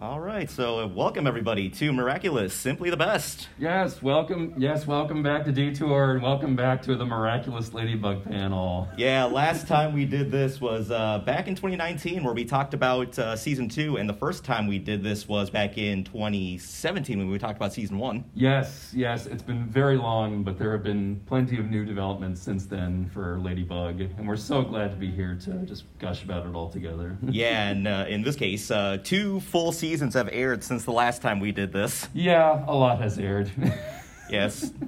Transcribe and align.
All 0.00 0.18
right, 0.18 0.48
so 0.48 0.80
uh, 0.80 0.86
welcome 0.86 1.26
everybody 1.26 1.68
to 1.68 1.92
Miraculous, 1.92 2.54
Simply 2.54 2.88
the 2.88 2.96
Best. 2.96 3.48
Yes, 3.58 4.02
welcome. 4.02 4.54
Yes, 4.56 4.86
welcome 4.86 5.22
back 5.22 5.44
to 5.44 5.52
Detour, 5.52 6.12
and 6.12 6.22
welcome 6.22 6.56
back 6.56 6.80
to 6.84 6.96
the 6.96 7.04
miraculous 7.04 7.74
Ladybug 7.74 8.24
panel. 8.24 8.88
Yeah, 8.96 9.26
last 9.26 9.68
time 9.68 9.92
we 9.92 10.06
did 10.06 10.30
this 10.30 10.58
was 10.58 10.90
uh, 10.90 11.18
back 11.18 11.48
in 11.48 11.54
2019, 11.54 12.24
where 12.24 12.32
we 12.32 12.46
talked 12.46 12.72
about 12.72 13.18
uh, 13.18 13.36
season 13.36 13.68
two, 13.68 13.98
and 13.98 14.08
the 14.08 14.14
first 14.14 14.42
time 14.42 14.66
we 14.66 14.78
did 14.78 15.02
this 15.02 15.28
was 15.28 15.50
back 15.50 15.76
in 15.76 16.02
2017 16.04 17.18
when 17.18 17.28
we 17.28 17.38
talked 17.38 17.58
about 17.58 17.74
season 17.74 17.98
one. 17.98 18.24
Yes, 18.32 18.94
yes, 18.96 19.26
it's 19.26 19.42
been 19.42 19.66
very 19.66 19.98
long, 19.98 20.42
but 20.44 20.58
there 20.58 20.72
have 20.72 20.82
been 20.82 21.20
plenty 21.26 21.58
of 21.58 21.66
new 21.66 21.84
developments 21.84 22.40
since 22.40 22.64
then 22.64 23.10
for 23.12 23.38
Ladybug, 23.38 24.00
and 24.00 24.26
we're 24.26 24.36
so 24.36 24.62
glad 24.62 24.92
to 24.92 24.96
be 24.96 25.10
here 25.10 25.38
to 25.44 25.52
just 25.66 25.84
gush 25.98 26.24
about 26.24 26.46
it 26.46 26.54
all 26.54 26.70
together. 26.70 27.18
yeah, 27.28 27.68
and 27.68 27.86
uh, 27.86 28.06
in 28.08 28.22
this 28.22 28.36
case, 28.36 28.70
uh, 28.70 28.96
two 29.04 29.40
full 29.40 29.72
seasons 29.72 29.89
have 29.98 30.28
aired 30.32 30.62
since 30.62 30.84
the 30.84 30.92
last 30.92 31.22
time 31.22 31.40
we 31.40 31.52
did 31.52 31.72
this. 31.72 32.08
Yeah, 32.14 32.64
a 32.66 32.74
lot 32.74 33.00
has 33.00 33.18
aired. 33.18 33.50
yes. 34.30 34.72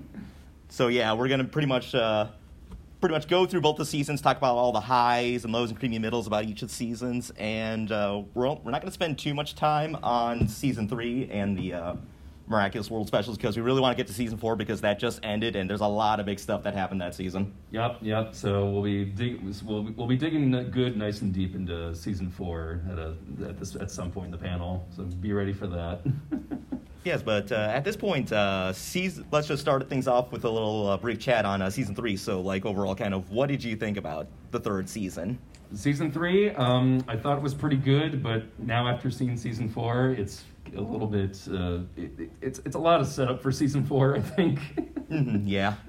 So 0.68 0.88
yeah, 0.88 1.12
we're 1.12 1.28
gonna 1.28 1.44
pretty 1.44 1.68
much 1.68 1.94
uh, 1.94 2.28
pretty 2.98 3.14
much 3.14 3.28
go 3.28 3.44
through 3.44 3.60
both 3.60 3.76
the 3.76 3.84
seasons, 3.84 4.22
talk 4.22 4.38
about 4.38 4.54
all 4.56 4.72
the 4.72 4.80
highs 4.80 5.44
and 5.44 5.52
lows 5.52 5.68
and 5.68 5.78
creamy 5.78 5.98
middles 5.98 6.26
about 6.26 6.46
each 6.46 6.62
of 6.62 6.68
the 6.68 6.74
seasons, 6.74 7.30
and 7.36 7.92
uh, 7.92 8.22
we're 8.32 8.48
we're 8.54 8.70
not 8.70 8.80
gonna 8.80 8.90
spend 8.90 9.18
too 9.18 9.34
much 9.34 9.54
time 9.54 9.98
on 10.02 10.48
season 10.48 10.88
three 10.88 11.28
and 11.30 11.58
the 11.58 11.74
uh, 11.74 11.94
Miraculous 12.52 12.90
World 12.90 13.08
Specials 13.08 13.36
because 13.36 13.56
we 13.56 13.62
really 13.62 13.80
want 13.80 13.96
to 13.96 14.00
get 14.00 14.06
to 14.06 14.12
season 14.12 14.38
four 14.38 14.54
because 14.54 14.80
that 14.82 14.98
just 14.98 15.18
ended 15.24 15.56
and 15.56 15.68
there's 15.68 15.80
a 15.80 15.86
lot 15.86 16.20
of 16.20 16.26
big 16.26 16.38
stuff 16.38 16.62
that 16.62 16.74
happened 16.74 17.00
that 17.00 17.14
season. 17.14 17.52
Yep, 17.72 17.98
yep. 18.02 18.34
So 18.34 18.70
we'll 18.70 18.82
be 18.82 19.04
dig- 19.04 19.40
we'll, 19.64 19.84
we'll 19.96 20.06
be 20.06 20.16
digging 20.16 20.70
good, 20.70 20.96
nice 20.96 21.22
and 21.22 21.32
deep 21.32 21.54
into 21.54 21.94
season 21.96 22.30
four 22.30 22.80
at 22.90 22.98
a 22.98 23.16
at 23.46 23.58
this 23.58 23.74
at 23.74 23.90
some 23.90 24.10
point 24.12 24.26
in 24.26 24.30
the 24.32 24.38
panel. 24.38 24.86
So 24.94 25.02
be 25.02 25.32
ready 25.32 25.52
for 25.52 25.66
that. 25.66 26.02
yes, 27.04 27.22
but 27.22 27.50
uh, 27.50 27.70
at 27.72 27.84
this 27.84 27.96
point, 27.96 28.32
uh, 28.32 28.72
season, 28.72 29.26
let's 29.30 29.48
just 29.48 29.62
start 29.62 29.88
things 29.88 30.06
off 30.06 30.30
with 30.32 30.44
a 30.44 30.50
little 30.50 30.88
uh, 30.88 30.96
brief 30.96 31.18
chat 31.18 31.44
on 31.44 31.62
uh, 31.62 31.70
season 31.70 31.94
three. 31.94 32.16
So, 32.16 32.40
like 32.40 32.64
overall, 32.64 32.94
kind 32.94 33.14
of 33.14 33.30
what 33.30 33.48
did 33.48 33.64
you 33.64 33.76
think 33.76 33.96
about 33.96 34.26
the 34.50 34.60
third 34.60 34.88
season? 34.88 35.38
Season 35.74 36.12
three, 36.12 36.50
um, 36.50 37.02
I 37.08 37.16
thought 37.16 37.38
it 37.38 37.42
was 37.42 37.54
pretty 37.54 37.76
good, 37.76 38.22
but 38.22 38.44
now 38.58 38.86
after 38.86 39.10
seeing 39.10 39.38
season 39.38 39.70
four, 39.70 40.10
it's 40.10 40.44
a 40.76 40.80
little 40.80 41.06
bit. 41.06 41.38
Uh, 41.50 41.80
it, 41.96 42.30
it's 42.40 42.60
it's 42.64 42.76
a 42.76 42.78
lot 42.78 43.00
of 43.00 43.06
setup 43.06 43.42
for 43.42 43.52
season 43.52 43.84
four, 43.84 44.16
I 44.16 44.20
think. 44.20 44.58
mm-hmm, 45.10 45.46
yeah. 45.46 45.74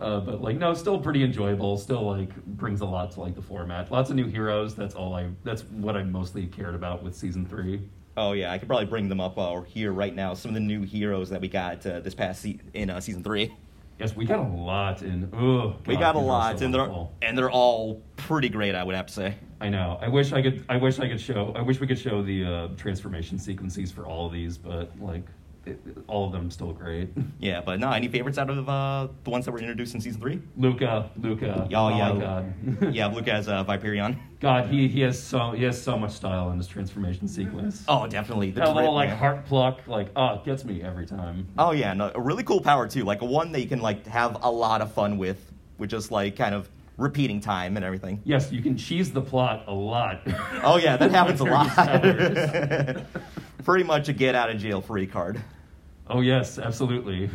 Uh, 0.00 0.18
but 0.18 0.40
like 0.40 0.56
no, 0.56 0.72
still 0.72 0.98
pretty 0.98 1.22
enjoyable. 1.22 1.76
Still 1.76 2.06
like 2.06 2.34
brings 2.46 2.80
a 2.80 2.86
lot 2.86 3.10
to 3.12 3.20
like 3.20 3.34
the 3.34 3.42
format. 3.42 3.92
Lots 3.92 4.08
of 4.08 4.16
new 4.16 4.26
heroes. 4.26 4.74
That's 4.74 4.94
all 4.94 5.14
I. 5.14 5.28
That's 5.44 5.60
what 5.64 5.94
I 5.94 6.02
mostly 6.04 6.46
cared 6.46 6.74
about 6.74 7.02
with 7.02 7.14
season 7.14 7.44
three. 7.44 7.82
Oh 8.16 8.32
yeah, 8.32 8.50
I 8.50 8.56
could 8.56 8.66
probably 8.66 8.86
bring 8.86 9.10
them 9.10 9.20
up 9.20 9.36
uh, 9.36 9.60
here 9.60 9.92
right 9.92 10.14
now. 10.14 10.32
Some 10.32 10.52
of 10.52 10.54
the 10.54 10.60
new 10.60 10.82
heroes 10.84 11.28
that 11.28 11.42
we 11.42 11.48
got 11.48 11.84
uh, 11.84 12.00
this 12.00 12.14
past 12.14 12.40
se- 12.40 12.60
in 12.72 12.88
uh, 12.88 12.98
season 13.00 13.22
three. 13.22 13.54
Yes, 13.98 14.16
we 14.16 14.24
got 14.24 14.38
a 14.38 14.48
lot 14.48 15.02
in. 15.02 15.28
Oh, 15.34 15.76
we 15.86 15.96
got 15.96 16.14
a 16.14 16.18
lot, 16.18 16.58
so 16.58 16.64
and 16.64 16.74
they're 16.74 17.06
and 17.20 17.36
they're 17.36 17.50
all 17.50 18.02
pretty 18.16 18.48
great. 18.48 18.74
I 18.74 18.82
would 18.82 18.94
have 18.94 19.06
to 19.06 19.12
say. 19.12 19.34
I 19.60 19.68
know. 19.68 19.98
I 20.00 20.08
wish 20.08 20.32
I 20.32 20.42
could. 20.42 20.64
I 20.68 20.76
wish 20.76 20.98
I 20.98 21.08
could 21.08 21.20
show. 21.20 21.52
I 21.54 21.62
wish 21.62 21.80
we 21.80 21.86
could 21.86 21.98
show 21.98 22.22
the 22.22 22.44
uh, 22.44 22.68
transformation 22.76 23.38
sequences 23.38 23.92
for 23.92 24.06
all 24.06 24.26
of 24.26 24.32
these, 24.32 24.56
but 24.56 24.90
like, 24.98 25.24
it, 25.66 25.78
all 26.06 26.24
of 26.26 26.32
them 26.32 26.50
still 26.50 26.72
great. 26.72 27.10
Yeah, 27.38 27.62
but 27.62 27.80
no. 27.80 27.90
Any 27.90 28.08
favorites 28.08 28.36
out 28.36 28.50
of 28.50 28.68
uh, 28.68 29.08
the 29.24 29.30
ones 29.30 29.46
that 29.46 29.52
were 29.52 29.58
introduced 29.58 29.94
in 29.94 30.00
season 30.00 30.20
three? 30.20 30.42
Luka. 30.58 31.10
Luka. 31.16 31.66
Oh, 31.72 31.86
oh 31.86 31.88
yeah. 31.88 32.20
God. 32.20 32.94
yeah, 32.94 33.06
Luka 33.06 33.32
as 33.32 33.48
uh, 33.48 33.64
Viperion. 33.64 34.18
God, 34.40 34.68
he, 34.68 34.88
he 34.88 35.00
has 35.00 35.22
so 35.22 35.52
he 35.52 35.64
has 35.64 35.80
so 35.80 35.98
much 35.98 36.12
style 36.12 36.50
in 36.50 36.58
his 36.58 36.66
transformation 36.66 37.26
sequence. 37.28 37.84
Oh, 37.88 38.06
definitely. 38.06 38.50
The 38.50 38.60
that 38.60 38.74
little 38.74 38.94
like 38.94 39.08
man. 39.08 39.18
heart 39.18 39.46
pluck, 39.46 39.80
like 39.86 40.08
oh, 40.16 40.42
gets 40.44 40.64
me 40.64 40.82
every 40.82 41.06
time. 41.06 41.48
Oh 41.58 41.72
yeah, 41.72 41.94
no, 41.94 42.12
a 42.14 42.20
really 42.20 42.42
cool 42.42 42.60
power 42.60 42.86
too. 42.86 43.04
Like 43.04 43.22
a 43.22 43.26
one 43.26 43.52
that 43.52 43.60
you 43.60 43.68
can 43.68 43.80
like 43.80 44.06
have 44.06 44.42
a 44.42 44.50
lot 44.50 44.82
of 44.82 44.92
fun 44.92 45.16
with, 45.16 45.50
with 45.78 45.90
just 45.90 46.10
like 46.10 46.36
kind 46.36 46.54
of 46.54 46.68
repeating 46.96 47.40
time 47.40 47.76
and 47.76 47.84
everything. 47.84 48.20
Yes, 48.24 48.52
you 48.52 48.62
can 48.62 48.76
cheese 48.76 49.12
the 49.12 49.22
plot 49.22 49.64
a 49.66 49.72
lot. 49.74 50.20
Oh 50.62 50.76
yeah, 50.76 50.96
that 50.98 51.10
happens 51.10 51.40
a 51.40 51.44
lot. 51.44 53.06
Pretty 53.64 53.84
much 53.84 54.08
a 54.08 54.12
get 54.12 54.34
out 54.34 54.50
of 54.50 54.58
jail 54.58 54.80
free 54.82 55.06
card. 55.06 55.40
Oh 56.08 56.20
yes, 56.20 56.58
absolutely. 56.58 57.28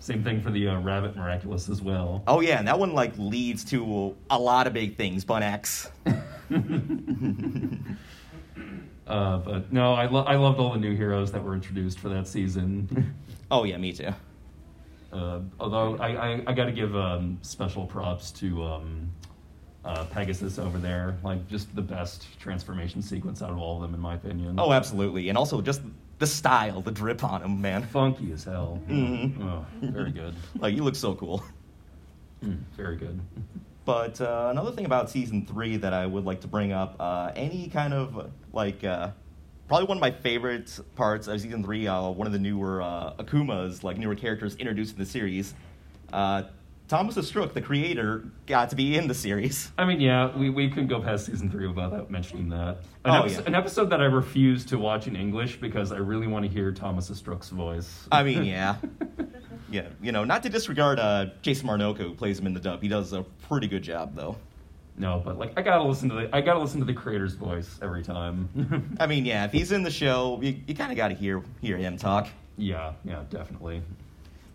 Same 0.00 0.24
thing 0.24 0.40
for 0.42 0.50
the 0.50 0.66
uh, 0.68 0.80
Rabbit 0.80 1.14
Miraculous 1.14 1.68
as 1.68 1.80
well. 1.80 2.24
Oh 2.26 2.40
yeah, 2.40 2.58
and 2.58 2.66
that 2.66 2.78
one 2.78 2.92
like 2.92 3.12
leads 3.18 3.62
to 3.66 4.16
a 4.30 4.38
lot 4.38 4.66
of 4.66 4.72
big 4.72 4.96
things. 4.96 5.24
Bunnyx. 5.24 5.88
uh, 9.06 9.38
but 9.38 9.72
no, 9.72 9.94
I 9.94 10.06
lo- 10.06 10.24
I 10.24 10.34
loved 10.36 10.58
all 10.58 10.72
the 10.72 10.78
new 10.80 10.96
heroes 10.96 11.30
that 11.32 11.44
were 11.44 11.54
introduced 11.54 12.00
for 12.00 12.08
that 12.08 12.26
season. 12.26 13.14
oh 13.50 13.62
yeah, 13.64 13.76
me 13.76 13.92
too. 13.92 14.10
Uh, 15.12 15.40
although 15.60 15.96
I, 15.98 16.08
I, 16.32 16.42
I 16.46 16.52
got 16.54 16.64
to 16.64 16.72
give 16.72 16.96
um, 16.96 17.38
special 17.42 17.86
props 17.86 18.30
to 18.32 18.62
um, 18.64 19.12
uh, 19.84 20.04
Pegasus 20.06 20.58
over 20.58 20.78
there, 20.78 21.18
like 21.22 21.46
just 21.48 21.74
the 21.76 21.82
best 21.82 22.26
transformation 22.40 23.02
sequence 23.02 23.42
out 23.42 23.50
of 23.50 23.58
all 23.58 23.76
of 23.76 23.82
them, 23.82 23.94
in 23.94 24.00
my 24.00 24.14
opinion. 24.14 24.58
Oh, 24.58 24.72
absolutely, 24.72 25.28
and 25.28 25.36
also 25.36 25.60
just 25.60 25.82
the 26.18 26.26
style, 26.26 26.80
the 26.80 26.92
drip 26.92 27.22
on 27.24 27.42
him, 27.42 27.60
man. 27.60 27.82
Funky 27.82 28.32
as 28.32 28.44
hell. 28.44 28.80
Mm-hmm. 28.88 29.42
Oh, 29.42 29.66
very 29.82 30.12
good. 30.12 30.34
like 30.58 30.74
you 30.74 30.82
look 30.82 30.96
so 30.96 31.14
cool. 31.14 31.44
Mm, 32.44 32.60
very 32.76 32.96
good. 32.96 33.20
But 33.84 34.20
uh, 34.20 34.48
another 34.50 34.72
thing 34.72 34.84
about 34.84 35.10
season 35.10 35.44
three 35.44 35.76
that 35.76 35.92
I 35.92 36.06
would 36.06 36.24
like 36.24 36.40
to 36.42 36.48
bring 36.48 36.72
up, 36.72 36.96
uh, 37.00 37.32
any 37.34 37.68
kind 37.68 37.92
of 37.92 38.30
like 38.52 38.84
uh, 38.84 39.10
probably 39.68 39.86
one 39.86 39.96
of 39.96 40.00
my 40.00 40.10
favorite 40.10 40.78
parts 40.94 41.28
of 41.28 41.40
season 41.40 41.62
three. 41.62 41.86
Uh, 41.86 42.08
one 42.08 42.26
of 42.26 42.32
the 42.32 42.38
newer 42.38 42.82
uh, 42.82 43.14
Akumas, 43.18 43.82
like 43.82 43.98
newer 43.98 44.14
characters 44.14 44.56
introduced 44.56 44.94
in 44.94 44.98
the 44.98 45.06
series. 45.06 45.54
Uh, 46.12 46.44
Thomas 46.88 47.16
Astruc, 47.16 47.54
the 47.54 47.62
creator, 47.62 48.24
got 48.46 48.68
to 48.68 48.76
be 48.76 48.98
in 48.98 49.08
the 49.08 49.14
series. 49.14 49.72
I 49.78 49.86
mean, 49.86 49.98
yeah, 49.98 50.36
we, 50.36 50.50
we 50.50 50.68
couldn't 50.68 50.88
go 50.88 51.00
past 51.00 51.24
season 51.24 51.50
three 51.50 51.66
without 51.66 52.10
mentioning 52.10 52.50
that. 52.50 52.78
An, 53.04 53.12
oh, 53.12 53.20
episode, 53.20 53.40
yeah. 53.40 53.46
an 53.46 53.54
episode 53.54 53.90
that 53.90 54.02
I 54.02 54.04
refuse 54.04 54.66
to 54.66 54.78
watch 54.78 55.06
in 55.06 55.16
English 55.16 55.58
because 55.58 55.90
I 55.90 55.96
really 55.96 56.26
want 56.26 56.44
to 56.44 56.50
hear 56.50 56.70
Thomas 56.70 57.10
Astruc's 57.10 57.48
voice. 57.48 58.06
I 58.12 58.22
mean, 58.22 58.44
yeah. 58.44 58.76
yeah, 59.70 59.88
you 60.02 60.12
know, 60.12 60.24
not 60.24 60.42
to 60.42 60.50
disregard 60.50 60.98
uh, 60.98 61.26
Jason 61.40 61.66
Marnocha, 61.66 61.98
who 61.98 62.14
plays 62.14 62.38
him 62.38 62.46
in 62.46 62.52
the 62.52 62.60
dub. 62.60 62.82
He 62.82 62.88
does 62.88 63.14
a 63.14 63.22
pretty 63.48 63.68
good 63.68 63.82
job, 63.82 64.14
though. 64.14 64.36
No, 64.96 65.22
but 65.24 65.38
like 65.38 65.52
I 65.56 65.62
gotta 65.62 65.82
listen 65.82 66.08
to 66.10 66.14
the 66.14 66.36
I 66.36 66.40
gotta 66.40 66.60
listen 66.60 66.78
to 66.80 66.86
the 66.86 66.94
creator's 66.94 67.34
voice 67.34 67.78
every 67.80 68.02
time. 68.02 68.96
I 69.00 69.06
mean, 69.06 69.24
yeah, 69.24 69.44
if 69.44 69.52
he's 69.52 69.72
in 69.72 69.82
the 69.82 69.90
show, 69.90 70.38
you, 70.42 70.56
you 70.66 70.74
kind 70.74 70.92
of 70.92 70.96
got 70.96 71.08
to 71.08 71.14
hear 71.14 71.42
hear 71.60 71.76
him 71.76 71.96
talk. 71.96 72.28
Yeah, 72.56 72.92
yeah, 73.04 73.22
definitely. 73.30 73.82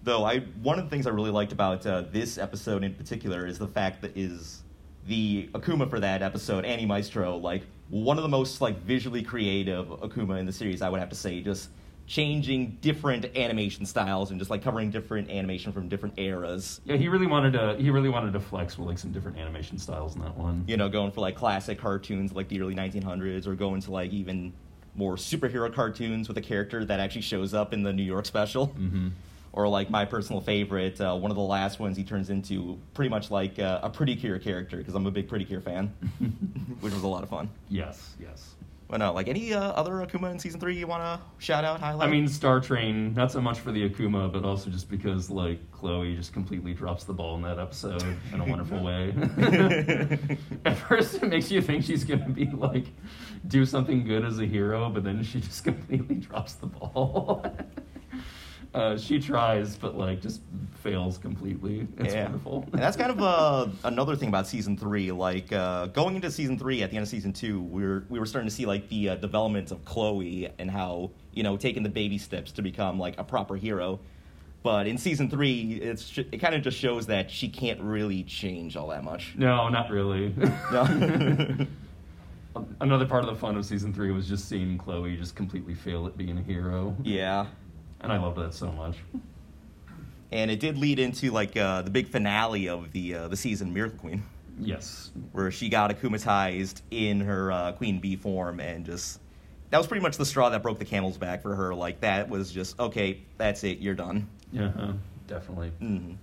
Though 0.04 0.26
I 0.26 0.40
one 0.62 0.78
of 0.78 0.86
the 0.86 0.90
things 0.90 1.08
I 1.08 1.10
really 1.10 1.32
liked 1.32 1.52
about 1.52 1.86
uh, 1.86 2.04
this 2.12 2.38
episode 2.38 2.84
in 2.84 2.94
particular 2.94 3.48
is 3.48 3.58
the 3.58 3.68
fact 3.68 4.02
that 4.04 4.16
is 4.16 4.62
the 5.08 5.50
Akuma 5.54 5.90
for 5.90 6.00
that 6.00 6.22
episode, 6.22 6.66
Animaestro, 6.66 7.42
like 7.42 7.64
one 7.90 8.18
of 8.18 8.24
the 8.24 8.30
most 8.30 8.62
like 8.62 8.80
visually 8.82 9.24
creative 9.24 9.88
Akuma 9.88 10.40
in 10.40 10.46
the 10.46 10.54
series. 10.54 10.82
I 10.82 10.90
would 10.90 11.00
have 11.00 11.10
to 11.10 11.16
say, 11.16 11.42
just 11.42 11.70
changing 12.08 12.78
different 12.80 13.26
animation 13.36 13.86
styles 13.86 14.32
and 14.32 14.40
just 14.40 14.50
like 14.50 14.64
covering 14.64 14.90
different 14.90 15.30
animation 15.30 15.74
from 15.74 15.90
different 15.90 16.18
eras. 16.18 16.80
Yeah, 16.86 16.96
he 16.96 17.10
really 17.10 17.28
wanted 17.28 17.54
to 17.54 17.76
he 17.76 17.90
really 17.90 18.10
wanted 18.10 18.32
to 18.34 18.40
flex 18.40 18.78
with 18.78 18.88
like 18.88 18.98
some 18.98 19.12
different 19.12 19.38
animation 19.38 19.78
styles 19.78 20.16
in 20.16 20.22
that 20.22 20.36
one. 20.36 20.64
You 20.68 20.78
know, 20.78 20.88
going 20.88 21.12
for 21.12 21.20
like 21.20 21.36
classic 21.36 21.78
cartoons 21.78 22.32
like 22.32 22.48
the 22.48 22.62
early 22.62 22.76
1900s 22.76 23.46
or 23.46 23.56
going 23.56 23.82
to 23.82 23.92
like 23.92 24.12
even 24.12 24.54
more 24.96 25.16
superhero 25.16 25.72
cartoons 25.72 26.28
with 26.28 26.38
a 26.38 26.42
character 26.42 26.84
that 26.86 27.00
actually 27.00 27.22
shows 27.22 27.54
up 27.54 27.74
in 27.74 27.84
the 27.84 27.94
New 27.94 28.04
York 28.04 28.26
special. 28.26 28.70
Mm-hmm. 28.70 29.10
Or 29.54 29.68
like 29.68 29.90
my 29.90 30.06
personal 30.06 30.40
favorite, 30.40 31.02
uh, 31.02 31.16
one 31.16 31.32
of 31.32 31.36
the 31.36 31.44
last 31.44 31.80
ones 31.80 31.98
he 31.98 32.04
turns 32.04 32.30
into 32.30 32.78
pretty 32.94 33.10
much 33.10 33.32
like 33.32 33.58
uh, 33.58 33.80
a 33.82 33.90
Pretty 33.90 34.16
Cure 34.16 34.38
character 34.38 34.78
because 34.78 34.94
I'm 34.94 35.08
a 35.08 35.12
big 35.12 35.28
Pretty 35.28 35.46
Cure 35.46 35.62
fan, 35.62 35.88
which 36.80 36.94
was 36.94 37.02
a 37.02 37.08
lot 37.08 37.24
of 37.24 37.30
fun. 37.30 37.50
Yes, 37.68 38.16
yes. 38.20 38.54
But 38.90 38.98
no, 38.98 39.12
like 39.12 39.28
any 39.28 39.54
uh, 39.54 39.60
other 39.60 39.92
Akuma 39.94 40.32
in 40.32 40.40
season 40.40 40.62
three 40.62 40.78
you 40.78 40.88
want 40.88 41.04
to 41.04 41.44
shout 41.44 41.66
out, 41.66 41.82
highlight? 41.82 42.08
I 42.08 42.12
mean, 42.12 42.28
Star 42.28 42.62
Train, 42.62 43.14
not 43.14 43.32
so 43.34 43.42
much 43.42 43.60
for 43.60 43.74
the 43.74 43.90
Akuma, 43.90 44.32
but 44.32 44.46
also 44.46 44.70
just 44.70 44.90
because 44.90 45.30
like 45.30 45.60
Chloe 45.72 46.16
just 46.16 46.32
completely 46.32 46.74
drops 46.74 47.04
the 47.04 47.14
ball 47.14 47.36
in 47.36 47.42
that 47.42 47.60
episode 47.60 48.02
in 48.34 48.40
a 48.40 48.46
wonderful 48.46 48.82
way. 48.82 49.14
At 50.66 50.78
first, 50.78 51.16
it 51.16 51.28
makes 51.28 51.52
you 51.52 51.62
think 51.62 51.84
she's 51.84 52.06
gonna 52.06 52.30
be 52.30 52.46
like 52.46 52.86
do 53.48 53.66
something 53.66 54.06
good 54.06 54.24
as 54.24 54.40
a 54.40 54.46
hero, 54.46 54.90
but 54.90 55.04
then 55.04 55.22
she 55.24 55.42
just 55.42 55.64
completely 55.66 56.16
drops 56.16 56.54
the 56.54 56.68
ball. 56.68 57.46
Uh, 58.74 58.98
she 58.98 59.20
tries, 59.20 59.76
but 59.78 59.98
like 59.98 60.22
just 60.22 60.42
fails 60.76 61.18
completely. 61.18 61.88
It's 61.98 62.14
yeah. 62.14 62.24
wonderful. 62.24 62.68
and 62.72 62.82
that's 62.82 62.98
kind 62.98 63.12
of 63.12 63.22
uh, 63.22 63.68
another 63.84 64.16
thing 64.16 64.30
about 64.30 64.48
season 64.48 64.78
three. 64.78 65.12
Like 65.12 65.52
uh, 65.52 65.88
going 65.88 66.16
into 66.16 66.30
season 66.32 66.58
three, 66.58 66.84
at 66.84 66.92
the 66.92 66.98
end 66.98 67.04
of 67.04 67.10
season 67.10 67.34
two, 67.34 67.62
we 67.62 67.84
were 67.84 68.06
we 68.10 68.20
were 68.20 68.26
starting 68.26 68.50
to 68.50 68.56
see 68.56 68.66
like 68.66 68.88
the 68.90 69.10
uh, 69.10 69.16
development 69.16 69.72
of 69.72 69.84
Chloe 69.86 70.50
and 70.60 70.70
how 70.70 71.12
you 71.34 71.44
know 71.44 71.58
taking 71.58 71.84
the 71.84 71.90
baby 71.90 72.18
steps 72.18 72.52
to 72.54 72.62
become 72.62 73.00
like 73.00 73.18
a 73.18 73.24
proper 73.24 73.56
hero. 73.56 74.00
But 74.64 74.88
in 74.88 74.98
season 74.98 75.30
three, 75.30 75.80
it's 75.82 76.18
it 76.18 76.40
kind 76.40 76.54
of 76.54 76.62
just 76.62 76.78
shows 76.78 77.08
that 77.08 77.32
she 77.32 77.48
can't 77.48 77.80
really 77.82 78.24
change 78.24 78.76
all 78.76 78.90
that 78.90 79.04
much. 79.04 79.34
No, 79.38 79.70
not 79.70 79.90
really. 79.90 80.34
No. 80.72 81.68
another 82.82 83.06
part 83.06 83.24
of 83.24 83.30
the 83.30 83.40
fun 83.40 83.56
of 83.56 83.66
season 83.66 83.94
three 83.94 84.12
was 84.12 84.28
just 84.28 84.48
seeing 84.50 84.78
Chloe 84.78 85.16
just 85.16 85.36
completely 85.36 85.76
fail 85.76 86.08
at 86.08 86.18
being 86.18 86.38
a 86.38 86.42
hero, 86.42 86.96
Yeah. 87.04 87.48
And 88.02 88.12
I 88.12 88.18
loved 88.18 88.38
that 88.38 88.54
so 88.54 88.72
much. 88.72 88.98
And 90.32 90.52
it 90.52 90.60
did 90.60 90.78
lead 90.78 91.00
into 91.00 91.32
like 91.32 91.56
uh, 91.56 91.82
the 91.84 91.90
big 91.90 92.08
finale 92.08 92.68
of 92.68 92.92
the 92.92 93.16
uh, 93.16 93.28
the 93.30 93.38
season, 93.38 93.74
Miracle 93.74 93.98
Queen, 94.00 94.24
Yes, 94.60 95.12
where 95.32 95.52
she 95.52 95.70
got 95.70 95.90
akumatized 95.90 96.82
in 96.92 97.22
her 97.22 97.52
uh, 97.52 97.72
Queen 97.74 98.00
Bee 98.00 98.18
form, 98.18 98.60
and 98.60 98.86
just 98.86 99.22
that 99.70 99.78
was 99.78 99.88
pretty 99.88 100.02
much 100.02 100.18
the 100.18 100.26
straw 100.26 100.50
that 100.50 100.62
broke 100.62 100.80
the 100.80 100.86
camel's 100.86 101.18
back 101.18 101.42
for 101.42 101.56
her. 101.56 101.74
Like 101.74 102.02
that 102.02 102.28
was 102.28 102.52
just 102.52 102.78
okay, 102.80 103.22
that's 103.38 103.64
it, 103.64 103.80
you're 103.80 103.96
done. 103.96 104.28
yeah, 104.52 104.72
uh, 104.78 104.94
definitely. 105.28 105.70
hmm 105.80 106.14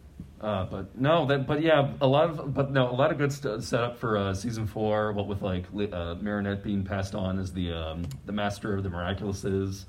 Uh, 0.41 0.67
but 0.67 0.99
no, 1.01 1.25
that 1.25 1.47
but 1.47 1.63
yeah, 1.63 1.91
a 2.03 2.07
lot 2.07 2.29
of 2.29 2.53
but 2.53 2.71
no, 2.73 2.91
a 2.91 2.93
lot 2.93 3.11
of 3.11 3.17
good 3.17 3.33
st- 3.33 3.63
setup 3.65 3.97
for 3.99 4.19
uh, 4.19 4.35
season 4.35 4.67
four. 4.67 5.13
What 5.13 5.27
with 5.29 5.41
like 5.41 5.65
li- 5.73 5.91
uh, 5.91 6.17
Marinette 6.17 6.63
being 6.63 6.85
passed 6.85 7.15
on 7.15 7.39
as 7.39 7.55
the 7.55 7.73
um, 7.73 8.05
the 8.27 8.33
master 8.33 8.75
of 8.75 8.83
the 8.83 8.91
miraculouses. 8.91 9.85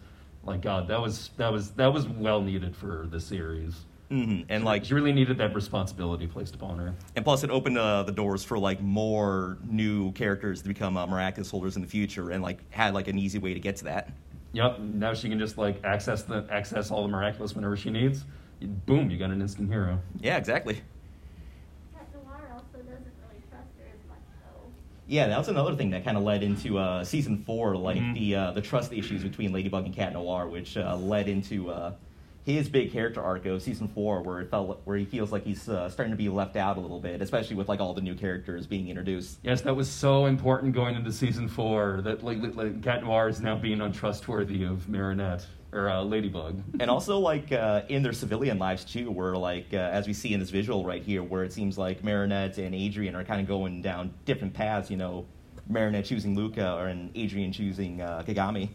Like 0.45 0.61
God, 0.61 0.87
that 0.87 1.01
was 1.01 1.31
that 1.37 1.51
was 1.51 1.71
that 1.71 1.91
was 1.91 2.07
well 2.07 2.41
needed 2.41 2.75
for 2.75 3.07
the 3.09 3.19
series. 3.19 3.73
hmm 4.09 4.41
And 4.49 4.63
like 4.63 4.85
she 4.85 4.93
really 4.93 5.11
needed 5.11 5.37
that 5.39 5.55
responsibility 5.55 6.27
placed 6.27 6.53
upon 6.53 6.77
her. 6.77 6.93
And 7.15 7.25
plus, 7.25 7.43
it 7.43 7.49
opened 7.49 7.77
uh, 7.77 8.03
the 8.03 8.11
doors 8.11 8.43
for 8.43 8.59
like 8.59 8.79
more 8.79 9.57
new 9.65 10.11
characters 10.11 10.61
to 10.61 10.67
become 10.67 10.97
uh, 10.97 11.07
miraculous 11.07 11.49
holders 11.49 11.75
in 11.75 11.81
the 11.81 11.87
future, 11.87 12.29
and 12.29 12.43
like 12.43 12.59
had 12.71 12.93
like 12.93 13.07
an 13.07 13.17
easy 13.17 13.39
way 13.39 13.53
to 13.55 13.59
get 13.59 13.75
to 13.77 13.85
that. 13.85 14.11
Yep. 14.53 14.79
Now 14.79 15.13
she 15.13 15.29
can 15.29 15.39
just 15.39 15.57
like 15.57 15.83
access 15.83 16.21
the 16.23 16.45
access 16.51 16.91
all 16.91 17.01
the 17.01 17.09
miraculous 17.09 17.55
whenever 17.55 17.75
she 17.75 17.89
needs. 17.89 18.23
Boom, 18.61 19.09
you 19.09 19.17
got 19.17 19.31
an 19.31 19.41
instant 19.41 19.69
hero. 19.69 19.99
Yeah, 20.21 20.37
exactly. 20.37 20.75
Cat 21.93 22.07
Noir 22.13 22.51
also 22.53 22.77
doesn't 22.77 23.13
really 23.27 23.41
trust 23.49 23.67
her 23.77 23.85
as 23.91 24.07
much, 24.07 24.23
though. 24.45 24.71
Yeah, 25.07 25.27
that 25.27 25.37
was 25.37 25.47
another 25.49 25.75
thing 25.75 25.91
that 25.91 26.03
kind 26.03 26.17
of 26.17 26.23
led 26.23 26.41
into 26.41 26.77
uh, 26.79 27.03
season 27.03 27.43
four, 27.45 27.75
like 27.77 27.97
Mhm. 27.97 28.13
the 28.15 28.35
uh, 28.35 28.51
the 28.51 28.61
trust 28.61 28.91
issues 28.91 29.21
between 29.23 29.51
Ladybug 29.53 29.85
and 29.85 29.93
Cat 29.93 30.13
Noir, 30.13 30.47
which 30.47 30.77
uh, 30.77 30.95
led 30.97 31.27
into 31.27 31.69
uh, 31.69 31.93
his 32.43 32.69
big 32.69 32.91
character 32.91 33.21
arc 33.23 33.45
of 33.45 33.61
season 33.61 33.87
four, 33.87 34.21
where 34.21 34.39
it 34.39 34.49
felt 34.49 34.81
where 34.85 34.97
he 34.97 35.05
feels 35.05 35.31
like 35.31 35.43
he's 35.43 35.69
uh, 35.69 35.89
starting 35.89 36.11
to 36.11 36.17
be 36.17 36.29
left 36.29 36.55
out 36.55 36.77
a 36.77 36.79
little 36.79 36.99
bit, 36.99 37.21
especially 37.21 37.55
with 37.55 37.69
like 37.69 37.79
all 37.79 37.93
the 37.93 38.01
new 38.01 38.15
characters 38.15 38.65
being 38.67 38.87
introduced. 38.89 39.37
Yes, 39.43 39.61
that 39.61 39.75
was 39.75 39.89
so 39.89 40.25
important 40.25 40.73
going 40.73 40.95
into 40.95 41.11
season 41.11 41.47
four. 41.47 42.01
That 42.03 42.23
like, 42.23 42.39
like, 42.41 42.55
like 42.55 42.81
Cat 42.83 43.03
Noir 43.03 43.29
is 43.29 43.41
now 43.41 43.55
being 43.57 43.81
untrustworthy 43.81 44.63
of 44.63 44.89
Marinette 44.89 45.45
or 45.71 45.89
uh, 45.89 46.03
Ladybug. 46.03 46.61
and 46.79 46.89
also 46.89 47.19
like 47.31 47.51
uh, 47.51 47.81
in 47.89 48.03
their 48.03 48.13
civilian 48.13 48.57
lives 48.59 48.85
too, 48.85 49.11
where 49.11 49.35
like 49.35 49.67
uh, 49.73 49.77
as 49.77 50.07
we 50.07 50.13
see 50.13 50.33
in 50.33 50.39
this 50.39 50.49
visual 50.49 50.85
right 50.85 51.03
here, 51.03 51.23
where 51.23 51.43
it 51.43 51.53
seems 51.53 51.77
like 51.77 52.03
Marinette 52.03 52.57
and 52.57 52.73
Adrien 52.73 53.15
are 53.15 53.23
kind 53.23 53.41
of 53.41 53.47
going 53.47 53.81
down 53.81 54.13
different 54.25 54.53
paths. 54.53 54.89
You 54.89 54.97
know, 54.97 55.25
Marinette 55.69 56.05
choosing 56.05 56.35
Luka, 56.35 56.75
or 56.75 56.87
and 56.87 57.15
Adrien 57.17 57.51
choosing 57.51 58.01
uh, 58.01 58.23
Kagami. 58.25 58.69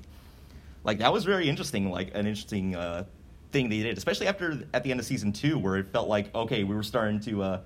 Like 0.85 0.99
that 0.99 1.13
was 1.13 1.25
very 1.25 1.49
interesting. 1.49 1.91
Like 1.91 2.09
an 2.15 2.27
interesting 2.27 2.75
uh, 2.75 3.05
thing 3.53 3.69
they 3.69 3.83
did, 3.83 3.99
especially 3.99 4.27
after 4.27 4.67
at 4.75 4.85
the 4.85 4.91
end 4.91 5.01
of 5.01 5.07
season 5.07 5.33
two, 5.33 5.59
where 5.59 5.77
it 5.77 5.93
felt 5.93 6.09
like 6.09 6.35
okay, 6.35 6.65
we 6.65 6.75
were 6.75 6.83
starting 6.83 7.21
to 7.21 7.43
uh, 7.43 7.61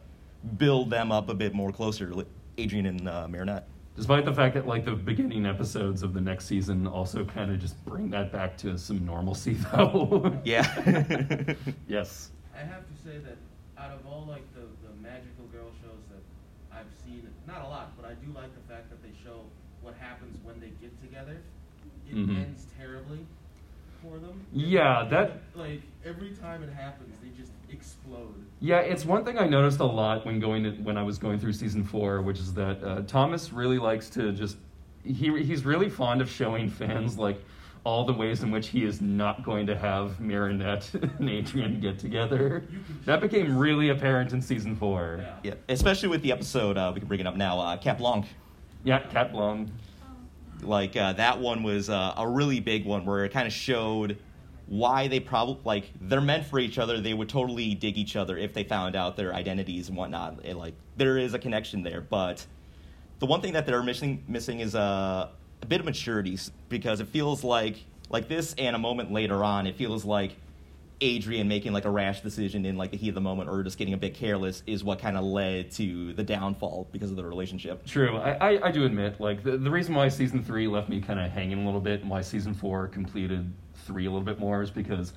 build 0.56 0.91
them 0.91 1.12
up 1.12 1.29
a 1.29 1.35
bit 1.35 1.55
more 1.55 1.73
closer, 1.73 2.12
Adrien 2.59 2.87
and 2.87 3.09
uh, 3.09 3.29
Marinette. 3.29 3.69
Despite 3.96 4.25
the 4.25 4.32
fact 4.35 4.55
that 4.55 4.67
like 4.67 4.85
the 4.85 4.93
beginning 4.96 5.46
episodes 5.46 6.02
of 6.02 6.14
the 6.14 6.20
next 6.20 6.46
season 6.46 6.87
also 6.87 7.25
kind 7.25 7.52
of 7.52 7.61
just 7.61 7.82
bring 7.85 8.11
that 8.11 8.32
back 8.32 8.56
to 8.58 8.76
some 8.76 9.06
normalcy, 9.06 9.55
though. 9.73 10.37
Yeah. 10.44 10.64
yes. 11.88 12.31
I 12.55 12.58
have 12.64 12.82
to 12.88 12.94
say 13.08 13.19
that 13.19 13.37
out 13.79 13.93
of 13.93 14.05
all 14.06 14.26
like 14.29 14.43
the, 14.55 14.62
the 14.87 14.93
magical 15.00 15.44
girl 15.52 15.70
shows 15.81 16.02
that 16.11 16.76
I've 16.76 16.91
seen, 17.05 17.29
not 17.46 17.64
a 17.64 17.69
lot, 17.69 17.93
but 17.96 18.05
I 18.08 18.14
do 18.14 18.32
like 18.35 18.50
the 18.55 18.73
fact 18.73 18.91
that 18.91 19.00
they 19.02 19.12
show 19.25 19.43
what 19.82 19.94
happens 20.00 20.38
when 20.43 20.58
they 20.61 20.70
get 20.81 21.00
together. 21.00 21.37
It 22.11 22.17
Mhm. 22.17 22.37
ends 22.37 22.67
terribly 22.76 23.20
for 24.02 24.19
them. 24.19 24.44
Yeah, 24.52 25.06
that- 25.11 25.41
like 25.55 25.82
every 26.05 26.32
time 26.32 26.62
it 26.64 26.73
happens, 26.73 27.17
they 27.23 27.29
just 27.41 27.52
explode. 27.70 28.44
Yeah, 28.65 28.79
it's 28.79 29.05
one 29.05 29.27
thing 29.27 29.39
I 29.39 29.47
noticed 29.47 29.81
a 29.81 29.85
lot 29.85 30.25
when 30.25 30.41
going 30.41 30.65
to, 30.65 30.71
when 30.71 30.97
I 30.97 31.03
was 31.03 31.19
going 31.19 31.39
through 31.39 31.53
season 31.53 31.85
four, 31.85 32.23
which 32.23 32.39
is 32.39 32.55
that 32.55 32.83
uh, 32.83 33.03
Thomas 33.03 33.53
really 33.53 33.79
likes 33.79 34.09
to 34.11 34.33
just 34.33 34.57
he 35.05 35.43
he's 35.43 35.67
really 35.67 35.91
fond 35.91 36.23
of 36.23 36.31
showing 36.31 36.71
fans 36.71 37.19
like 37.19 37.39
all 37.85 38.07
the 38.07 38.13
ways 38.15 38.43
in 38.43 38.51
which 38.51 38.69
he 38.69 38.85
is 38.85 39.03
not 39.03 39.45
going 39.45 39.67
to 39.67 39.77
have 39.77 40.19
Marinette 40.19 40.89
and 40.95 41.29
Adrien 41.29 41.79
get 41.79 41.99
together. 41.99 42.65
That 43.05 43.21
became 43.21 43.55
really 43.55 43.91
apparent 43.91 44.33
in 44.33 44.41
season 44.41 44.75
four. 44.77 45.19
Yeah. 45.21 45.35
yeah, 45.43 45.55
especially 45.69 46.09
with 46.09 46.23
the 46.23 46.33
episode 46.33 46.79
uh, 46.79 46.91
we 46.95 47.01
can 47.01 47.07
bring 47.07 47.21
it 47.21 47.27
up 47.27 47.37
now, 47.37 47.61
uh, 47.61 47.77
Cat 47.77 47.99
Blanc. 47.99 48.25
Yeah, 48.83 49.01
Cat 49.01 49.31
Blanc. 49.31 49.69
like 50.63 50.97
uh, 50.97 51.13
that 51.13 51.39
one 51.39 51.65
was 51.65 51.91
uh, 51.91 52.15
a 52.17 52.27
really 52.27 52.61
big 52.61 52.87
one 52.87 53.05
where 53.05 53.27
it 53.27 53.31
kind 53.31 53.47
of 53.47 53.53
showed 53.53 54.17
why 54.67 55.09
they 55.09 55.21
probably 55.21 55.61
like 55.65 55.91
they're 56.01 56.21
meant 56.21 56.47
for 56.47 56.59
each 56.59 56.79
other 56.79 57.01
they 57.01 57.13
would 57.13 57.29
totally 57.29 57.75
dig 57.75 57.99
each 57.99 58.17
other 58.17 58.37
if 58.37 58.55
they 58.55 58.65
found 58.65 58.97
out 58.97 59.17
their 59.17 59.35
identities 59.35 59.89
and 59.89 59.97
whatnot 59.97 60.39
it, 60.45 60.57
like 60.57 60.75
there 60.97 61.19
is 61.19 61.35
a 61.35 61.39
connection 61.39 61.83
there 61.83 62.01
but 62.01 62.45
the 63.19 63.27
one 63.27 63.41
thing 63.41 63.53
that 63.53 63.67
they're 63.67 63.83
missing 63.83 64.25
missing 64.27 64.61
is 64.61 64.75
uh, 64.75 65.29
a 65.63 65.67
bit 65.67 65.81
of 65.81 65.87
maturity 65.87 66.39
because 66.69 67.01
it 67.01 67.09
feels 67.09 67.45
like 67.45 67.85
like 68.09 68.29
this 68.29 68.55
and 68.57 68.75
a 68.75 68.79
moment 68.79 69.13
later 69.13 69.45
on 69.45 69.67
it 69.67 69.77
feels 69.77 70.05
like 70.05 70.37
Adrien 71.03 71.49
making 71.49 71.73
like 71.73 71.85
a 71.85 71.91
rash 71.91 72.21
decision 72.21 72.65
in 72.65 72.77
like 72.77 72.91
the 72.91 72.97
heat 72.97 73.09
of 73.09 73.15
the 73.15 73.21
moment 73.21 73.51
or 73.51 73.63
just 73.63 73.79
getting 73.79 73.95
a 73.95 73.97
bit 73.97 74.15
careless 74.15 74.63
is 74.67 74.85
what 74.85 74.99
kind 74.99 75.17
of 75.17 75.25
led 75.25 75.71
to 75.73 76.13
the 76.15 76.23
downfall 76.23 76.89
because 76.93 77.11
of 77.11 77.17
the 77.17 77.25
relationship. 77.25 77.85
True. 77.85 78.17
I, 78.17 78.33
I, 78.55 78.69
I 78.69 78.71
do 78.71 78.85
admit, 78.85 79.21
like, 79.21 79.43
the, 79.43 79.57
the 79.57 79.71
reason 79.71 79.95
why 79.95 80.09
season 80.09 80.43
three 80.43 80.67
left 80.67 80.89
me 80.89 81.01
kind 81.01 81.19
of 81.19 81.31
hanging 81.31 81.63
a 81.63 81.65
little 81.65 81.81
bit 81.81 82.01
and 82.01 82.11
why 82.11 82.21
season 82.21 82.55
four 82.55 82.87
completed 82.87 83.53
three 83.85 84.07
a 84.07 84.11
little 84.11 84.25
bit 84.25 84.39
more 84.39 84.63
is 84.63 84.71
because 84.71 85.13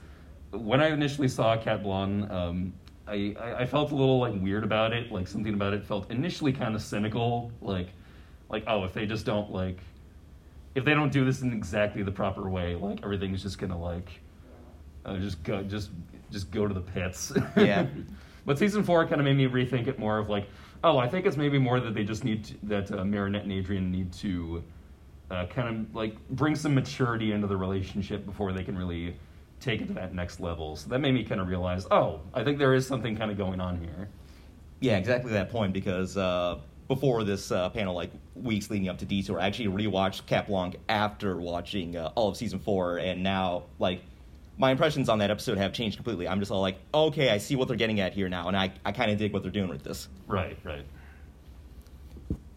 when 0.52 0.82
I 0.82 0.88
initially 0.88 1.28
saw 1.28 1.58
Cat 1.58 1.84
Blanc, 1.84 2.30
um, 2.32 2.74
I, 3.08 3.36
I, 3.40 3.54
I 3.60 3.66
felt 3.66 3.92
a 3.92 3.96
little, 3.96 4.20
like, 4.20 4.34
weird 4.42 4.64
about 4.64 4.94
it. 4.94 5.12
Like, 5.12 5.28
something 5.28 5.54
about 5.54 5.74
it 5.74 5.86
felt 5.86 6.10
initially 6.12 6.54
kind 6.54 6.76
of 6.76 6.82
cynical. 6.82 7.52
Like, 7.62 7.90
like, 8.50 8.64
oh, 8.68 8.84
if 8.84 8.94
they 8.94 9.06
just 9.06 9.26
don't, 9.26 9.52
like, 9.52 9.80
if 10.76 10.86
they 10.86 10.94
don't 10.94 11.12
do 11.12 11.26
this 11.26 11.42
in 11.42 11.52
exactly 11.54 12.04
the 12.04 12.12
proper 12.12 12.50
way, 12.50 12.76
like, 12.76 13.04
everything's 13.04 13.44
just 13.44 13.60
gonna, 13.60 13.80
like, 13.80 14.10
uh, 15.06 15.18
just 15.18 15.42
go, 15.44 15.64
just, 15.64 15.90
just 16.32 16.52
go 16.52 16.68
to 16.68 16.74
the 16.74 16.82
pits. 16.82 17.34
Yeah. 17.58 17.88
But 18.46 18.58
season 18.58 18.82
four 18.82 19.06
kind 19.06 19.20
of 19.20 19.26
made 19.26 19.36
me 19.36 19.46
rethink 19.46 19.88
it 19.88 20.00
more 20.00 20.18
of 20.20 20.30
like, 20.30 20.48
oh, 20.82 20.98
I 20.98 21.10
think 21.10 21.26
it's 21.26 21.36
maybe 21.36 21.60
more 21.60 21.82
that 21.82 21.94
they 21.94 22.06
just 22.06 22.24
need 22.24 22.46
to, 22.46 22.54
that 22.64 22.92
uh, 22.94 23.04
Marinette 23.04 23.44
and 23.44 23.52
Adrien 23.52 23.92
need 23.92 24.14
to 24.14 24.64
uh, 25.30 25.46
kind 25.48 25.70
of 25.70 25.96
like 25.96 26.16
bring 26.30 26.56
some 26.56 26.74
maturity 26.74 27.32
into 27.32 27.48
the 27.48 27.58
relationship 27.58 28.26
before 28.26 28.54
they 28.54 28.64
can 28.64 28.78
really 28.78 29.16
take 29.60 29.82
it 29.82 29.88
to 29.88 29.94
that 29.94 30.14
next 30.14 30.40
level. 30.40 30.76
So 30.76 30.90
that 30.90 31.00
made 31.00 31.14
me 31.14 31.24
kind 31.24 31.42
of 31.42 31.48
realize, 31.48 31.86
oh, 31.92 32.22
I 32.34 32.44
think 32.44 32.60
there 32.60 32.74
is 32.74 32.88
something 32.88 33.18
kind 33.18 33.32
of 33.32 33.38
going 33.38 33.60
on 33.60 33.80
here. 33.80 34.10
Yeah, 34.80 34.98
exactly 34.98 35.32
that 35.34 35.50
point. 35.50 35.74
Because 35.74 36.16
uh, 36.16 36.60
before 36.88 37.24
this 37.24 37.52
uh, 37.52 37.70
panel, 37.70 37.96
like 37.96 38.12
weeks 38.36 38.70
leading 38.70 38.90
up 38.90 39.00
to 39.00 39.06
Detour, 39.06 39.40
I 39.40 39.48
actually 39.48 39.70
rewatched 39.70 40.26
Cat 40.28 40.48
Blanc 40.48 40.78
after 40.88 41.36
watching 41.38 41.98
uh, 41.98 42.12
all 42.16 42.30
of 42.30 42.38
season 42.38 42.60
four, 42.60 42.98
and 42.98 43.24
now 43.24 43.64
like 43.80 44.02
my 44.58 44.72
impressions 44.72 45.10
on 45.10 45.20
that 45.20 45.32
episode 45.32 45.58
have 45.58 45.74
changed 45.74 45.98
completely. 45.98 46.28
I'm 46.28 46.40
just 46.40 46.52
all 46.52 46.62
like, 46.62 46.78
okay, 46.94 47.30
I 47.30 47.38
see 47.40 47.56
what 47.56 47.68
they're 47.68 47.78
getting 47.78 48.00
at 48.00 48.14
here 48.14 48.30
now, 48.30 48.48
and 48.48 48.56
I 48.56 48.72
I 48.86 48.92
kind 48.92 49.12
of 49.12 49.18
dig 49.18 49.34
what 49.34 49.42
they're 49.42 49.52
doing 49.52 49.70
with 49.70 49.84
this. 49.84 50.08
Right, 50.28 50.58
right. 50.64 50.86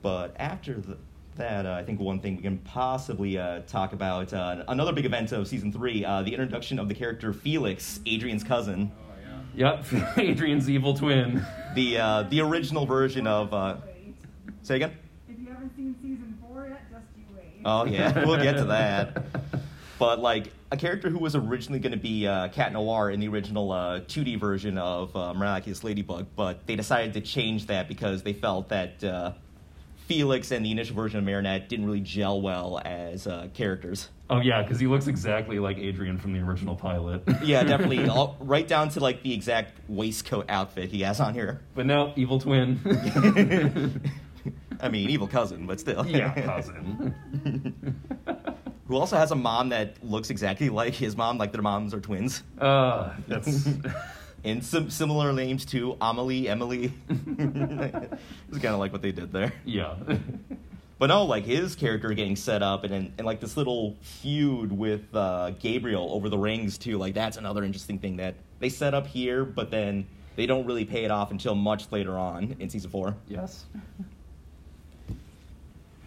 But 0.03 0.35
after 0.39 0.75
the, 0.75 0.97
that, 1.41 1.67
uh, 1.67 1.73
I 1.73 1.83
think 1.83 2.01
one 2.01 2.21
thing 2.21 2.37
we 2.37 2.43
can 2.43 2.59
possibly 2.59 3.37
uh, 3.39 3.61
talk 3.67 3.93
about 3.93 4.33
uh, 4.33 4.65
another 4.69 4.93
big 4.93 5.05
event 5.05 5.33
of 5.33 5.49
season 5.49 5.73
three, 5.73 6.05
uh, 6.05 6.23
the 6.23 6.33
introduction 6.33 6.79
of 6.79 6.89
the 6.89 6.95
character 6.95 7.33
Felix, 7.33 8.01
Adrien's 8.07 8.45
cousin, 8.45 8.93
Oh 8.95 9.15
yeah. 9.55 9.81
Yep, 9.93 10.17
Adrien's 10.19 10.71
evil 10.71 10.95
twin. 10.95 11.45
the 11.75 11.99
uh, 11.99 12.23
the 12.25 12.41
original 12.41 12.87
version 12.87 13.27
of. 13.27 13.53
Uh, 13.53 13.77
say 14.63 14.77
again. 14.77 14.97
If 15.29 15.39
you 15.39 15.47
haven't 15.47 15.75
seen 15.75 15.97
season 16.01 16.39
four 16.41 16.69
yet, 16.69 16.83
just 16.91 17.05
you 17.17 17.25
wait. 17.35 17.63
Oh 17.65 17.85
yeah, 17.85 18.25
we'll 18.27 18.43
get 18.43 18.57
to 18.57 18.65
that. 18.65 19.25
But 19.99 20.21
like 20.21 20.53
a 20.71 20.77
character 20.77 21.11
who 21.11 21.19
was 21.19 21.35
originally 21.35 21.81
going 21.81 21.93
to 21.93 21.99
be 21.99 22.27
uh, 22.27 22.49
Cat 22.49 22.73
Noir 22.73 23.11
in 23.11 23.19
the 23.21 23.29
original 23.29 23.73
uh, 23.73 24.01
2D 24.01 24.39
version 24.39 24.79
of 24.79 25.15
uh, 25.17 25.35
Miraculous 25.35 25.83
Ladybug, 25.83 26.27
but 26.37 26.67
they 26.67 26.77
decided 26.77 27.13
to 27.15 27.21
change 27.21 27.67
that 27.67 27.89
because 27.89 28.23
they 28.23 28.33
felt 28.33 28.69
that 28.69 29.03
uh, 29.03 29.33
Felix 30.11 30.51
and 30.51 30.67
the 30.67 30.73
initial 30.73 30.97
version 30.97 31.21
of 31.21 31.25
Marinette 31.25 31.69
didn't 31.69 31.87
really 31.87 32.01
gel 32.01 32.43
well 32.43 32.83
as 32.85 33.29
uh, 33.29 33.47
characters. 33.55 34.09
Oh 34.29 34.41
yeah, 34.41 34.61
because 34.61 34.81
he 34.81 34.89
looks 34.89 35.07
exactly 35.07 35.61
like 35.61 35.79
Adrien 35.79 36.19
from 36.19 36.33
the 36.33 36.41
original 36.41 36.75
pilot. 36.75 37.23
Yeah, 37.45 37.63
definitely, 37.63 38.09
all, 38.09 38.37
right 38.41 38.67
down 38.67 38.89
to 38.89 38.99
like 38.99 39.23
the 39.23 39.33
exact 39.33 39.79
waistcoat 39.89 40.47
outfit 40.49 40.91
he 40.91 41.03
has 41.03 41.21
on 41.21 41.33
here. 41.33 41.61
But 41.77 41.87
no, 41.87 42.13
evil 42.17 42.41
twin. 42.41 42.81
I 44.81 44.89
mean, 44.89 45.11
evil 45.11 45.29
cousin, 45.29 45.65
but 45.65 45.79
still. 45.79 46.05
yeah, 46.05 46.35
cousin. 46.43 47.15
Who 48.89 48.97
also 48.97 49.17
has 49.17 49.31
a 49.31 49.37
mom 49.37 49.69
that 49.69 50.05
looks 50.05 50.31
exactly 50.31 50.71
like 50.71 50.93
his 50.93 51.17
mom, 51.17 51.39
like 51.39 51.53
their 51.53 51.63
moms 51.63 51.95
are 51.95 52.01
twins. 52.01 52.43
Uh, 52.59 53.15
that's 53.29 53.69
And 54.43 54.65
some 54.65 54.89
similar 54.91 55.33
names 55.33 55.65
to 55.67 55.97
Amelie, 56.01 56.49
Emilie. 56.49 56.93
it's 57.09 58.59
kind 58.59 58.67
of 58.67 58.79
like 58.79 58.93
what 58.93 59.03
they 59.03 59.13
did 59.13 59.33
there. 59.33 59.53
yeah. 59.65 59.95
But 60.99 61.07
no, 61.07 61.25
like 61.25 61.47
his 61.47 61.77
character 61.77 62.11
getting 62.13 62.37
set 62.37 62.63
up 62.63 62.85
and 62.85 62.93
and, 62.93 63.13
and 63.17 63.27
like 63.27 63.41
this 63.41 63.57
little 63.57 63.97
feud 64.03 64.71
with 64.71 65.03
uh, 65.15 65.53
Gabriel 65.59 66.11
over 66.13 66.29
the 66.29 66.37
rings 66.37 66.77
too. 66.77 66.99
Like 66.99 67.15
that's 67.15 67.39
another 67.39 67.65
interesting 67.65 67.99
thing 67.99 68.19
that 68.19 68.35
they 68.59 68.69
set 68.69 68.93
up 68.93 69.07
here, 69.07 69.47
but 69.47 69.71
then 69.71 70.07
they 70.37 70.45
don't 70.45 70.67
really 70.67 70.85
pay 70.85 71.05
it 71.05 71.11
off 71.11 71.31
until 71.31 71.55
much 71.55 71.91
later 71.91 72.19
on 72.19 72.55
in 72.59 72.69
season 72.69 72.91
four. 72.91 73.17
Yes. 73.29 73.65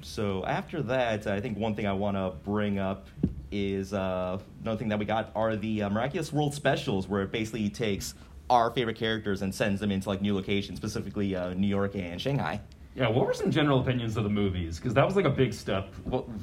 So 0.01 0.45
after 0.45 0.83
that, 0.83 1.25
I 1.25 1.41
think 1.41 1.57
one 1.57 1.73
thing 1.73 1.87
I 1.87 1.93
want 1.93 2.15
to 2.15 2.33
bring 2.45 2.77
up 2.77 3.07
is 3.53 3.93
uh, 3.93 4.39
another 4.63 4.77
thing 4.77 4.89
that 4.89 4.97
we 4.97 5.05
got 5.05 5.31
are 5.35 5.55
the 5.55 5.83
uh, 5.83 5.89
Miraculous 5.89 6.33
World 6.33 6.53
specials, 6.53 7.07
where 7.07 7.21
it 7.21 7.31
basically 7.31 7.69
takes 7.69 8.15
our 8.49 8.71
favorite 8.71 8.97
characters 8.97 9.43
and 9.43 9.53
sends 9.53 9.79
them 9.79 9.91
into 9.91 10.09
like 10.09 10.21
new 10.21 10.35
locations, 10.35 10.77
specifically 10.77 11.35
uh, 11.35 11.53
New 11.53 11.67
York 11.67 11.95
and 11.95 12.19
Shanghai. 12.19 12.59
Yeah, 12.95 13.09
what 13.09 13.25
were 13.25 13.33
some 13.33 13.51
general 13.51 13.79
opinions 13.79 14.17
of 14.17 14.23
the 14.23 14.29
movies? 14.29 14.77
Because 14.77 14.93
that 14.93 15.05
was 15.05 15.15
like 15.15 15.25
a 15.25 15.29
big 15.29 15.53
step. 15.53 15.93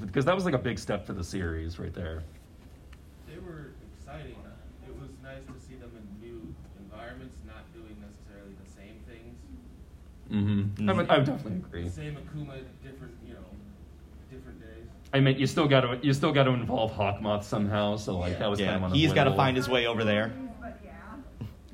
Because 0.00 0.24
that 0.24 0.34
was 0.34 0.44
like 0.44 0.54
a 0.54 0.58
big 0.58 0.78
step 0.78 1.06
for 1.06 1.12
the 1.12 1.22
series 1.22 1.78
right 1.78 1.94
there. 1.94 2.22
They 3.28 3.38
were 3.38 3.70
exciting. 3.96 4.34
It 4.86 4.94
was 5.00 5.10
nice 5.22 5.44
to 5.44 5.64
see 5.64 5.76
them 5.76 5.90
in 5.94 6.26
new 6.26 6.54
environments, 6.80 7.36
not 7.46 7.62
doing 7.72 7.96
necessarily 8.02 8.54
the 8.64 8.70
same 8.70 8.98
things. 9.06 9.38
Mm-hmm. 10.32 10.90
I, 10.90 10.92
would, 10.92 11.10
I 11.10 11.18
would 11.18 11.26
definitely 11.26 11.58
agree. 11.58 11.88
Same 11.88 12.16
Akuma, 12.16 12.58
different, 12.82 13.14
you 13.24 13.34
know, 13.34 13.46
different 14.30 14.60
days. 14.60 14.90
I 15.12 15.20
mean, 15.20 15.38
you 15.38 15.46
still 15.46 15.66
got 15.66 15.80
to 15.80 15.98
you 16.02 16.12
still 16.12 16.32
got 16.32 16.44
to 16.44 16.50
involve 16.50 16.92
Hawkmoth 16.92 17.42
somehow. 17.44 17.96
So 17.96 18.16
like 18.18 18.34
Yeah. 18.34 18.38
that 18.40 18.50
was 18.50 18.60
kind 18.60 18.76
of 18.76 18.82
one. 18.82 18.90
Yeah, 18.94 19.00
he's 19.00 19.12
got 19.12 19.24
to 19.24 19.34
find 19.34 19.56
his 19.56 19.68
way 19.68 19.86
over 19.86 20.04
there. 20.04 20.32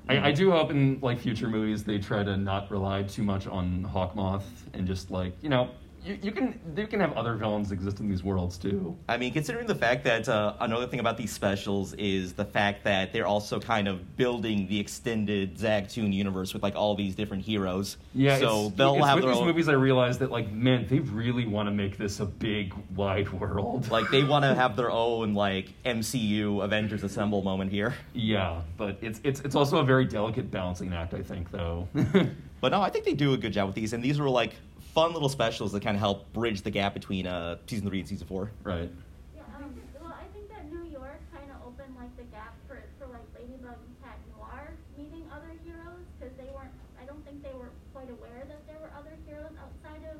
I, 0.09 0.29
I 0.29 0.33
do 0.33 0.53
hope 0.53 0.71
in 0.71 1.01
like 1.03 1.19
future 1.19 1.49
movies 1.49 1.83
they 1.83 1.99
try 1.99 2.23
to 2.23 2.37
not 2.37 2.71
rely 2.71 3.03
too 3.03 3.25
much 3.25 3.47
on 3.49 3.85
Hawkmoth 3.93 4.45
and 4.73 4.87
just 4.87 5.11
like 5.11 5.35
you 5.43 5.49
know 5.49 5.71
you, 6.07 6.19
you 6.23 6.33
can 6.33 6.59
you 6.77 6.87
can 6.87 7.01
have 7.01 7.13
other 7.15 7.35
villains 7.35 7.73
exist 7.73 8.01
in 8.01 8.09
these 8.09 8.23
worlds 8.23 8.57
too. 8.57 8.97
I 9.09 9.17
mean, 9.17 9.33
considering 9.33 9.67
the 9.67 9.75
fact 9.75 10.05
that 10.05 10.29
uh, 10.29 10.55
another 10.61 10.87
thing 10.87 11.01
about 11.01 11.17
these 11.17 11.33
specials 11.33 11.93
is 11.95 12.33
the 12.35 12.45
fact 12.45 12.85
that 12.85 13.13
they're 13.13 13.27
also 13.27 13.59
kind 13.59 13.89
of 13.89 14.17
building 14.17 14.69
the 14.69 14.79
extended 14.79 15.57
Zagtoon 15.59 16.13
universe 16.13 16.55
with 16.55 16.63
like 16.63 16.77
all 16.77 16.95
these 16.95 17.15
different 17.15 17.43
heroes. 17.43 17.97
Yeah, 18.15 18.39
so 18.39 18.67
it's, 18.67 18.77
they'll 18.77 18.97
it's 18.97 19.05
have 19.07 19.17
with 19.17 19.25
their 19.25 19.33
these 19.33 19.41
own. 19.41 19.47
movies. 19.47 19.69
I 19.69 19.73
realized 19.73 20.21
that 20.21 20.31
like 20.31 20.51
man, 20.53 20.87
they 20.89 21.01
really 21.01 21.47
want 21.47 21.67
to 21.67 21.73
make 21.73 21.99
this 21.99 22.21
a 22.21 22.27
big 22.27 22.73
wide 22.95 23.29
world. 23.33 23.89
Like 23.97 24.11
they 24.11 24.25
want 24.25 24.45
to 24.45 24.55
have 24.63 24.77
their 24.77 24.91
own 24.91 25.35
like 25.35 25.73
MCU 25.85 26.63
Avengers 26.63 27.03
Assemble 27.03 27.43
moment 27.43 27.71
here. 27.71 27.95
yeah, 28.13 28.61
but 28.77 28.99
it's 29.01 29.21
it's 29.25 29.41
it's 29.41 29.55
also 29.55 29.79
a 29.79 29.85
very 29.85 30.05
delicate 30.05 30.51
balancing 30.51 30.93
act. 30.93 31.15
I 31.15 31.23
think 31.23 31.51
though. 31.51 31.89
But 32.59 32.73
no, 32.73 32.81
I 32.81 32.89
think 32.89 33.05
they 33.05 33.13
do 33.13 33.35
a 33.35 33.37
good 33.37 33.53
job 33.53 33.67
with 33.67 33.75
these, 33.77 33.93
and 33.93 34.03
these 34.03 34.19
were 34.19 34.31
like 34.31 34.55
fun 34.97 35.13
little 35.13 35.29
specials 35.29 35.73
that 35.73 35.85
kind 35.85 35.95
of 35.95 36.01
help 36.01 36.33
bridge 36.33 36.63
the 36.63 36.73
gap 36.73 36.95
between 36.95 37.27
uh, 37.27 37.61
season 37.69 37.87
three 37.87 38.01
and 38.01 38.09
season 38.09 38.27
four. 38.27 38.51
right. 38.65 38.89
Yeah, 39.37 39.45
um, 39.61 39.69
well, 40.01 40.17
I 40.17 40.25
think 40.33 40.49
that 40.49 40.73
New 40.73 40.89
York 40.89 41.21
kind 41.37 41.53
of 41.53 41.69
opened 41.69 41.93
like 42.01 42.17
the 42.17 42.25
gap 42.33 42.57
for, 42.67 42.81
for 42.99 43.05
like 43.13 43.29
Ladybug 43.37 43.77
and 43.77 43.95
Cat 44.01 44.17
Noir 44.33 44.73
meeting 44.97 45.29
other 45.29 45.53
heroes 45.69 46.01
because 46.17 46.33
they 46.41 46.49
weren't. 46.49 46.73
I 46.97 47.05
don't 47.05 47.23
think 47.29 47.45
they 47.45 47.53
were 47.53 47.69
quite 47.93 48.09
aware 48.09 48.41
that 48.49 48.67
there 48.67 48.81
were 48.81 48.89
other 48.97 49.13
heroes 49.29 49.53
outside 49.61 50.01
of 50.09 50.17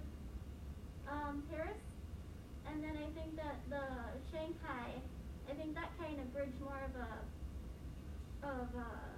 um, 1.09 1.43
Paris. 1.49 1.81
And 2.69 2.85
then 2.85 3.01
I 3.01 3.09
think 3.17 3.33
that 3.41 3.57
the 3.73 3.81
Shanghai, 4.29 4.93
I 5.49 5.55
think 5.57 5.75
that 5.75 5.89
kind 5.97 6.21
of 6.21 6.29
bridged 6.35 6.61
more 6.61 6.85
of 6.85 6.93
a 7.01 7.09
of 8.45 8.69
uh, 8.77 9.09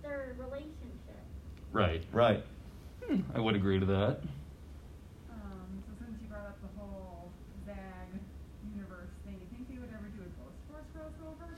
their 0.00 0.36
relationship. 0.38 1.26
Right. 1.72 2.04
Right. 2.12 2.44
Hmm, 3.08 3.20
I 3.34 3.40
would 3.40 3.54
agree 3.54 3.78
to 3.80 3.86
that. 3.86 4.20
Um, 5.30 5.82
so 5.86 5.92
since 6.04 6.20
you 6.22 6.28
brought 6.28 6.46
up 6.46 6.58
the 6.62 6.80
whole 6.80 7.30
Zag 7.66 7.76
universe 8.74 9.10
thing, 9.24 9.34
you 9.40 9.46
think 9.56 9.68
they 9.68 9.78
would 9.78 9.90
ever 9.92 10.08
do 10.16 10.22
a 10.22 10.30
Ghost 10.40 10.58
Force 10.70 10.86
crossover? 10.96 11.48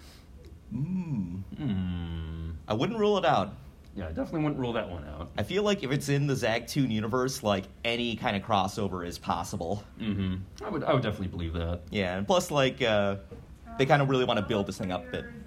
Mm. 0.75 1.43
Hmm. 1.57 2.51
I 2.67 2.75
wouldn't 2.75 2.99
rule 2.99 3.19
it 3.19 3.25
out. 3.25 3.55
Yeah, 3.97 4.07
I 4.07 4.09
definitely 4.09 4.41
wouldn't 4.43 4.59
rule 4.61 4.73
that 4.73 4.91
one 4.91 5.05
out. 5.07 5.31
I 5.39 5.45
feel 5.45 5.63
like 5.63 5.85
if 5.85 5.93
it's 5.93 6.09
in 6.09 6.27
the 6.27 6.35
Zagtoon 6.35 6.91
universe, 6.91 7.45
like 7.45 7.65
any 7.85 8.17
kind 8.17 8.37
of 8.37 8.43
crossover 8.43 9.07
is 9.07 9.19
possible. 9.19 9.85
Mm-hmm. 10.01 10.37
I 10.65 10.69
would 10.69 10.83
I 10.83 10.93
would 10.93 11.03
definitely 11.03 11.29
believe 11.29 11.53
that. 11.53 11.83
Yeah, 11.91 12.17
and 12.17 12.27
plus, 12.27 12.51
like, 12.51 12.83
uh, 12.83 13.17
they 13.79 13.87
kind 13.87 14.03
of 14.03 14.09
really 14.09 14.25
want 14.25 14.39
to 14.41 14.45
build 14.45 14.67
this 14.67 14.79
thing 14.79 14.91
up. 14.91 15.05
But 15.13 15.21
Players 15.21 15.44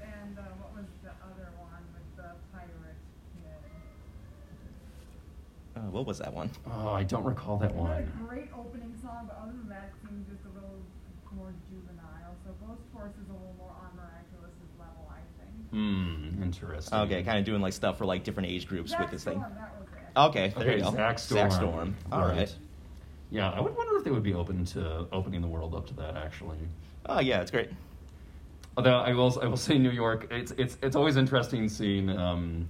uh, 5.88 5.91
what 5.91 6.06
was 6.06 6.20
that 6.20 6.34
one? 6.34 6.50
Oh, 6.70 6.89
I 6.89 7.03
don't 7.03 7.24
recall 7.24 7.58
that 7.58 7.72
It 7.72 7.75
had 7.75 7.79
one. 7.82 7.91
a 7.91 8.27
great 8.27 8.50
opening 8.58 8.94
song, 9.01 9.25
but 9.27 9.38
other 9.41 9.51
than 9.53 9.70
that, 9.70 9.91
it 9.94 10.08
seemed 10.08 10.25
just 10.29 10.44
a 10.46 10.53
little 10.53 10.77
more 11.36 11.53
juvenile. 11.70 12.36
So 12.46 12.51
Ghost 12.65 12.82
Force 12.94 13.12
is 13.13 13.29
a 13.29 13.34
little 13.34 13.56
more 13.58 13.72
on 13.72 13.96
Miraculous's 13.96 14.72
level, 14.79 15.10
I 15.10 15.22
think. 15.39 15.70
Hmm. 15.72 16.44
Interesting. 16.44 16.98
Okay, 17.00 17.24
kind 17.24 17.39
of 17.39 17.46
doing 17.46 17.62
like 17.62 17.74
stuff 17.74 17.98
for 17.98 18.06
like 18.06 18.24
different 18.24 18.50
age 18.50 18.67
groups 18.67 18.91
with 18.91 19.00
Zack 19.01 19.12
this 19.12 19.24
thing. 19.24 19.39
Storm, 19.39 19.56
that 19.56 19.74
was 19.79 19.88
it. 19.88 20.20
Okay, 20.20 20.53
there 20.58 20.63
Okay, 20.67 20.77
you 20.77 20.84
go. 20.84 20.91
Zak 20.91 21.20
Storm. 21.20 21.50
Zak 21.51 21.60
Storm. 21.60 21.96
All 22.12 22.22
right. 22.27 22.53
Yeah, 23.29 23.50
I 23.51 23.60
would 23.60 23.75
wonder 23.75 23.98
if 23.98 24.03
they 24.06 24.12
would 24.12 24.24
be 24.24 24.34
open 24.34 24.63
to 24.65 25.06
opening 25.12 25.41
the 25.41 25.48
world 25.50 25.75
up 25.75 25.86
to 25.88 25.94
that. 25.96 26.15
Actually, 26.15 26.58
Oh 27.06 27.20
yeah, 27.20 27.41
it's 27.41 27.51
great. 27.51 27.70
although 28.77 28.98
I 29.00 29.13
will 29.13 29.38
I 29.41 29.48
will 29.48 29.58
say 29.58 29.77
New 29.77 29.91
York. 29.91 30.27
It's 30.32 30.51
it's 30.58 30.77
it's 30.82 30.96
always 30.96 31.17
interesting 31.17 31.67
seeing. 31.70 32.10
Um, 32.10 32.67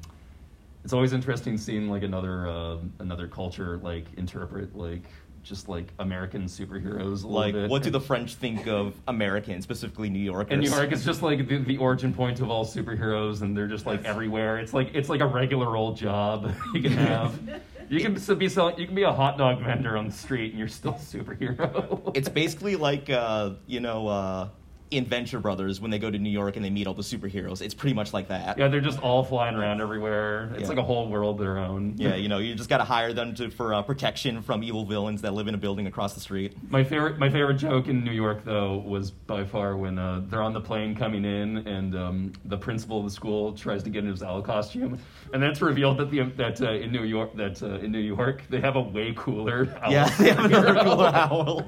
it's 0.87 0.93
always 0.93 1.11
interesting 1.11 1.57
seeing 1.57 1.89
like 1.89 2.01
another 2.03 2.47
uh, 2.47 2.77
another 2.99 3.27
culture 3.27 3.77
like 3.83 4.05
interpret 4.15 4.73
like 4.73 5.03
just 5.43 5.67
like 5.67 5.91
American 5.99 6.43
superheroes 6.45 7.25
a 7.25 7.27
Like, 7.27 7.47
little 7.47 7.61
bit. 7.63 7.69
what 7.69 7.83
do 7.83 7.89
the 7.89 7.99
French 7.99 8.35
think 8.35 8.67
of 8.67 8.93
Americans, 9.09 9.65
specifically 9.65 10.09
New 10.09 10.19
Yorkers? 10.23 10.53
And 10.53 10.61
New 10.61 10.69
York 10.69 10.93
is 10.93 11.03
just 11.03 11.21
like 11.21 11.45
the, 11.45 11.57
the 11.57 11.75
origin 11.77 12.13
point 12.13 12.39
of 12.39 12.49
all 12.49 12.65
superheroes, 12.65 13.41
and 13.41 13.55
they're 13.55 13.67
just 13.67 13.85
like 13.85 14.05
everywhere. 14.05 14.59
It's 14.59 14.73
like 14.73 14.91
it's 14.93 15.09
like 15.09 15.19
a 15.19 15.25
regular 15.27 15.75
old 15.75 15.97
job 15.97 16.53
you 16.73 16.81
can 16.81 16.93
have. 16.93 17.37
you 17.89 17.99
can 17.99 18.13
be 18.37 18.47
selling. 18.47 18.79
You 18.79 18.85
can 18.85 18.95
be 18.95 19.03
a 19.03 19.11
hot 19.11 19.37
dog 19.37 19.59
vendor 19.61 19.97
on 19.97 20.05
the 20.05 20.13
street, 20.13 20.51
and 20.51 20.59
you're 20.59 20.69
still 20.69 20.93
a 20.93 20.99
superhero. 20.99 22.13
It's 22.15 22.29
basically 22.29 22.77
like 22.77 23.09
uh, 23.09 23.55
you 23.65 23.81
know, 23.81 24.07
uh, 24.07 24.47
in 24.91 25.05
Venture 25.05 25.39
Brothers 25.39 25.81
when 25.81 25.91
they 25.91 25.99
go 25.99 26.09
to 26.09 26.17
New 26.17 26.29
York 26.29 26.55
and 26.55 26.63
they 26.63 26.69
meet 26.69 26.87
all 26.87 26.93
the 26.93 27.01
superheroes. 27.01 27.61
It's 27.61 27.73
pretty 27.73 27.93
much 27.93 28.13
like 28.13 28.29
that. 28.29 28.57
yeah, 28.57 28.67
they're 28.69 28.79
just 28.81 28.99
all 28.99 29.23
flying 29.23 29.55
around 29.55 29.81
everywhere. 29.81 30.49
It's 30.53 30.61
Yeah. 30.63 30.67
like 30.69 30.77
a 30.77 30.83
whole 30.83 31.09
world 31.09 31.35
of 31.39 31.45
their 31.45 31.57
own. 31.57 31.95
Yeah, 31.97 32.15
you 32.23 32.29
know, 32.29 32.37
you 32.37 32.55
just 32.55 32.69
got 32.69 32.77
to 32.77 32.83
hire 32.85 33.11
them 33.13 33.35
to, 33.35 33.49
for 33.49 33.73
uh, 33.73 33.81
protection 33.81 34.41
from 34.41 34.63
evil 34.63 34.85
villains 34.85 35.21
that 35.23 35.33
live 35.33 35.47
in 35.47 35.55
a 35.55 35.57
building 35.57 35.87
across 35.87 36.13
the 36.13 36.19
street. 36.19 36.55
My 36.69 36.83
favorite, 36.83 37.17
my 37.19 37.29
favorite 37.29 37.55
joke 37.55 37.87
in 37.87 38.03
New 38.03 38.11
York 38.13 38.45
though 38.45 38.77
was 38.77 39.11
by 39.11 39.43
far 39.43 39.75
when 39.75 39.99
uh, 39.99 40.21
they're 40.29 40.41
on 40.41 40.53
the 40.53 40.61
plane 40.61 40.95
coming 40.95 41.25
in, 41.25 41.57
and 41.67 41.95
um, 41.95 42.33
the 42.45 42.57
principal 42.57 42.99
of 42.99 43.05
the 43.05 43.11
school 43.11 43.53
tries 43.53 43.83
to 43.83 43.89
get 43.89 43.99
into 43.99 44.11
his 44.11 44.23
owl 44.23 44.41
costume, 44.41 44.97
and 45.33 45.43
that's 45.43 45.61
revealed 45.61 45.97
that 45.97 46.09
the 46.11 46.21
that 46.37 46.61
uh, 46.61 46.71
in 46.71 46.91
New 46.91 47.03
York 47.03 47.35
that 47.35 47.61
uh, 47.61 47.79
in 47.79 47.91
New 47.91 47.99
York 47.99 48.43
they 48.49 48.61
have 48.61 48.75
a 48.77 48.81
way 48.81 49.13
cooler 49.17 49.67
owl. 49.81 49.91
yeah, 49.91 50.09
they 50.17 50.29
have 50.29 50.45
another 50.45 50.83
cooler 50.83 51.11
owl. 51.13 51.61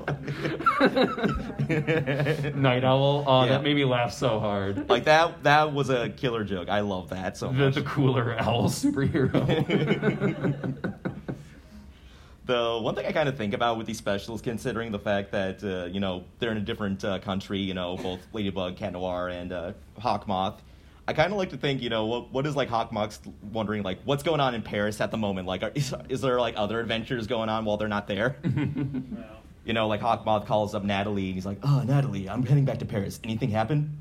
Night 2.56 2.84
owl. 2.84 3.09
Oh, 3.28 3.44
Yeah. 3.44 3.50
that 3.50 3.64
made 3.64 3.76
me 3.76 3.86
laugh 3.86 4.14
so 4.14 4.40
hard. 4.40 4.90
like 4.96 5.06
that. 5.06 5.44
That 5.44 5.74
was 5.74 5.90
a 5.90 6.10
killer 6.10 6.44
joke. 6.44 6.70
I 6.70 6.82
love 6.82 7.10
that 7.10 7.38
so 7.38 7.48
the, 7.48 7.54
much. 7.54 7.76
the 7.76 7.82
cooler 7.84 8.36
owl 8.40 8.64
superhero. 8.70 9.40
The 12.46 12.80
one 12.82 12.96
thing 12.96 13.06
I 13.06 13.12
kind 13.12 13.30
of 13.30 13.38
think 13.38 13.54
about 13.54 13.78
with 13.78 13.86
these 13.86 14.00
specials, 14.00 14.42
considering 14.42 14.92
the 14.92 14.98
fact 14.98 15.32
that 15.34 15.64
uh, 15.64 15.86
you 15.86 16.00
know 16.00 16.24
they're 16.40 16.50
in 16.50 16.58
a 16.58 16.62
different 16.62 17.06
uh, 17.06 17.20
country, 17.20 17.60
you 17.60 17.76
know, 17.76 17.96
both 17.98 18.20
Ladybug, 18.34 18.76
Cat 18.76 18.94
Noir, 18.94 19.30
and 19.30 19.52
uh, 19.54 19.74
Hawkmoth. 20.00 20.56
I 21.08 21.14
kind 21.14 21.32
of 21.32 21.38
like 21.38 21.52
to 21.52 21.58
think, 21.58 21.80
you 21.84 21.90
know, 21.90 22.08
what 22.08 22.32
what 22.34 22.48
is 22.48 22.56
like 22.56 22.68
Hawkmoth 22.70 23.20
wondering, 23.52 23.84
like, 23.84 24.00
what's 24.04 24.24
going 24.24 24.40
on 24.40 24.56
in 24.56 24.64
Paris 24.64 25.00
at 25.00 25.12
the 25.12 25.18
moment? 25.18 25.46
Like, 25.48 25.62
are, 25.62 25.72
is, 25.76 25.94
is 26.08 26.22
there 26.22 26.40
like 26.40 26.56
other 26.58 26.80
adventures 26.80 27.28
going 27.28 27.50
on 27.50 27.66
while 27.66 27.78
they're 27.78 27.88
not 27.88 28.08
there? 28.08 28.38
Well, 28.44 29.39
you 29.66 29.74
know, 29.74 29.88
like 29.88 30.02
Hawkmoth 30.02 30.46
calls 30.46 30.74
up 30.74 30.84
Natalie, 30.84 31.28
and 31.28 31.36
he's 31.36 31.46
like, 31.46 31.60
"Oh, 31.64 31.84
Natalie, 31.86 32.30
I'm 32.30 32.46
heading 32.46 32.66
back 32.66 32.80
to 32.80 32.86
Paris. 32.86 33.20
Anything 33.24 33.50
happen?" 33.50 33.98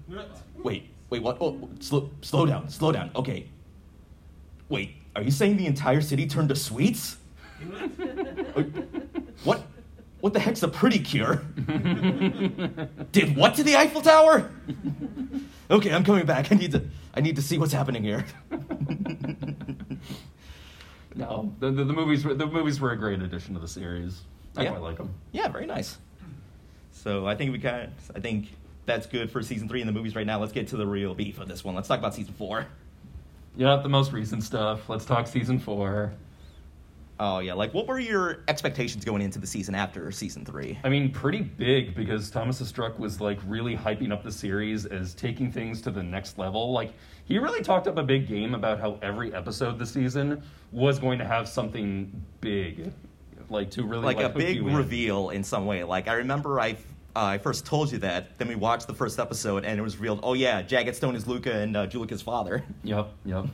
Wait, 0.62 0.88
wait, 1.10 1.22
what? 1.22 1.38
Oh, 1.40 1.68
slow, 1.80 2.10
slow 2.22 2.46
down, 2.46 2.68
slow 2.68 2.92
down. 2.92 3.10
Okay. 3.14 3.46
Wait, 4.68 4.94
are 5.16 5.22
you 5.22 5.30
saying 5.30 5.56
the 5.56 5.66
entire 5.66 6.00
city 6.00 6.26
turned 6.26 6.48
to 6.50 6.56
sweets? 6.56 7.16
What? 9.44 9.62
What 10.20 10.32
the 10.32 10.40
heck's 10.40 10.64
a 10.64 10.68
pretty 10.68 10.98
cure? 10.98 11.36
Did 13.12 13.36
what 13.36 13.54
to 13.54 13.62
the 13.62 13.76
Eiffel 13.76 14.02
Tower? 14.02 14.50
okay, 15.70 15.92
I'm 15.92 16.04
coming 16.04 16.26
back. 16.26 16.50
I 16.50 16.56
need 16.56 16.72
to. 16.72 16.82
I 17.14 17.20
need 17.20 17.36
to 17.36 17.42
see 17.42 17.56
what's 17.56 17.72
happening 17.72 18.02
here. 18.02 18.24
no, 21.14 21.54
the, 21.60 21.70
the, 21.70 21.84
the 21.84 21.92
movies 21.92 22.24
the 22.24 22.46
movies 22.46 22.80
were 22.80 22.90
a 22.90 22.96
great 22.96 23.22
addition 23.22 23.54
to 23.54 23.60
the 23.60 23.68
series. 23.68 24.22
I 24.56 24.62
Yeah. 24.64 24.70
quite 24.70 24.82
like 24.82 24.96
them. 24.96 25.10
yeah, 25.32 25.48
very 25.48 25.66
nice. 25.66 25.98
So 26.92 27.26
I 27.26 27.34
think 27.34 27.52
we 27.52 27.58
kind 27.58 27.84
of. 27.84 28.16
I 28.16 28.20
think 28.20 28.48
that's 28.86 29.06
good 29.06 29.30
for 29.30 29.42
season 29.42 29.68
three 29.68 29.80
in 29.80 29.86
the 29.86 29.92
movies 29.92 30.16
right 30.16 30.26
now. 30.26 30.40
Let's 30.40 30.52
get 30.52 30.68
to 30.68 30.76
the 30.76 30.86
real 30.86 31.14
beef 31.14 31.38
of 31.38 31.46
this 31.48 31.62
one. 31.64 31.74
Let's 31.74 31.88
talk 31.88 31.98
about 31.98 32.14
season 32.14 32.34
four. 32.34 32.66
Yeah, 33.56 33.76
the 33.76 33.88
most 33.88 34.12
recent 34.12 34.42
stuff. 34.42 34.88
Let's 34.88 35.04
talk 35.04 35.26
season 35.26 35.58
four. 35.58 36.12
Oh 37.20 37.40
yeah, 37.40 37.54
like 37.54 37.74
what 37.74 37.88
were 37.88 37.98
your 37.98 38.38
expectations 38.46 39.04
going 39.04 39.22
into 39.22 39.40
the 39.40 39.46
season 39.46 39.74
after 39.74 40.10
season 40.12 40.44
three? 40.44 40.78
I 40.84 40.88
mean, 40.88 41.10
pretty 41.10 41.40
big 41.42 41.94
because 41.96 42.30
Thomas 42.30 42.62
Astruc 42.62 42.96
was 42.98 43.20
like 43.20 43.40
really 43.46 43.76
hyping 43.76 44.12
up 44.12 44.22
the 44.22 44.30
series 44.30 44.86
as 44.86 45.14
taking 45.14 45.50
things 45.50 45.80
to 45.82 45.90
the 45.90 46.02
next 46.02 46.38
level. 46.38 46.70
Like 46.70 46.92
he 47.24 47.38
really 47.38 47.60
talked 47.60 47.88
up 47.88 47.98
a 47.98 48.04
big 48.04 48.28
game 48.28 48.54
about 48.54 48.78
how 48.78 48.98
every 49.02 49.34
episode 49.34 49.80
this 49.80 49.90
season 49.90 50.42
was 50.70 51.00
going 51.00 51.18
to 51.18 51.24
have 51.24 51.48
something 51.48 52.22
big, 52.40 52.92
like 53.50 53.70
to 53.72 53.82
really 53.84 54.04
like, 54.04 54.18
like, 54.18 54.26
a 54.26 54.38
big 54.38 54.56
you 54.56 54.68
in. 54.68 54.76
reveal 54.76 55.30
in 55.30 55.44
some 55.44 55.66
way. 55.66 55.84
Like 55.84 56.08
I 56.08 56.14
remember 56.14 56.60
I 56.60 56.72
uh, 57.16 57.24
I 57.24 57.38
first 57.38 57.66
told 57.66 57.90
you 57.90 57.98
that. 57.98 58.38
Then 58.38 58.48
we 58.48 58.54
watched 58.54 58.86
the 58.86 58.94
first 58.94 59.18
episode 59.18 59.64
and 59.64 59.78
it 59.78 59.82
was 59.82 59.96
revealed. 59.96 60.20
Oh 60.22 60.34
yeah, 60.34 60.62
Jagged 60.62 60.94
Stone 60.94 61.16
is 61.16 61.26
Luka 61.26 61.52
and 61.52 61.76
uh, 61.76 61.86
Juleka's 61.86 62.22
father. 62.22 62.64
Yep, 62.84 63.10
yep. 63.24 63.46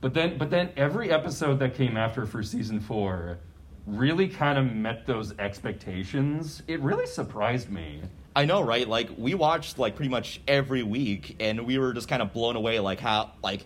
But 0.00 0.14
then, 0.14 0.38
but 0.38 0.50
then 0.50 0.70
every 0.76 1.10
episode 1.10 1.58
that 1.60 1.74
came 1.74 1.96
after 1.96 2.26
for 2.26 2.42
season 2.42 2.80
four 2.80 3.38
really 3.86 4.28
kind 4.28 4.58
of 4.58 4.72
met 4.72 5.06
those 5.06 5.36
expectations. 5.38 6.62
It 6.66 6.80
really 6.80 7.06
surprised 7.06 7.70
me. 7.70 8.02
I 8.34 8.44
know, 8.44 8.60
right? 8.60 8.86
Like 8.86 9.08
we 9.16 9.34
watched 9.34 9.78
like 9.78 9.96
pretty 9.96 10.10
much 10.10 10.40
every 10.46 10.82
week, 10.82 11.36
and 11.40 11.66
we 11.66 11.78
were 11.78 11.94
just 11.94 12.08
kind 12.08 12.20
of 12.20 12.32
blown 12.32 12.56
away. 12.56 12.78
Like 12.80 13.00
how 13.00 13.32
like 13.42 13.64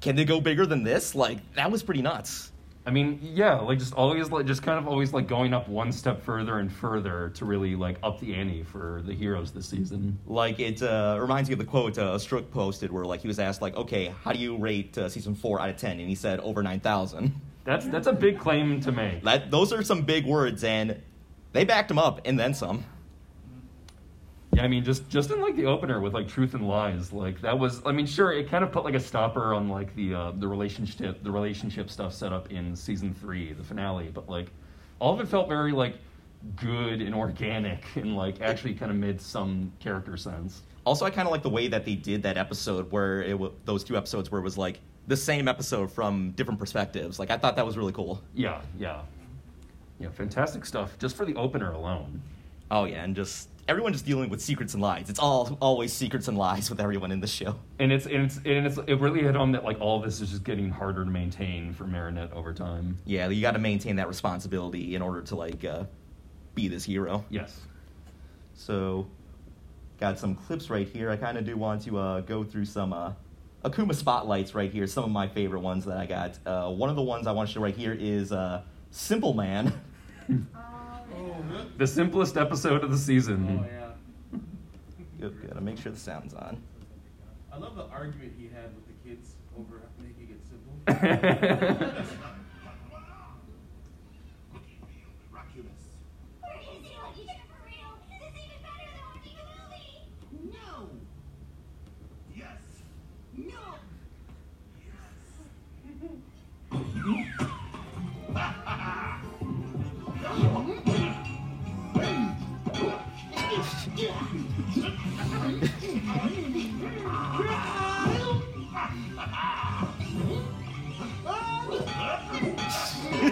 can 0.00 0.14
they 0.14 0.24
go 0.24 0.40
bigger 0.40 0.64
than 0.66 0.84
this? 0.84 1.14
Like 1.14 1.38
that 1.54 1.70
was 1.70 1.82
pretty 1.82 2.02
nuts. 2.02 2.52
I 2.88 2.90
mean, 2.90 3.18
yeah, 3.20 3.56
like 3.56 3.78
just 3.78 3.92
always 3.92 4.30
like 4.30 4.46
just 4.46 4.62
kind 4.62 4.78
of 4.78 4.88
always 4.88 5.12
like 5.12 5.28
going 5.28 5.52
up 5.52 5.68
one 5.68 5.92
step 5.92 6.22
further 6.22 6.58
and 6.58 6.72
further 6.72 7.28
to 7.34 7.44
really 7.44 7.76
like 7.76 7.98
up 8.02 8.18
the 8.18 8.34
ante 8.34 8.62
for 8.62 9.02
the 9.04 9.12
heroes 9.12 9.52
this 9.52 9.66
season. 9.66 10.18
Like 10.26 10.58
it 10.58 10.82
uh, 10.82 11.18
reminds 11.20 11.50
me 11.50 11.52
of 11.52 11.58
the 11.58 11.66
quote 11.66 11.98
uh, 11.98 12.14
Astruc 12.14 12.50
posted, 12.50 12.90
where 12.90 13.04
like 13.04 13.20
he 13.20 13.28
was 13.28 13.38
asked 13.38 13.60
like, 13.60 13.76
okay, 13.76 14.14
how 14.24 14.32
do 14.32 14.38
you 14.38 14.56
rate 14.56 14.96
uh, 14.96 15.10
season 15.10 15.34
four 15.34 15.60
out 15.60 15.68
of 15.68 15.76
ten? 15.76 16.00
And 16.00 16.08
he 16.08 16.14
said 16.14 16.40
over 16.40 16.62
nine 16.62 16.80
thousand. 16.80 17.38
That's 17.64 17.84
that's 17.84 18.06
a 18.06 18.14
big 18.14 18.38
claim 18.38 18.80
to 18.80 18.90
make. 18.90 19.22
That 19.24 19.50
those 19.50 19.74
are 19.74 19.82
some 19.82 20.00
big 20.00 20.24
words, 20.24 20.64
and 20.64 21.02
they 21.52 21.66
backed 21.66 21.90
him 21.90 21.98
up 21.98 22.22
and 22.24 22.40
then 22.40 22.54
some. 22.54 22.86
Yeah, 24.58 24.64
I 24.64 24.68
mean, 24.68 24.82
just 24.82 25.08
just 25.08 25.30
in 25.30 25.40
like 25.40 25.54
the 25.54 25.66
opener 25.66 26.00
with 26.00 26.14
like 26.14 26.26
truth 26.26 26.54
and 26.54 26.66
lies, 26.66 27.12
like 27.12 27.40
that 27.42 27.56
was. 27.56 27.80
I 27.86 27.92
mean, 27.92 28.06
sure, 28.06 28.32
it 28.32 28.50
kind 28.50 28.64
of 28.64 28.72
put 28.72 28.82
like 28.82 28.94
a 28.94 29.00
stopper 29.00 29.54
on 29.54 29.68
like 29.68 29.94
the 29.94 30.12
uh, 30.12 30.32
the 30.32 30.48
relationship 30.48 31.22
the 31.22 31.30
relationship 31.30 31.88
stuff 31.88 32.12
set 32.12 32.32
up 32.32 32.50
in 32.50 32.74
season 32.74 33.14
three, 33.14 33.52
the 33.52 33.62
finale. 33.62 34.10
But 34.12 34.28
like, 34.28 34.50
all 34.98 35.14
of 35.14 35.20
it 35.20 35.28
felt 35.28 35.48
very 35.48 35.70
like 35.70 35.94
good 36.56 37.00
and 37.00 37.14
organic 37.14 37.84
and 37.94 38.16
like 38.16 38.40
actually 38.40 38.74
kind 38.74 38.90
of 38.90 38.96
made 38.96 39.20
some 39.20 39.72
character 39.78 40.16
sense. 40.16 40.62
Also, 40.84 41.04
I 41.04 41.10
kind 41.10 41.28
of 41.28 41.30
like 41.30 41.44
the 41.44 41.50
way 41.50 41.68
that 41.68 41.84
they 41.84 41.94
did 41.94 42.24
that 42.24 42.36
episode, 42.36 42.90
where 42.90 43.22
it 43.22 43.32
w- 43.32 43.52
those 43.64 43.84
two 43.84 43.96
episodes 43.96 44.32
where 44.32 44.40
it 44.40 44.44
was 44.44 44.58
like 44.58 44.80
the 45.06 45.16
same 45.16 45.46
episode 45.46 45.88
from 45.92 46.32
different 46.32 46.58
perspectives. 46.58 47.20
Like 47.20 47.30
I 47.30 47.36
thought 47.36 47.54
that 47.54 47.64
was 47.64 47.76
really 47.76 47.92
cool. 47.92 48.20
Yeah, 48.34 48.60
yeah, 48.76 49.02
yeah. 50.00 50.08
Fantastic 50.10 50.66
stuff 50.66 50.98
just 50.98 51.14
for 51.14 51.24
the 51.24 51.36
opener 51.36 51.70
alone. 51.70 52.20
Oh 52.72 52.86
yeah, 52.86 53.04
and 53.04 53.14
just 53.14 53.50
everyone 53.68 53.92
just 53.92 54.06
dealing 54.06 54.30
with 54.30 54.40
secrets 54.40 54.72
and 54.72 54.82
lies. 54.82 55.10
It's 55.10 55.18
all 55.18 55.56
always 55.60 55.92
secrets 55.92 56.26
and 56.26 56.38
lies 56.38 56.70
with 56.70 56.80
everyone 56.80 57.12
in 57.12 57.20
the 57.20 57.26
show. 57.26 57.56
And 57.78 57.92
it's 57.92 58.06
and 58.06 58.24
it's 58.24 58.36
and 58.38 58.66
it's 58.66 58.78
it 58.86 58.94
really 58.94 59.22
hit 59.22 59.34
home 59.34 59.52
that 59.52 59.62
like 59.62 59.80
all 59.80 60.00
this 60.00 60.20
is 60.20 60.30
just 60.30 60.42
getting 60.42 60.70
harder 60.70 61.04
to 61.04 61.10
maintain 61.10 61.74
for 61.74 61.84
Marinette 61.84 62.32
over 62.32 62.52
time. 62.54 62.98
Yeah, 63.04 63.28
you 63.28 63.42
got 63.42 63.52
to 63.52 63.58
maintain 63.58 63.96
that 63.96 64.08
responsibility 64.08 64.94
in 64.94 65.02
order 65.02 65.20
to 65.22 65.36
like 65.36 65.64
uh, 65.64 65.84
be 66.54 66.66
this 66.68 66.84
hero. 66.84 67.24
Yes. 67.28 67.60
So, 68.54 69.06
got 70.00 70.18
some 70.18 70.34
clips 70.34 70.68
right 70.68 70.88
here. 70.88 71.10
I 71.10 71.16
kind 71.16 71.38
of 71.38 71.44
do 71.44 71.56
want 71.56 71.82
to 71.82 71.98
uh, 71.98 72.20
go 72.22 72.42
through 72.42 72.64
some 72.64 72.92
uh, 72.92 73.12
Akuma 73.64 73.94
spotlights 73.94 74.54
right 74.54 74.72
here. 74.72 74.86
Some 74.88 75.04
of 75.04 75.10
my 75.10 75.28
favorite 75.28 75.60
ones 75.60 75.84
that 75.84 75.96
I 75.96 76.06
got. 76.06 76.38
Uh, 76.44 76.70
one 76.72 76.90
of 76.90 76.96
the 76.96 77.02
ones 77.02 77.28
I 77.28 77.32
want 77.32 77.48
to 77.48 77.54
show 77.54 77.60
right 77.60 77.76
here 77.76 77.96
is 77.98 78.32
uh, 78.32 78.62
Simple 78.90 79.34
Man. 79.34 79.72
The 81.76 81.86
simplest 81.86 82.36
episode 82.36 82.82
of 82.84 82.90
the 82.90 82.98
season. 82.98 83.64
oh 83.64 83.66
yeah. 83.66 84.38
Good, 85.20 85.48
Gotta 85.48 85.60
make 85.60 85.78
sure 85.78 85.92
the 85.92 85.98
sound's 85.98 86.34
on. 86.34 86.62
I 87.52 87.58
love 87.58 87.76
the 87.76 87.84
argument 87.86 88.32
he 88.38 88.44
had 88.48 88.74
with 88.74 88.86
the 88.86 89.08
kids 89.08 89.34
over 89.58 89.80
making 89.98 90.36
it 90.36 90.40
simple. 90.46 92.14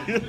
There's 0.07 0.21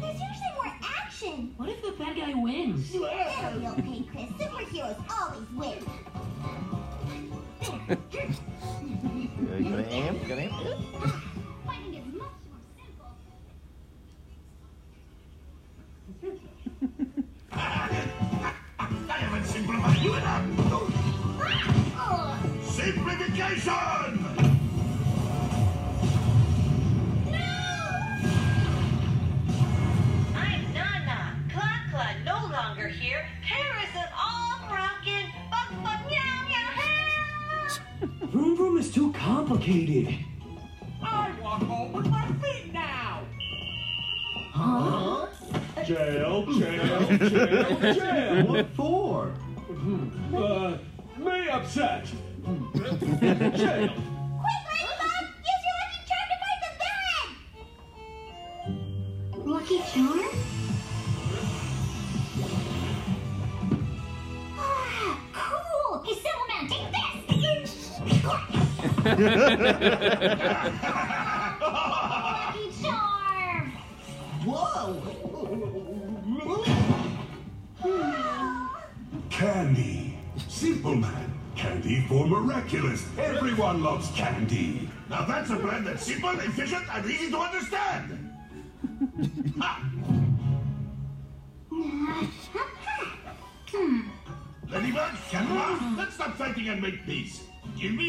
usually 0.00 0.52
more 0.54 0.72
action. 0.82 1.52
What 1.58 1.68
if 1.68 1.82
the 1.82 1.92
bad 1.98 2.16
guy 2.16 2.32
wins? 2.34 2.94
It'll 2.94 3.06
be 3.06 3.66
okay, 3.66 4.04
Chris. 4.10 4.30
Superheroes 4.38 4.96
always 5.10 5.50
win. 5.54 5.78
You 9.58 9.64
gonna 9.64 9.86
aim? 9.90 10.14
You 10.22 10.28
gonna 10.28 10.40
aim? 10.42 11.12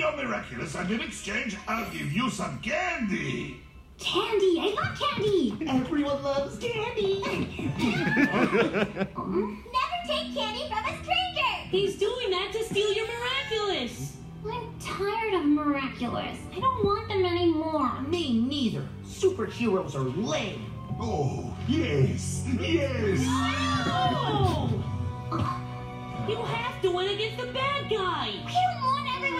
Give 0.03 0.15
me 0.15 0.21
your 0.21 0.29
miraculous, 0.29 0.75
and 0.75 0.91
in 0.91 0.99
exchange, 0.99 1.55
I'll 1.65 1.89
give 1.91 2.11
you 2.11 2.29
some 2.29 2.59
candy. 2.59 3.61
Candy! 3.97 4.59
I 4.59 4.75
love 4.75 4.99
candy! 4.99 5.57
Everyone 5.65 6.21
loves 6.21 6.57
candy. 6.57 7.21
Never 7.25 9.07
take 10.05 10.35
candy 10.35 10.67
from 10.67 10.85
a 10.85 11.03
stranger! 11.03 11.53
He's 11.69 11.97
doing 11.97 12.31
that 12.31 12.51
to 12.51 12.63
steal 12.65 12.93
your 12.93 13.07
miraculous. 13.07 14.17
I'm 14.45 14.77
tired 14.79 15.35
of 15.35 15.45
miraculous. 15.45 16.37
I 16.53 16.59
don't 16.59 16.83
want 16.83 17.07
them 17.07 17.23
anymore. 17.23 18.01
Me 18.01 18.41
neither. 18.41 18.85
Superheroes 19.05 19.95
are 19.95 20.01
lame. 20.01 20.65
Oh, 20.99 21.55
yes, 21.67 22.45
yes. 22.59 23.21
No! 23.21 24.69
You 26.27 26.35
have 26.35 26.81
to 26.81 26.91
win 26.91 27.09
against 27.09 27.37
the 27.37 27.53
bad 27.53 27.89
guy. 27.89 28.33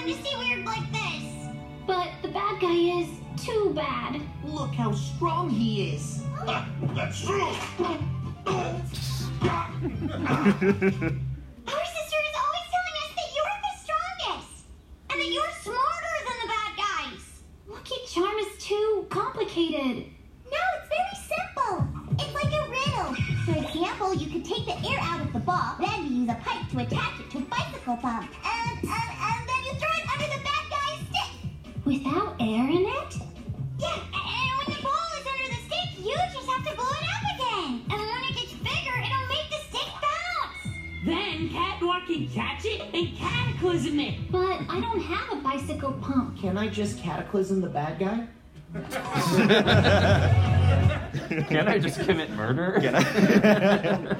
I 0.03 0.05
don't 0.05 0.15
want 0.15 0.25
to 0.25 0.29
see 0.29 0.37
weird 0.37 0.65
like 0.65 0.91
this. 0.91 1.47
But 1.87 2.09
the 2.21 2.27
bad 2.27 2.59
guy 2.59 2.73
is 2.73 3.07
too 3.37 3.71
bad. 3.73 4.19
Look 4.43 4.75
how 4.75 4.91
strong 4.91 5.49
he 5.49 5.93
is. 5.93 6.21
Ah, 6.41 6.67
that's 6.93 7.21
true. 7.21 7.39
Our 7.47 7.55
sister 7.55 8.89
is 12.19 12.35
always 12.43 12.67
telling 12.73 12.95
us 12.99 13.11
that 13.15 13.29
you're 13.33 13.55
the 13.63 13.73
strongest. 13.79 14.65
And 15.09 15.21
that 15.21 15.31
you're 15.31 15.53
smarter 15.61 16.15
than 16.27 16.37
the 16.41 16.49
bad 16.49 16.71
guys. 16.75 17.23
Lucky 17.69 17.95
Charm 18.05 18.35
is 18.39 18.57
too 18.61 19.05
complicated. 19.09 20.11
No, 20.51 20.61
it's 20.79 20.89
very 20.91 21.15
simple. 21.31 21.87
It's 22.19 22.33
like 22.33 22.51
a 22.51 22.69
riddle. 22.69 23.15
For 23.45 23.55
example, 23.65 24.13
you 24.15 24.27
could 24.29 24.43
take 24.43 24.65
the 24.65 24.75
air 24.85 24.99
out 24.99 25.21
of 25.21 25.31
the 25.31 25.39
ball, 25.39 25.75
then 25.79 26.07
you 26.07 26.23
use 26.23 26.29
a 26.29 26.35
pipe 26.43 26.69
to 26.71 26.79
attach 26.79 27.21
it 27.21 27.31
to 27.31 27.37
a 27.37 27.41
bicycle 27.41 27.95
pump. 27.95 28.29
Just 47.33 47.33
cataclysm 47.33 47.61
the 47.61 47.69
bad 47.69 47.99
guy? 47.99 48.27
Can 51.47 51.67
I 51.67 51.77
just 51.79 51.99
commit 51.99 52.29
murder? 52.31 52.79
Can 52.81 52.95
I? 52.95 54.15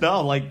no, 0.00 0.22
like 0.22 0.44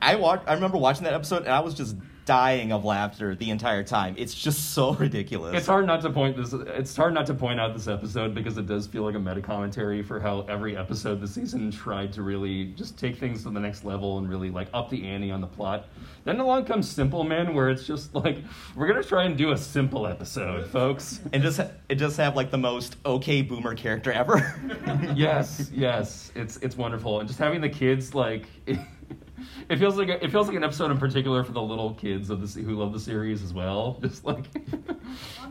I 0.00 0.14
watched. 0.16 0.48
I 0.48 0.54
remember 0.54 0.78
watching 0.78 1.04
that 1.04 1.14
episode, 1.14 1.42
and 1.42 1.48
I 1.48 1.60
was 1.60 1.74
just 1.74 1.96
dying 2.24 2.72
of 2.72 2.84
laughter 2.84 3.34
the 3.34 3.50
entire 3.50 3.82
time. 3.82 4.14
It's 4.18 4.34
just 4.34 4.72
so 4.72 4.94
ridiculous. 4.98 5.56
It's 5.56 5.66
hard 5.66 5.86
not 5.86 6.00
to 6.02 6.10
point 6.10 6.36
this. 6.36 6.52
It's 6.52 6.96
hard 6.96 7.14
not 7.14 7.26
to 7.26 7.34
point 7.34 7.60
out 7.60 7.74
this 7.74 7.88
episode 7.88 8.34
because 8.34 8.58
it 8.58 8.66
does 8.66 8.86
feel 8.86 9.02
like 9.02 9.14
a 9.14 9.18
meta 9.18 9.40
commentary 9.42 10.02
for 10.02 10.20
how 10.20 10.40
every 10.48 10.76
episode 10.76 11.20
this 11.20 11.34
season 11.34 11.70
tried 11.70 12.12
to 12.14 12.22
really 12.22 12.66
just 12.72 12.98
take 12.98 13.16
things 13.18 13.42
to 13.44 13.50
the 13.50 13.60
next 13.60 13.84
level 13.84 14.18
and 14.18 14.28
really 14.28 14.50
like 14.50 14.68
up 14.72 14.90
the 14.90 15.06
ante 15.06 15.30
on 15.30 15.40
the 15.40 15.46
plot. 15.46 15.86
Then 16.24 16.40
along 16.40 16.64
comes 16.64 16.88
Simple 16.88 17.24
Man, 17.24 17.54
where 17.54 17.68
it's 17.68 17.86
just 17.86 18.14
like 18.14 18.38
we're 18.74 18.86
gonna 18.86 19.02
try 19.02 19.24
and 19.24 19.36
do 19.36 19.52
a 19.52 19.58
simple 19.58 20.06
episode, 20.06 20.66
folks. 20.66 21.20
and 21.32 21.42
just 21.42 21.60
it 21.88 21.96
just 21.96 22.16
have 22.16 22.34
like 22.36 22.50
the 22.50 22.58
most 22.58 22.96
okay 23.04 23.42
boomer 23.42 23.74
character 23.74 24.10
ever. 24.12 24.54
yes, 25.14 25.70
yes, 25.72 26.32
it's 26.34 26.56
it's 26.58 26.76
wonderful, 26.76 27.20
and 27.20 27.28
just 27.28 27.38
having 27.38 27.60
the 27.60 27.68
kids 27.68 28.14
like. 28.14 28.46
It, 29.68 29.78
feels 29.78 29.96
like 29.96 30.08
a, 30.08 30.22
it 30.22 30.30
feels 30.30 30.46
like 30.46 30.56
an 30.56 30.64
episode 30.64 30.90
in 30.90 30.98
particular 30.98 31.42
for 31.44 31.52
the 31.52 31.62
little 31.62 31.94
kids 31.94 32.28
of 32.30 32.40
the 32.40 32.62
who 32.62 32.76
love 32.76 32.92
the 32.92 33.00
series 33.00 33.42
as 33.42 33.52
well. 33.54 33.98
Just 34.02 34.24
like, 34.24 34.44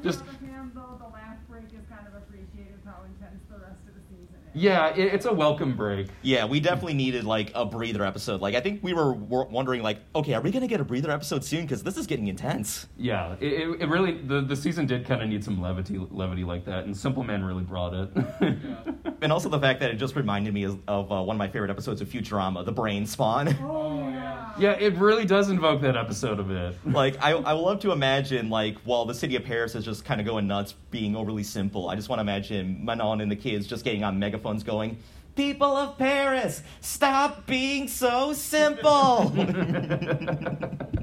just 0.04 0.24
the 0.26 0.46
hand, 0.46 0.72
though, 0.76 1.00
the 1.00 1.08
laugh 1.12 1.38
break 1.50 1.66
is 1.66 1.86
kind 1.90 2.06
of 2.08 2.14
appreciated 2.16 2.80
how 2.86 3.02
intense 3.06 3.42
the 3.50 3.58
rest 3.58 3.82
of 3.88 3.94
the 3.96 4.02
season 4.10 4.36
is. 4.54 4.62
yeah, 4.62 4.90
it, 4.96 5.14
it's 5.14 5.26
a 5.26 5.34
welcome 5.34 5.76
break. 5.76 6.08
yeah, 6.22 6.46
we 6.46 6.60
definitely 6.60 6.94
needed 6.96 7.24
like 7.24 7.52
a 7.56 7.66
breather 7.66 8.04
episode. 8.04 8.42
Like 8.42 8.56
I 8.56 8.62
think 8.62 8.84
we 8.84 8.94
were 8.94 9.14
wor- 9.14 9.48
wondering 9.48 9.82
like, 9.82 10.00
okay, 10.16 10.34
are 10.34 10.42
we 10.42 10.52
gonna 10.52 10.68
get 10.68 10.80
a 10.82 10.86
breather 10.86 11.12
episode 11.12 11.44
soon? 11.44 11.62
Because 11.62 11.84
this 11.84 11.98
is 11.98 12.06
getting 12.08 12.28
intense. 12.28 12.88
Yeah, 12.98 13.36
it, 13.40 13.54
it, 13.54 13.82
it 13.82 13.90
really 13.90 14.22
the, 14.22 14.42
the 14.42 14.56
season 14.56 14.86
did 14.86 15.06
kind 15.06 15.22
of 15.22 15.30
need 15.30 15.44
some 15.44 15.62
levity 15.62 16.00
levity 16.12 16.44
like 16.44 16.66
that, 16.66 16.86
and 16.86 16.96
Simple 16.96 17.24
Man 17.24 17.44
really 17.44 17.64
brought 17.64 17.94
it. 17.94 18.10
And 19.24 19.32
also 19.32 19.48
the 19.48 19.60
fact 19.60 19.80
that 19.80 19.90
it 19.90 19.96
just 19.96 20.18
reminded 20.18 20.54
me 20.54 20.66
of, 20.66 20.80
of 20.86 21.10
uh, 21.10 21.22
one 21.24 21.38
of 21.38 21.40
my 21.40 21.48
favorite 21.48 21.72
episodes 21.72 22.02
of 22.02 22.10
Futurama, 22.10 22.66
the 22.66 22.74
Brain 22.74 23.06
Spawn. 23.06 23.58
Oh, 23.62 23.98
yeah. 24.10 24.52
yeah, 24.60 24.72
it 24.74 24.96
really 24.98 25.24
does 25.24 25.50
invoke 25.50 25.80
that 25.82 25.96
episode 25.96 26.42
a 26.42 26.44
bit. 26.44 26.76
like 26.94 27.16
I, 27.24 27.32
I 27.32 27.54
love 27.54 27.80
to 27.80 27.94
imagine 27.94 28.50
like 28.50 28.78
while 28.84 29.06
the 29.06 29.14
city 29.14 29.38
of 29.38 29.46
Paris 29.46 29.76
is 29.76 29.86
just 29.86 30.04
kind 30.04 30.20
of 30.20 30.28
going 30.28 30.46
nuts, 30.46 30.74
being 30.92 31.16
overly 31.16 31.44
simple. 31.44 31.90
I 31.90 31.96
just 31.96 32.10
want 32.10 32.18
to 32.18 32.22
imagine 32.22 32.84
Manon 32.84 33.22
and 33.22 33.32
the 33.32 33.38
kids 33.38 33.66
just 33.66 33.86
getting 33.86 34.04
on 34.04 34.20
megaphones, 34.20 34.62
going, 34.62 34.98
"People 35.36 35.78
of 35.78 35.98
Paris, 35.98 36.62
stop 36.82 37.46
being 37.48 37.88
so 37.88 38.34
simple." 38.34 39.32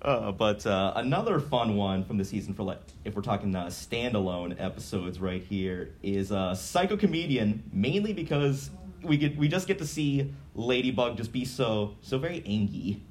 Uh, 0.00 0.30
but 0.30 0.64
uh, 0.64 0.92
another 0.94 1.40
fun 1.40 1.76
one 1.76 2.04
from 2.04 2.18
the 2.18 2.24
season 2.24 2.54
for 2.54 2.62
like 2.62 2.80
if 3.04 3.16
we're 3.16 3.22
talking 3.22 3.54
uh, 3.56 3.66
standalone 3.66 4.54
episodes 4.60 5.18
right 5.18 5.42
here 5.42 5.90
is 6.04 6.30
uh, 6.30 6.54
Psycho 6.54 6.96
Comedian 6.96 7.64
mainly 7.72 8.12
because 8.12 8.70
we 9.02 9.16
get 9.16 9.36
we 9.36 9.48
just 9.48 9.66
get 9.66 9.78
to 9.78 9.86
see 9.86 10.32
Ladybug 10.54 11.16
just 11.16 11.32
be 11.32 11.44
so 11.44 11.96
so 12.00 12.16
very 12.16 12.44
psychomedian! 12.46 13.02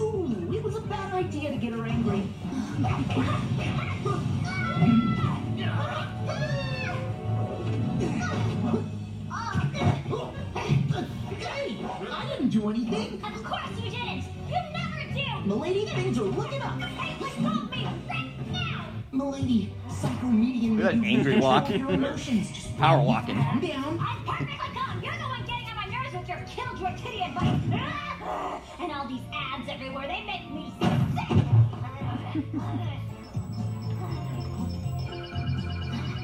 Ooh, 0.00 0.52
it 0.52 0.62
was 0.62 0.74
a 0.76 0.80
bad 0.80 1.12
idea 1.12 1.50
to 1.50 1.56
get 1.56 1.72
her 1.74 1.84
angry. 1.84 2.22
Do! 15.72 15.78
Milady, 15.80 16.02
things 16.02 16.18
are 16.18 16.22
looking 16.22 16.62
up. 16.62 16.80
Hey, 16.80 17.16
let 17.20 17.34
go 17.36 17.40
me 17.76 17.84
right 18.08 18.52
now! 18.52 18.86
Milady, 19.12 19.72
psychomedian. 19.88 20.76
Look 20.76 20.86
at 20.86 21.00
that 21.00 21.04
angry 21.04 21.38
walk. 21.40 21.68
Your 21.70 21.90
emotions. 21.90 22.50
Just 22.50 22.76
Power 22.78 23.02
walking. 23.02 23.36
calm 23.36 23.60
down. 23.60 23.98
I'm 24.00 24.24
perfectly 24.24 24.56
calm! 24.74 25.02
You're 25.02 25.12
the 25.16 25.24
one 25.24 25.44
getting 25.46 25.68
on 25.68 25.76
my 25.76 25.86
nerves 25.86 26.14
with 26.16 26.28
your 26.28 26.38
killjoy 26.46 26.96
titty 27.02 27.22
advice! 27.22 27.60
And 28.80 28.90
all 28.90 29.06
these 29.08 29.20
ads 29.32 29.68
everywhere, 29.68 30.06
they 30.08 30.24
make 30.24 30.50
me 30.50 30.72
sick! 30.80 31.44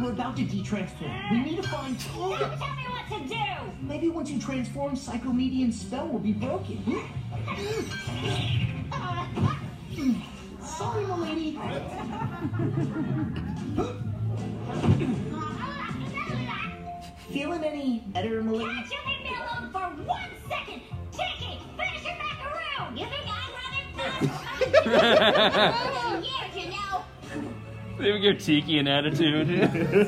We're 0.01 0.11
about 0.13 0.37
to 0.37 0.43
detransform. 0.45 1.31
We 1.33 1.39
need 1.43 1.63
to 1.63 1.69
find. 1.69 1.97
Don't 2.17 2.39
tell 2.39 2.75
me 2.77 2.85
what 2.89 3.09
to 3.23 3.29
do! 3.29 3.85
Maybe 3.87 4.09
once 4.09 4.31
you 4.31 4.41
transform, 4.41 4.95
psychomedian's 4.97 5.81
spell 5.81 6.07
will 6.09 6.19
be 6.21 6.33
broken. 6.33 6.83
Sorry, 10.63 11.07
milady. 11.07 11.53
Feeling 17.33 17.65
any 17.65 18.03
better, 18.09 18.43
milady? 18.43 18.65
Can't 18.65 18.91
you 18.91 18.97
leave 19.07 19.23
me 19.25 19.31
alone 19.37 19.71
for 19.71 19.81
one 20.05 20.31
second? 20.49 20.81
Tikki, 21.13 21.59
finish 21.77 22.05
your 22.05 22.15
macaroon! 22.17 22.97
You 22.97 23.07
think 23.07 23.27
I'm 23.29 23.53
running 23.55 23.87
fast? 25.53 26.25
years, 26.55 26.57
you 26.65 26.71
know! 26.71 27.05
They 27.99 28.19
give 28.21 28.39
Tikki 28.39 28.79
an 28.79 28.89
attitude. 28.89 29.49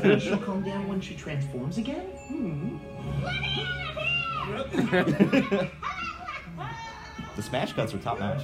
Think 0.00 0.22
she'll 0.22 0.38
calm 0.38 0.62
down 0.62 0.88
when 0.88 1.00
she 1.00 1.14
transforms 1.14 1.78
again? 1.78 2.06
Hmm. 2.28 2.76
Let 3.22 3.40
me 3.40 3.66
out 4.42 4.60
of 4.60 4.72
here! 5.52 5.70
The 7.36 7.42
smash 7.42 7.72
cuts 7.72 7.94
are 7.94 7.98
top 7.98 8.18
notch. 8.18 8.42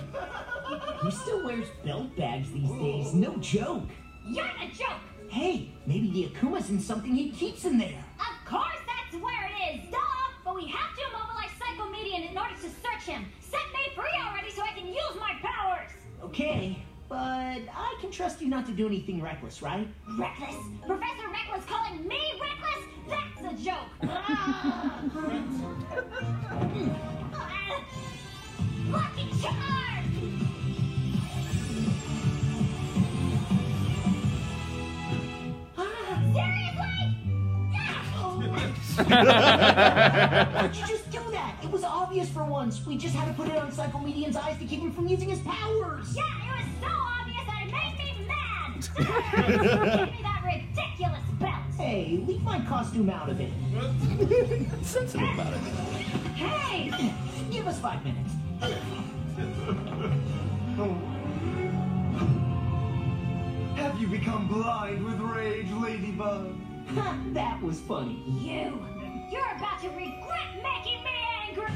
Who 0.99 1.11
still 1.11 1.45
wears 1.45 1.69
belt 1.85 2.17
bags 2.17 2.51
these 2.53 2.71
days? 2.71 3.13
No 3.13 3.37
joke. 3.37 3.89
You're 4.27 4.51
the 4.61 4.75
joke! 4.75 5.01
Hey, 5.29 5.71
maybe 5.87 6.11
the 6.11 6.29
Akuma's 6.29 6.71
in 6.71 6.81
something 6.81 7.15
he 7.15 7.31
keeps 7.31 7.65
in 7.65 7.77
there. 7.77 8.03
Of 8.19 8.45
course 8.51 8.81
that's 8.87 9.23
where 9.23 9.45
it 9.45 9.75
is! 9.75 9.91
Duh! 9.91 9.99
But 10.45 10.55
we 10.55 10.67
have 10.69 10.97
to 10.97 11.03
immobilize 11.11 11.51
Psychomedian 11.61 12.31
in 12.31 12.39
order 12.39 12.55
to 12.55 12.63
search 12.63 13.05
him! 13.05 13.27
Set 13.41 13.61
me 13.75 13.95
free 13.95 14.19
already 14.27 14.51
so 14.51 14.63
I 14.63 14.69
can 14.69 14.87
use 14.87 15.17
my 15.21 15.35
powers! 15.43 15.91
Okay, 16.23 16.83
but 17.09 17.17
I 17.17 17.97
can 18.01 18.11
trust 18.11 18.41
you 18.41 18.49
not 18.49 18.65
to 18.67 18.73
do 18.73 18.87
anything 18.87 19.21
reckless, 19.21 19.61
right? 19.61 19.87
Reckless? 20.19 20.57
Professor 20.87 21.29
Reckless 21.31 21.67
calling 21.67 22.09
me 22.09 22.41
reckless? 22.41 22.85
That's 23.09 23.43
a 23.53 23.65
joke! 23.65 23.91
Ah. 27.39 27.83
Lucky 28.89 29.31
Charm! 29.43 29.96
How'd 38.97 40.75
you 40.77 40.87
just 40.87 41.11
do 41.11 41.21
that? 41.33 41.57
It 41.63 41.71
was 41.71 41.85
obvious 41.85 42.31
for 42.31 42.45
once. 42.45 42.85
We 42.87 42.97
just 42.97 43.15
had 43.15 43.29
to 43.29 43.35
put 43.35 43.49
it 43.49 43.57
on 43.57 43.71
Psychomedian's 43.71 44.37
eyes 44.37 44.57
to 44.59 44.65
keep 44.65 44.81
him 44.81 44.91
from 44.93 45.07
using 45.07 45.29
his 45.29 45.41
powers. 45.41 46.17
Yeah, 46.17 46.23
it 46.25 46.57
was 46.57 46.67
so 46.81 46.89
obvious 46.91 47.45
that 47.47 47.63
it 47.67 47.73
made 47.73 47.99
me 47.99 48.15
mad! 48.27 48.89
Give 48.97 49.07
me 50.15 50.23
that 50.23 50.43
ridiculous 50.45 51.27
belt! 51.39 51.63
Hey, 51.77 52.23
leave 52.27 52.43
my 52.43 52.61
costume 52.65 53.11
out 53.11 53.29
of 53.29 53.39
it. 53.41 53.53
Sensitive 54.83 55.29
about 55.35 55.53
it. 55.53 55.61
Hey! 56.35 56.91
Give 57.51 57.67
us 57.67 57.79
five 57.79 58.03
minutes. 58.05 58.33
Have 63.77 64.01
you 64.01 64.07
become 64.09 64.49
blind 64.49 65.05
with 65.05 65.21
rage, 65.21 65.71
Ladybug? 65.71 66.59
Ha, 66.95 67.19
that 67.33 67.63
was 67.63 67.81
funny. 67.81 68.23
You! 68.27 68.87
You're 69.31 69.57
about 69.57 69.81
to 69.83 69.89
regret 69.89 70.63
making 70.63 71.03
me 71.03 71.11
angry! 71.49 71.73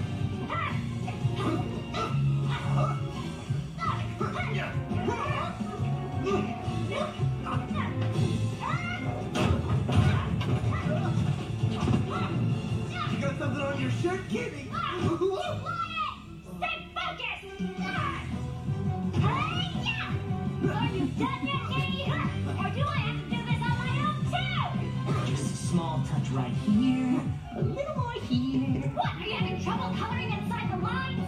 You 13.11 13.21
got 13.21 13.39
something 13.39 13.63
on 13.63 13.81
your 13.81 13.91
shirt, 13.91 14.21
kitty? 14.29 14.71
Stay 16.57 16.87
focused! 16.95 17.45
Are 20.63 20.89
you 20.93 21.07
done 21.19 21.47
yet, 21.47 21.60
right 26.33 26.53
here, 26.53 27.21
a 27.57 27.63
little 27.63 27.97
more 27.97 28.13
here. 28.13 28.83
What? 28.95 29.15
Are 29.15 29.27
you 29.27 29.35
having 29.35 29.63
trouble 29.63 29.95
coloring 29.99 30.31
inside 30.33 30.71
the 30.71 30.77
lines? 30.79 31.27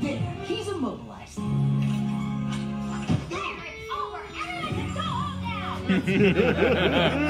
There, 0.00 0.20
he's 0.44 0.68
immobilized. 0.68 1.38
There, 3.30 3.56
it's 3.64 3.92
over. 3.92 4.22
Everyone 4.40 4.74
can 4.74 4.94
go 4.94 5.00
home 5.00 5.38
now. 6.04 7.20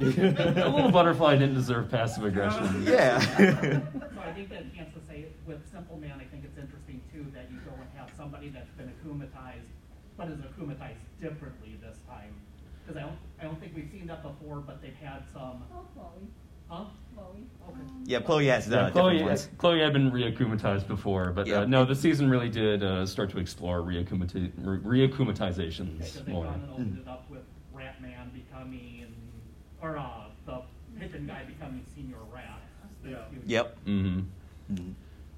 a 0.00 0.70
little 0.74 0.90
butterfly 0.90 1.36
didn't 1.36 1.54
deserve 1.54 1.90
passive 1.90 2.24
aggression. 2.24 2.84
Yeah. 2.86 3.20
So 3.20 3.36
I 4.22 4.32
think 4.32 4.48
that 4.50 4.74
Chance 4.74 4.94
to 4.94 5.00
say 5.08 5.26
with 5.46 5.60
Simple 5.70 5.98
Man, 5.98 6.12
I 6.20 6.24
think 6.24 6.44
it's 6.44 6.58
interesting 6.58 7.00
too 7.12 7.26
that 7.34 7.50
you 7.50 7.58
go 7.64 7.72
and 7.72 7.86
have 7.96 8.10
somebody 8.16 8.48
that's 8.48 8.70
been 8.72 8.88
akumatized, 8.88 9.68
but 10.16 10.28
is 10.28 10.38
akumatized 10.38 11.04
differently 11.20 11.78
this 11.82 11.98
time. 12.08 12.34
Because 12.86 12.96
I 12.96 13.02
don't, 13.06 13.18
I 13.40 13.44
don't 13.44 13.60
think 13.60 13.74
we've 13.74 13.90
seen 13.92 14.06
that 14.06 14.22
before, 14.22 14.56
but 14.60 14.80
they've 14.82 14.96
had 15.02 15.22
some, 15.32 15.64
Oh, 15.72 15.84
Chloe. 15.94 16.26
Huh? 16.70 16.84
Chloe. 17.14 17.44
Okay. 17.68 17.80
yeah, 18.04 18.20
Chloe 18.20 18.46
has 18.46 18.68
uh, 18.72 18.76
Yeah, 18.86 18.90
Chloe, 18.90 19.22
ones. 19.22 19.48
Chloe 19.58 19.80
had 19.80 19.92
been 19.92 20.10
reakumatized 20.10 20.86
before, 20.88 21.32
but 21.32 21.46
Yeah. 21.46 21.60
uh, 21.60 21.66
no, 21.66 21.84
the 21.84 21.94
season 21.94 22.30
really 22.30 22.48
did 22.48 22.82
uh, 22.82 23.04
start 23.06 23.28
to 23.30 23.38
explore 23.38 23.80
reakumati- 23.80 24.52
re- 24.58 25.08
reakumatizations 25.08 25.98
Because 25.98 26.14
they've 26.14 26.28
more. 26.28 26.46
and 26.46 26.70
opened 26.70 26.98
it 27.02 27.08
up 27.08 27.28
with 27.30 27.42
Rat 27.72 28.00
Man 28.00 28.30
becoming, 28.32 29.06
or 29.82 29.98
uh, 29.98 30.04
the 30.46 30.62
Pippin 30.98 31.26
guy 31.26 31.42
becoming 31.44 31.84
Senior 31.94 32.16
Rat. 32.32 32.62
Yeah. 33.06 33.16
Yep. 33.46 33.78
hmm 33.84 34.20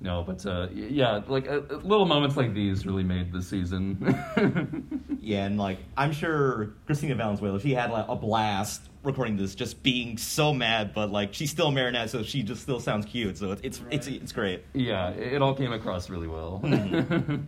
No, 0.03 0.25
but 0.27 0.45
uh, 0.45 0.67
yeah, 0.75 1.21
like 1.29 1.47
uh, 1.49 1.61
uh, 1.71 1.77
little 1.77 2.07
moments 2.07 2.37
like 2.37 2.53
these 2.55 2.85
really 2.85 3.05
made 3.05 3.33
the 3.33 3.41
season. 3.43 3.99
Yeah, 5.25 5.45
and 5.47 5.57
like 5.57 5.79
I'm 5.97 6.11
sure 6.11 6.73
Cristina 6.85 7.15
Valenzuela, 7.15 7.61
she 7.61 7.73
had 7.73 7.93
like 7.93 8.07
a 8.09 8.17
blast 8.17 8.83
recording 9.05 9.37
this, 9.37 9.55
just 9.55 9.81
being 9.85 10.19
so 10.19 10.53
mad, 10.53 10.93
but 10.95 11.12
like 11.12 11.33
she's 11.33 11.49
still 11.53 11.71
Marinette, 11.71 12.11
so 12.11 12.25
she 12.25 12.43
just 12.43 12.62
still 12.62 12.81
sounds 12.81 13.07
cute. 13.07 13.38
So 13.38 13.53
it's 13.53 13.62
it's 13.62 13.81
it's, 13.93 14.09
Right. 14.09 14.21
it's 14.21 14.33
great. 14.33 14.65
yeah, 14.75 15.11
it 15.11 15.35
it 15.35 15.43
all 15.43 15.55
came 15.55 15.73
across 15.73 16.11
really 16.11 16.27
well. 16.27 16.61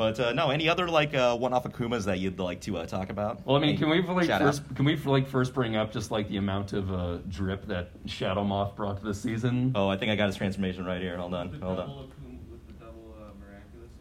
But 0.00 0.18
uh, 0.18 0.32
no, 0.32 0.48
any 0.48 0.66
other 0.66 0.88
like 0.88 1.12
uh, 1.14 1.36
one-off 1.36 1.64
Akumas 1.64 2.06
that 2.06 2.20
you'd 2.20 2.38
like 2.38 2.62
to 2.62 2.78
uh, 2.78 2.86
talk 2.86 3.10
about? 3.10 3.46
Well, 3.46 3.56
I 3.56 3.60
mean, 3.60 3.76
can 3.76 3.90
we 3.90 4.00
like 4.00 4.24
shout 4.28 4.40
first 4.40 4.62
outs? 4.62 4.72
can 4.74 4.86
we 4.86 4.96
like 4.96 5.28
first 5.28 5.52
bring 5.52 5.76
up 5.76 5.92
just 5.92 6.10
like 6.10 6.26
the 6.30 6.38
amount 6.38 6.72
of 6.72 6.90
uh, 6.90 7.18
drip 7.28 7.66
that 7.66 7.90
Shadow 8.06 8.42
Moth 8.42 8.74
brought 8.76 8.96
to 8.96 9.04
the 9.04 9.12
season? 9.12 9.72
Oh, 9.74 9.90
I 9.90 9.98
think 9.98 10.10
I 10.10 10.16
got 10.16 10.28
his 10.28 10.36
transformation 10.36 10.86
right 10.86 11.02
here. 11.02 11.18
Hold 11.18 11.34
on, 11.34 11.50
With 11.50 11.60
the 11.60 11.66
hold 11.66 11.76
double 11.80 11.98
on. 11.98 12.04
Akum- 12.06 12.38
with 12.50 12.66
the 12.66 12.72
double 12.82 13.14
uh, 13.20 13.24
miraculous, 13.38 13.92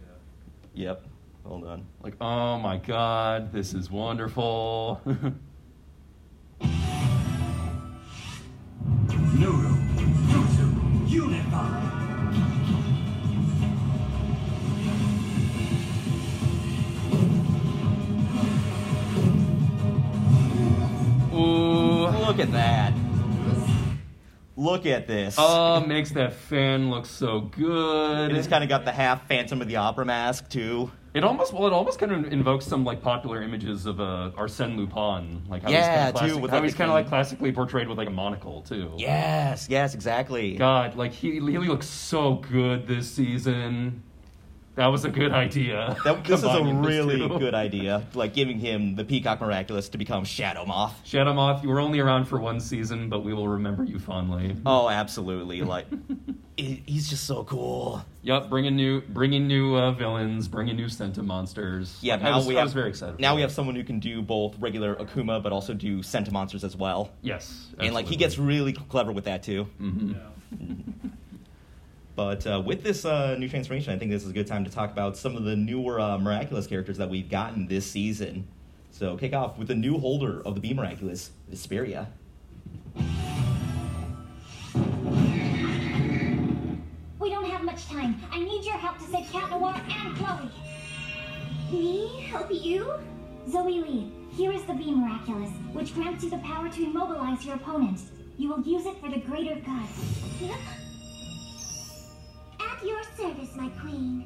yeah. 0.74 0.86
Yep, 0.86 1.06
hold 1.46 1.66
on. 1.68 1.86
Like, 2.02 2.14
oh 2.22 2.58
my 2.60 2.78
god, 2.78 3.52
this 3.52 3.74
is 3.74 3.92
wonderful. 3.92 5.02
Nooroo, 9.36 9.76
Duusu, 10.30 11.10
Unify. 11.10 11.99
Look 22.30 22.38
at 22.38 22.52
that. 22.52 22.94
Look 24.56 24.86
at 24.86 25.08
this. 25.08 25.34
Oh, 25.40 25.80
makes 25.80 26.12
that 26.12 26.32
fan 26.32 26.92
look 26.92 27.08
so 27.08 27.40
good. 27.42 28.32
it's 28.36 28.48
kind 28.48 28.64
of 28.64 28.70
got 28.70 28.86
the 28.86 28.92
half 28.92 29.28
Phantom 29.28 29.60
of 29.64 29.68
the 29.68 29.78
Opera 29.78 30.06
mask 30.06 30.48
too. 30.48 30.92
It 31.16 31.24
almost 31.24 31.54
well, 31.54 31.66
it 31.66 31.74
almost 31.74 31.98
kind 31.98 32.12
of 32.12 32.32
invokes 32.32 32.68
some 32.68 32.86
like 32.86 33.02
popular 33.02 33.42
images 33.42 33.88
of 33.88 34.00
uh, 34.00 34.30
Arsène 34.38 34.78
Lupin, 34.78 35.42
like 35.50 35.64
how 35.64 35.72
Yeah, 35.72 36.12
he's 36.12 36.14
too, 36.14 36.20
kind 36.20 36.32
of 36.34 36.42
with, 36.42 36.52
how 36.52 36.58
like, 36.58 36.66
he's 36.66 36.76
kind 36.76 36.92
of 36.92 36.94
like 36.94 37.08
classically 37.08 37.52
portrayed 37.52 37.88
with 37.88 37.98
like 37.98 38.10
a 38.10 38.12
monocle 38.12 38.62
too. 38.62 38.94
Yes, 38.96 39.66
yes, 39.68 39.96
exactly. 39.96 40.56
God, 40.56 40.96
like 40.96 41.14
he 41.14 41.32
he 41.32 41.58
looks 41.58 41.88
so 41.88 42.36
good 42.36 42.86
this 42.86 43.10
season. 43.10 44.04
That 44.80 44.88
was 44.88 45.04
a 45.04 45.10
good 45.10 45.34
idea. 45.34 45.98
That, 46.06 46.24
this 46.24 46.40
is 46.40 46.46
a 46.46 46.64
really 46.64 47.28
good 47.38 47.54
idea, 47.54 48.08
like 48.14 48.34
giving 48.34 48.60
him 48.60 48.96
the 48.96 49.04
Peacock 49.04 49.42
Miraculous 49.42 49.90
to 49.90 49.98
become 49.98 50.24
Shadow 50.24 50.64
Moth. 50.66 50.96
Shadow 51.06 51.34
Moth, 51.34 51.64
you 51.64 51.70
were 51.70 51.82
only 51.82 52.00
around 52.00 52.26
for 52.30 52.40
one 52.40 52.62
season, 52.62 53.10
but 53.10 53.20
we 53.26 53.34
will 53.34 53.50
remember 53.50 53.84
you 53.84 54.00
fondly. 54.00 54.56
Oh, 54.66 54.88
absolutely! 54.88 55.64
Like, 55.64 55.88
he- 56.56 56.82
he's 56.86 57.10
just 57.10 57.26
so 57.26 57.44
cool. 57.44 58.06
Yep, 58.22 58.50
bringing 58.50 58.78
new, 58.78 59.02
bringing 59.02 59.48
new 59.48 59.76
uh, 59.76 59.92
villains, 59.92 60.48
bringing 60.48 60.78
new 60.78 60.88
Senta 60.88 61.24
monsters. 61.24 61.98
Yeah, 62.02 62.14
Like, 62.14 62.24
now 62.24 62.34
I 62.34 62.36
was, 62.38 62.48
we 62.48 62.56
I 62.56 62.60
have 62.60 62.68
was 62.68 62.74
very 62.74 62.88
excited. 62.90 63.20
Now 63.20 63.36
we 63.36 63.42
that. 63.42 63.48
have 63.48 63.52
someone 63.52 63.76
who 63.76 63.84
can 63.84 64.00
do 64.00 64.22
both 64.22 64.58
regular 64.60 64.96
Akuma, 64.96 65.44
but 65.44 65.52
also 65.52 65.74
do 65.74 66.00
Sentimonsters 66.00 66.64
as 66.64 66.78
well. 66.78 67.12
yes, 67.22 67.50
absolutely. 67.50 67.86
And 67.88 67.96
like 67.96 68.06
he 68.08 68.16
gets 68.16 68.38
really 68.38 68.72
clever 68.72 69.12
with 69.12 69.26
that 69.26 69.44
too. 69.44 69.68
Mhm. 69.82 70.16
Yeah. 70.16 71.10
But 72.20 72.46
uh, 72.46 72.62
with 72.66 72.84
this 72.84 73.06
uh, 73.06 73.38
new 73.38 73.48
transformation, 73.48 73.94
I 73.94 73.98
think 73.98 74.12
this 74.12 74.26
is 74.26 74.32
a 74.32 74.34
good 74.34 74.46
time 74.46 74.66
to 74.66 74.70
talk 74.70 74.92
about 74.92 75.16
some 75.16 75.38
of 75.38 75.46
the 75.46 75.56
newer 75.56 76.02
uh, 76.02 76.18
miraculous 76.18 76.68
characters 76.68 76.98
that 76.98 77.10
we've 77.10 77.30
gotten 77.30 77.66
this 77.66 77.90
season. 77.90 78.46
So 78.92 79.16
kick 79.16 79.32
off 79.32 79.58
with 79.58 79.70
the 79.70 79.76
new 79.76 79.98
holder 79.98 80.42
of 80.46 80.54
the 80.54 80.60
Bee 80.60 80.74
Miraculous, 80.74 81.32
Vesperia. 81.50 82.08
We 87.22 87.30
don't 87.30 87.46
have 87.46 87.64
much 87.64 87.88
time. 87.88 88.22
I 88.32 88.40
need 88.40 88.66
your 88.66 88.76
help 88.76 88.98
to 88.98 89.06
save 89.06 89.32
Cat 89.32 89.50
Noir 89.52 89.82
and 89.90 90.18
Chloe. 90.18 90.52
Me? 91.72 92.28
Help 92.30 92.52
you? 92.52 92.96
Zoe 93.50 93.80
Lee, 93.80 94.12
here 94.36 94.52
is 94.52 94.66
the 94.66 94.74
Bee 94.74 94.92
Miraculous, 94.94 95.52
which 95.72 95.94
grants 95.94 96.26
you 96.26 96.32
the 96.32 96.40
power 96.40 96.68
to 96.68 96.84
immobilize 96.84 97.46
your 97.46 97.56
opponent. 97.56 98.02
You 98.38 98.50
will 98.50 98.62
use 98.62 98.86
it 98.86 99.00
for 99.00 99.10
the 99.10 99.20
greater 99.22 99.56
good. 99.56 100.52
At 102.80 102.88
your 102.88 103.04
service, 103.18 103.54
my 103.56 103.68
queen. 103.82 104.26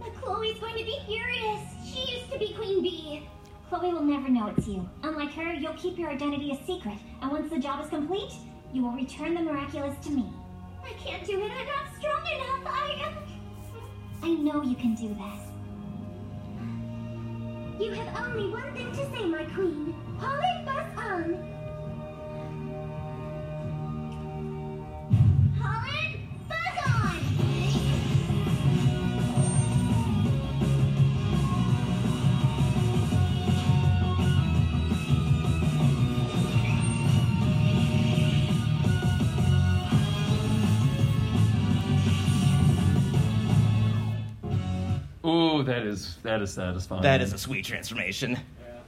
But 0.00 0.14
Chloe's 0.16 0.58
going 0.58 0.76
to 0.76 0.84
be 0.84 0.98
furious. 1.06 1.60
She 1.86 2.00
used 2.12 2.32
to 2.32 2.38
be 2.40 2.52
Queen 2.54 2.82
Bee. 2.82 3.22
Chloe 3.68 3.92
will 3.92 4.02
never 4.02 4.28
know 4.28 4.48
it's 4.48 4.66
you. 4.66 4.88
Unlike 5.04 5.32
her, 5.34 5.52
you'll 5.52 5.74
keep 5.74 5.96
your 5.96 6.10
identity 6.10 6.50
a 6.50 6.66
secret, 6.66 6.98
and 7.22 7.30
once 7.30 7.52
the 7.52 7.58
job 7.60 7.84
is 7.84 7.90
complete, 7.90 8.32
you 8.72 8.82
will 8.82 8.90
return 8.90 9.34
the 9.34 9.42
miraculous 9.42 9.96
to 10.06 10.10
me. 10.10 10.26
I 10.84 10.92
can't 10.94 11.24
do 11.24 11.44
it. 11.44 11.52
I'm 11.52 11.66
not 11.66 11.86
strong 11.96 12.26
enough. 12.34 12.66
I 12.66 13.06
am. 13.06 13.14
I 14.24 14.34
know 14.42 14.64
you 14.64 14.74
can 14.74 14.96
do 14.96 15.08
this. 15.14 15.40
You 17.80 17.92
have 17.92 18.26
only 18.26 18.50
one 18.50 18.74
thing 18.74 18.90
to 18.90 19.16
say, 19.16 19.24
my 19.24 19.44
queen. 19.44 19.94
Pollen 20.18 20.64
buzz 20.64 20.98
on. 20.98 21.63
That 45.64 45.82
is 45.86 46.16
that 46.22 46.40
is 46.42 46.52
satisfying. 46.52 47.02
That 47.02 47.20
is 47.20 47.32
a 47.32 47.38
sweet 47.38 47.64
transformation. 47.64 48.32
Yeah. 48.32 48.80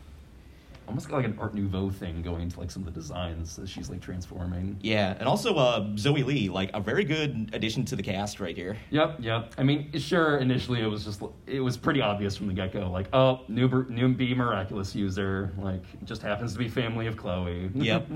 almost 0.89 1.11
like 1.11 1.25
an 1.25 1.37
Art 1.41 1.55
Nouveau 1.55 1.91
thing 1.91 2.23
going 2.23 2.43
into 2.43 2.61
like 2.61 2.71
some 2.71 2.87
of 2.87 2.95
the 2.95 3.01
designs 3.01 3.59
as 3.59 3.69
she's 3.69 3.91
like 3.91 4.01
transforming. 4.01 4.79
Yeah, 4.83 5.17
and 5.19 5.29
also 5.29 5.57
uh, 5.57 5.87
Zoe 5.97 6.23
Lee, 6.23 6.49
like 6.49 6.71
a 6.75 6.81
very 6.81 7.03
good 7.05 7.51
addition 7.53 7.85
to 7.87 7.97
the 7.97 8.03
cast 8.03 8.39
right 8.39 8.55
here. 8.57 8.77
Yep, 8.91 9.17
yep. 9.21 9.53
I 9.59 9.63
mean, 9.65 9.91
sure. 9.99 10.39
Initially, 10.39 10.81
it 10.83 10.87
was 10.87 11.05
just 11.05 11.23
it 11.47 11.61
was 11.61 11.77
pretty 11.77 12.01
obvious 12.01 12.37
from 12.37 12.47
the 12.47 12.55
get 12.55 12.73
go. 12.73 12.91
Like, 12.91 13.09
oh, 13.13 13.41
new 13.49 13.69
new 13.89 14.09
Bee 14.15 14.35
miraculous 14.35 14.95
user. 14.95 15.53
Like, 15.59 15.83
just 16.05 16.23
happens 16.23 16.53
to 16.53 16.59
be 16.59 16.69
family 16.69 17.07
of 17.07 17.17
Chloe. 17.17 17.71
Yep, 17.87 18.07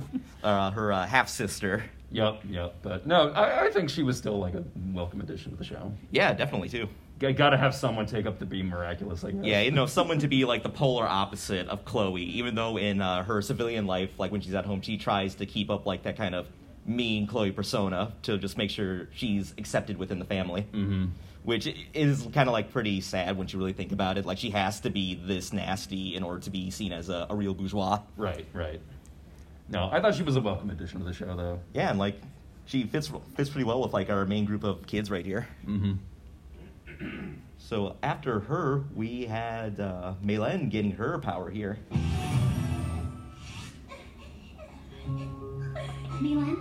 uh, 0.43 0.71
her 0.73 0.93
uh, 0.93 1.07
half 1.07 1.29
sister. 1.29 1.85
Yep, 2.13 2.43
yep. 2.49 2.75
But 2.83 3.07
no, 3.07 3.31
I, 3.31 3.67
I 3.67 3.71
think 3.71 3.89
she 3.89 4.03
was 4.03 4.17
still 4.19 4.39
like 4.39 4.55
a 4.55 4.65
welcome 4.93 5.21
addition 5.21 5.53
to 5.53 5.57
the 5.57 5.65
show. 5.65 5.93
Yeah, 6.11 6.33
definitely 6.35 6.69
too. 6.69 6.89
G- 7.21 7.33
gotta 7.33 7.57
have 7.57 7.75
someone 7.75 8.07
take 8.07 8.27
up 8.27 8.39
the 8.39 8.47
Bee 8.47 8.63
miraculous. 8.63 9.23
I 9.25 9.33
guess. 9.33 9.45
Yeah, 9.45 9.61
you 9.61 9.71
know, 9.71 9.87
someone 9.87 10.19
to 10.21 10.29
be 10.29 10.45
like 10.45 10.63
the 10.63 10.71
polar 10.71 11.07
opposite 11.07 11.69
of 11.69 11.85
Chloe. 11.85 12.23
Even 12.23 12.55
though 12.55 12.79
in 12.79 13.01
uh, 13.01 13.23
her 13.25 13.43
civilian 13.43 13.87
life, 13.87 14.11
like 14.19 14.33
when 14.33 14.41
she's 14.41 14.55
at 14.55 14.65
home, 14.65 14.81
she 14.81 14.97
tries 14.97 15.37
to 15.37 15.47
keep 15.47 15.71
up 15.71 15.87
like 15.87 16.05
that 16.05 16.17
kind 16.17 16.35
of 16.35 16.47
mean 16.87 17.27
Chloe 17.27 17.53
persona 17.53 18.13
to 18.23 18.39
just 18.39 18.57
make 18.57 18.71
sure 18.71 19.09
she's 19.13 19.53
accepted 19.59 19.99
within 19.99 20.19
the 20.19 20.25
family. 20.25 20.63
Mm-hmm. 20.73 21.07
Which 21.43 21.75
is 21.95 22.27
kind 22.35 22.49
of 22.49 22.53
like 22.53 22.71
pretty 22.71 23.01
sad 23.01 23.39
when 23.39 23.49
you 23.49 23.59
really 23.59 23.73
think 23.73 23.93
about 23.93 24.19
it. 24.19 24.27
Like 24.27 24.37
she 24.39 24.51
has 24.51 24.81
to 24.81 24.91
be 24.91 25.15
this 25.15 25.53
nasty 25.53 26.15
in 26.15 26.23
order 26.23 26.41
to 26.41 26.51
be 26.51 26.71
seen 26.71 26.93
as 26.93 27.09
a, 27.09 27.27
a 27.31 27.35
real 27.35 27.55
bourgeois. 27.55 28.01
Right, 28.17 28.47
right. 28.53 28.81
No, 29.71 29.89
I 29.91 30.01
thought 30.01 30.15
she 30.17 30.23
was 30.23 30.37
a 30.37 30.41
welcome 30.41 30.69
addition 30.71 30.99
to 30.99 31.05
the 31.05 31.15
show, 31.15 31.35
though. 31.37 31.61
Yeah, 31.73 31.91
and 31.91 31.99
like 31.99 32.21
she 32.67 32.85
fits 32.85 33.11
fits 33.37 33.49
pretty 33.49 33.65
well 33.65 33.81
with 33.81 33.93
like 33.93 34.11
our 34.11 34.27
main 34.27 34.45
group 34.45 34.65
of 34.65 34.87
kids 34.87 35.11
right 35.11 35.25
here. 35.25 35.49
Mm-hmm. 35.67 35.93
So 37.59 37.97
after 38.03 38.41
her, 38.41 38.85
we 38.95 39.25
had 39.25 39.81
uh, 39.81 40.15
Mylène 40.25 40.71
getting 40.71 40.93
her 40.93 41.19
power 41.19 41.51
here. 41.51 41.79
Mylène, 46.21 46.57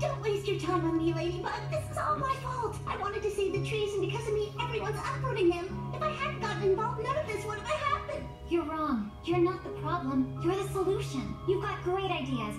don't 0.00 0.20
waste 0.20 0.46
your 0.48 0.58
time 0.58 0.84
on 0.84 0.98
me, 0.98 1.14
Ladybug. 1.14 1.52
This 1.70 1.88
is 1.90 1.96
all 1.96 2.16
my 2.16 2.34
fault. 2.42 2.76
I 2.86 2.96
wanted 2.98 3.22
to 3.22 3.30
save 3.30 3.52
the 3.52 3.64
trees, 3.66 3.92
and 3.94 4.02
because 4.02 4.26
of 4.26 4.34
me, 4.34 4.52
everyone's 4.60 4.98
uprooting 4.98 5.50
them. 5.50 5.92
If 5.94 6.02
I 6.02 6.10
hadn't 6.10 6.40
gotten 6.40 6.62
involved, 6.62 7.02
none 7.02 7.16
of 7.16 7.26
this 7.26 7.44
would 7.46 7.58
have 7.58 7.80
happened. 7.80 8.24
You're 8.48 8.64
wrong. 8.64 9.12
You're 9.24 9.38
not 9.38 9.62
the 9.62 9.70
problem. 9.80 10.40
You're 10.42 10.56
the 10.56 10.68
solution. 10.70 11.36
You've 11.46 11.62
got 11.62 11.82
great 11.84 12.10
ideas. 12.10 12.56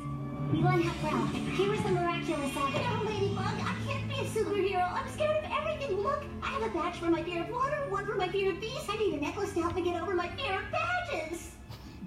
Mylène 0.51 0.84
Haprèle, 0.84 1.56
here 1.56 1.73
is 1.73 1.82
the 1.84 1.89
miraculous 1.89 2.51
of 2.51 2.58
oh, 2.58 3.01
No, 3.03 3.10
Ladybug, 3.10 3.39
I 3.39 3.75
can't 3.88 4.08
be 4.08 4.15
a 4.15 4.25
superhero. 4.25 4.91
I'm 4.91 5.08
scared 5.10 5.43
of 5.43 5.51
everything. 5.51 5.97
Look, 5.97 6.23
I 6.41 6.47
have 6.47 6.63
a 6.63 6.69
badge 6.73 6.95
for 6.97 7.06
my 7.06 7.23
fear 7.23 7.43
of 7.43 7.49
water, 7.49 7.77
one 7.89 8.06
for 8.06 8.15
my 8.15 8.27
fear 8.27 8.51
of 8.51 8.60
bees. 8.60 8.86
I 8.89 8.97
need 8.97 9.13
a 9.13 9.21
necklace 9.21 9.53
to 9.53 9.62
help 9.62 9.75
me 9.75 9.84
get 9.84 10.01
over 10.01 10.13
my 10.13 10.27
fear 10.29 10.60
of 10.60 10.71
badges. 10.71 11.51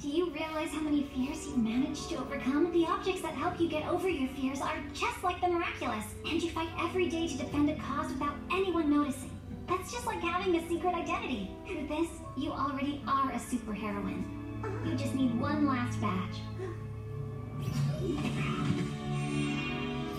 Do 0.02 0.08
you 0.08 0.30
realize 0.30 0.70
how 0.70 0.80
many 0.80 1.04
fears 1.04 1.46
you've 1.46 1.58
managed 1.58 2.08
to 2.10 2.16
overcome? 2.16 2.72
The 2.72 2.86
objects 2.86 3.22
that 3.22 3.34
help 3.34 3.58
you 3.58 3.68
get 3.68 3.88
over 3.88 4.08
your 4.08 4.28
fears 4.30 4.60
are 4.60 4.78
just 4.92 5.24
like 5.24 5.40
the 5.40 5.48
miraculous. 5.48 6.04
And 6.28 6.42
you 6.42 6.50
fight 6.50 6.68
every 6.78 7.08
day 7.08 7.26
to 7.28 7.38
defend 7.38 7.70
a 7.70 7.76
cause 7.76 8.12
without 8.12 8.34
anyone 8.52 8.90
noticing. 8.90 9.30
That's 9.66 9.90
just 9.90 10.06
like 10.06 10.20
having 10.20 10.54
a 10.56 10.68
secret 10.68 10.94
identity. 10.94 11.50
Through 11.66 11.88
this, 11.88 12.08
you 12.36 12.52
already 12.52 13.02
are 13.08 13.32
a 13.32 13.38
superheroine. 13.38 14.24
You 14.84 14.94
just 14.94 15.14
need 15.14 15.40
one 15.40 15.66
last 15.66 16.00
badge. 16.00 16.36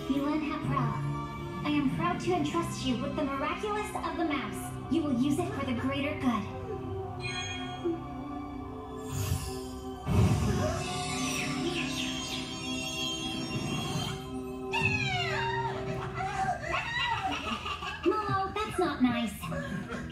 Mylène 0.08 0.42
Haprèle, 0.50 0.94
I 1.64 1.70
am 1.70 1.90
proud 1.96 2.20
to 2.20 2.32
entrust 2.32 2.86
you 2.86 2.96
with 2.96 3.14
the 3.16 3.24
miraculous 3.24 3.90
of 3.94 4.16
the 4.16 4.24
mouse. 4.24 4.72
You 4.90 5.02
will 5.02 5.14
use 5.14 5.38
it 5.38 5.48
for 5.54 5.66
the 5.66 5.74
greater 5.74 6.14
good. 6.20 6.58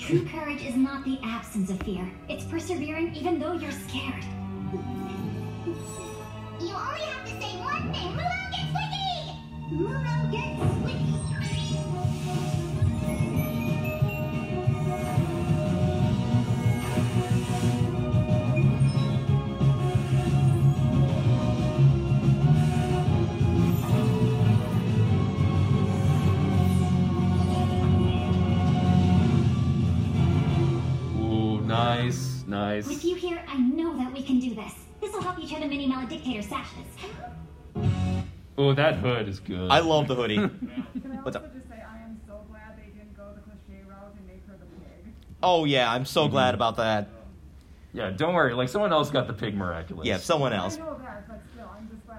True 0.06 0.24
courage 0.26 0.62
is 0.62 0.76
not 0.76 1.04
the 1.04 1.18
absence 1.24 1.68
of 1.68 1.82
fear. 1.82 2.08
It's 2.28 2.44
persevering 2.44 3.12
even 3.16 3.40
though 3.40 3.54
you're 3.54 3.72
scared. 3.72 4.24
You 6.76 6.82
only 6.82 7.00
have 7.00 7.24
to 7.24 7.30
say 7.40 7.56
one 7.56 7.90
thing. 7.90 8.10
Mulan 8.12 8.50
gets 8.52 8.72
wiki! 8.76 9.10
Mulan 9.72 10.22
gets. 10.30 10.60
Ooh, 31.18 31.60
nice, 31.62 32.44
nice. 32.46 32.86
With 32.86 33.04
you 33.04 33.14
here, 33.14 33.42
I 33.48 33.56
know 33.56 33.96
that 33.96 34.12
we 34.12 34.22
can 34.22 34.38
do 34.40 34.54
this. 34.54 34.74
This 35.46 35.52
will 35.52 35.60
help 35.60 35.70
you 35.70 35.78
turn 35.78 35.78
the 35.78 35.86
mini 35.86 35.86
mallet 35.86 36.08
dictator 36.08 36.42
sashes. 36.42 36.86
Oh, 38.58 38.72
that 38.72 38.94
hood 38.94 39.28
is 39.28 39.38
good. 39.38 39.70
I 39.70 39.80
love 39.80 40.08
the 40.08 40.14
hoodie. 40.14 40.36
Can 40.36 41.12
I 41.12 41.16
What's 41.22 41.36
up? 41.36 41.52
just 41.52 41.68
say 41.68 41.74
I 41.74 42.02
am 42.02 42.18
so 42.26 42.40
glad 42.48 42.74
they 42.78 42.86
didn't 42.86 43.14
go 43.14 43.24
the 43.34 43.42
cliche 43.42 43.82
route 43.86 44.14
and 44.16 44.26
make 44.26 44.46
her 44.46 44.54
the 44.54 44.64
pig. 44.64 45.12
Oh 45.42 45.66
yeah, 45.66 45.92
I'm 45.92 46.06
so 46.06 46.26
glad 46.26 46.46
mm-hmm. 46.46 46.54
about 46.54 46.76
that. 46.78 47.10
Yeah, 47.92 48.12
don't 48.12 48.32
worry. 48.32 48.54
Like 48.54 48.70
someone 48.70 48.94
else 48.94 49.10
got 49.10 49.26
the 49.26 49.34
pig 49.34 49.54
miraculous. 49.54 50.06
Yeah, 50.06 50.16
someone 50.16 50.54
else. 50.54 50.76
I 50.76 50.80
know 50.80 50.98
that, 50.98 51.28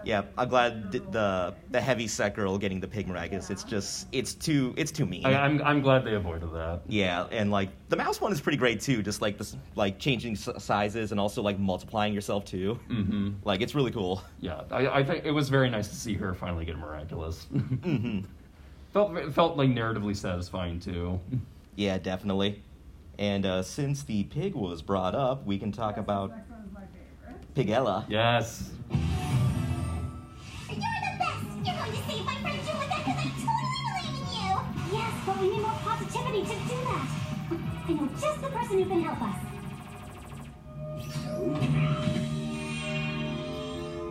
Yeah, 0.04 0.24
I'm 0.38 0.48
glad 0.48 0.92
the 0.92 1.00
the, 1.00 1.54
the 1.72 1.82
heavy 1.82 2.08
set 2.08 2.36
girl 2.36 2.58
getting 2.58 2.80
the 2.80 2.88
pig 2.88 3.08
miraculous. 3.08 3.50
It's 3.50 3.64
just 3.64 4.08
it's 4.12 4.34
too 4.34 4.74
it's 4.78 4.92
too 4.92 5.06
mean. 5.06 5.26
I, 5.26 5.34
I'm 5.34 5.62
I'm 5.64 5.82
glad 5.82 6.06
they 6.06 6.14
avoided 6.16 6.52
that. 6.54 6.82
Yeah, 6.88 7.26
and 7.32 7.52
like 7.52 7.70
the 7.90 7.98
mouse 7.98 8.22
one 8.22 8.32
is 8.32 8.40
pretty 8.40 8.58
great 8.58 8.80
too. 8.80 9.04
Just 9.04 9.22
like 9.22 9.38
this, 9.38 9.58
like 9.76 10.00
changing 10.00 10.34
s- 10.34 10.50
sizes 10.60 11.12
and 11.12 11.20
also 11.20 11.42
like 11.42 11.60
multiplying 11.60 12.14
yourself 12.14 12.46
too. 12.46 12.80
Mm-hmm. 12.90 13.32
Like 13.44 13.62
it's 13.62 13.76
really 13.76 13.92
cool. 13.92 14.22
Yeah, 14.40 14.62
I, 14.72 14.88
I 15.00 15.04
think 15.04 15.26
it 15.26 15.32
was 15.32 15.50
very 15.50 15.70
nice 15.70 15.88
to 15.90 15.96
see 15.96 16.14
her 16.16 16.34
finally 16.34 16.64
get 16.66 16.76
a 16.76 16.78
miraculous. 16.78 17.44
hmm 17.52 18.20
felt 18.94 19.34
felt 19.34 19.58
like 19.58 19.70
narratively 19.70 20.16
satisfying 20.16 20.80
too. 20.80 21.20
Yeah, 21.76 21.98
definitely. 21.98 22.64
And 23.20 23.46
uh, 23.46 23.62
since 23.64 24.04
the 24.04 24.24
pig 24.26 24.56
was 24.56 24.82
brought 24.82 25.16
up, 25.16 25.46
we 25.46 25.58
can 25.60 25.72
talk 25.72 25.96
This 25.96 26.04
about 26.04 26.30
next 26.30 26.50
one 26.50 26.62
is 26.66 26.72
my 26.74 26.82
favorite. 26.86 27.56
Pigella. 27.56 28.06
Yes. 28.08 28.72
You're 30.70 30.76
the 30.76 31.18
best! 31.18 31.48
You're 31.64 31.76
going 31.78 31.92
to 31.92 31.98
save 32.12 32.26
my 32.26 32.36
friend 32.42 32.60
Juleka 32.60 32.98
because 33.00 33.20
I 33.20 33.32
totally 33.40 33.82
believe 33.88 34.16
in 34.20 34.28
you! 34.36 34.52
Yes, 34.92 35.14
but 35.26 35.40
we 35.40 35.48
need 35.50 35.62
more 35.62 35.80
positivity 35.80 36.42
to 36.42 36.48
do 36.48 36.76
that. 36.84 37.08
I 37.88 37.94
know 37.94 38.10
just 38.20 38.42
the 38.42 38.50
person 38.50 38.78
who 38.80 38.86
can 38.86 39.02
help 39.02 39.22
us. 39.22 39.38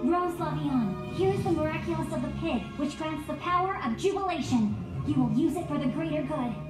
Rose 0.03 0.35
Lavillant, 0.38 1.14
here 1.14 1.35
is 1.35 1.45
the 1.45 1.51
miraculous 1.51 2.11
of 2.12 2.23
the 2.23 2.33
pig, 2.40 2.62
which 2.79 2.97
grants 2.97 3.27
the 3.27 3.35
power 3.35 3.79
of 3.85 3.99
jubilation. 3.99 4.75
You 5.07 5.14
will 5.14 5.33
use 5.33 5.57
it 5.57 5.69
for 5.69 5.77
the 5.77 5.87
greater 5.87 6.23
good. 6.23 6.65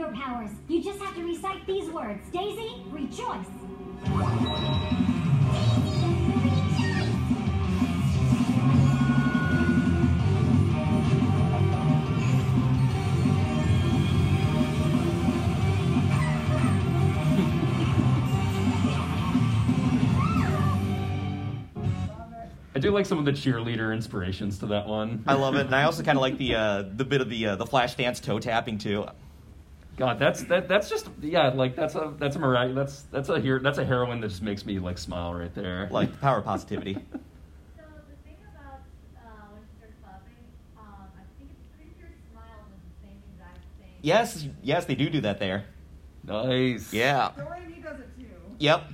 Your 0.00 0.14
powers. 0.14 0.48
You 0.66 0.82
just 0.82 0.98
have 0.98 1.14
to 1.14 1.22
recite 1.22 1.66
these 1.66 1.90
words. 1.90 2.22
Daizzi, 2.32 2.90
rejoice. 2.90 3.44
I 22.74 22.78
do 22.78 22.90
like 22.90 23.04
some 23.04 23.18
of 23.18 23.26
the 23.26 23.32
cheerleader 23.32 23.92
inspirations 23.92 24.58
to 24.60 24.66
that 24.68 24.86
one. 24.86 25.22
I 25.26 25.34
love 25.34 25.56
it, 25.56 25.66
and 25.66 25.74
I 25.74 25.82
also 25.82 26.02
kind 26.02 26.16
of 26.16 26.22
like 26.22 26.38
the 26.38 26.54
uh, 26.54 26.84
the 26.96 27.04
bit 27.04 27.20
of 27.20 27.28
the 27.28 27.48
uh, 27.48 27.56
the 27.56 27.66
flash 27.66 27.96
dance 27.96 28.18
toe 28.18 28.38
tapping 28.38 28.78
too. 28.78 29.06
God, 29.96 30.18
that's 30.18 30.44
that 30.44 30.66
that's 30.68 30.88
just 30.88 31.08
yeah, 31.20 31.48
like 31.48 31.76
that's 31.76 31.94
a 31.94 32.14
that's 32.18 32.36
a 32.36 32.38
mirac- 32.38 32.74
that's 32.74 33.02
that's 33.12 33.28
a 33.28 33.38
hero 33.38 33.60
that's 33.60 33.78
a 33.78 33.84
heroine 33.84 34.20
that 34.20 34.28
just 34.28 34.40
makes 34.42 34.64
me 34.64 34.78
like 34.78 34.96
smile 34.98 35.34
right 35.34 35.54
there. 35.54 35.88
Like 35.90 36.12
the 36.12 36.18
power 36.18 36.38
of 36.38 36.44
positivity. 36.44 36.94
So 37.76 37.82
the 38.08 38.16
thing 38.24 38.36
about 38.54 38.80
uh, 39.16 39.52
when 39.52 39.62
she 39.62 39.76
starts 39.78 39.94
clapping, 40.02 40.44
um, 40.78 41.10
I 41.18 41.22
think 41.38 41.50
it's 41.50 41.68
pretty 41.76 41.90
sure 42.00 42.08
Smile 42.32 42.64
does 42.70 42.80
the 42.80 43.06
same 43.06 43.18
exact 43.34 43.58
thing. 43.78 43.88
Yes, 44.00 44.46
yes, 44.62 44.84
they 44.86 44.94
do 44.94 45.10
do 45.10 45.20
that 45.22 45.38
there. 45.38 45.64
nice. 46.24 46.92
Yeah. 46.92 47.30
Doremi 47.36 47.82
does 47.82 48.00
it 48.00 48.08
too. 48.18 48.26
Yep. 48.58 48.84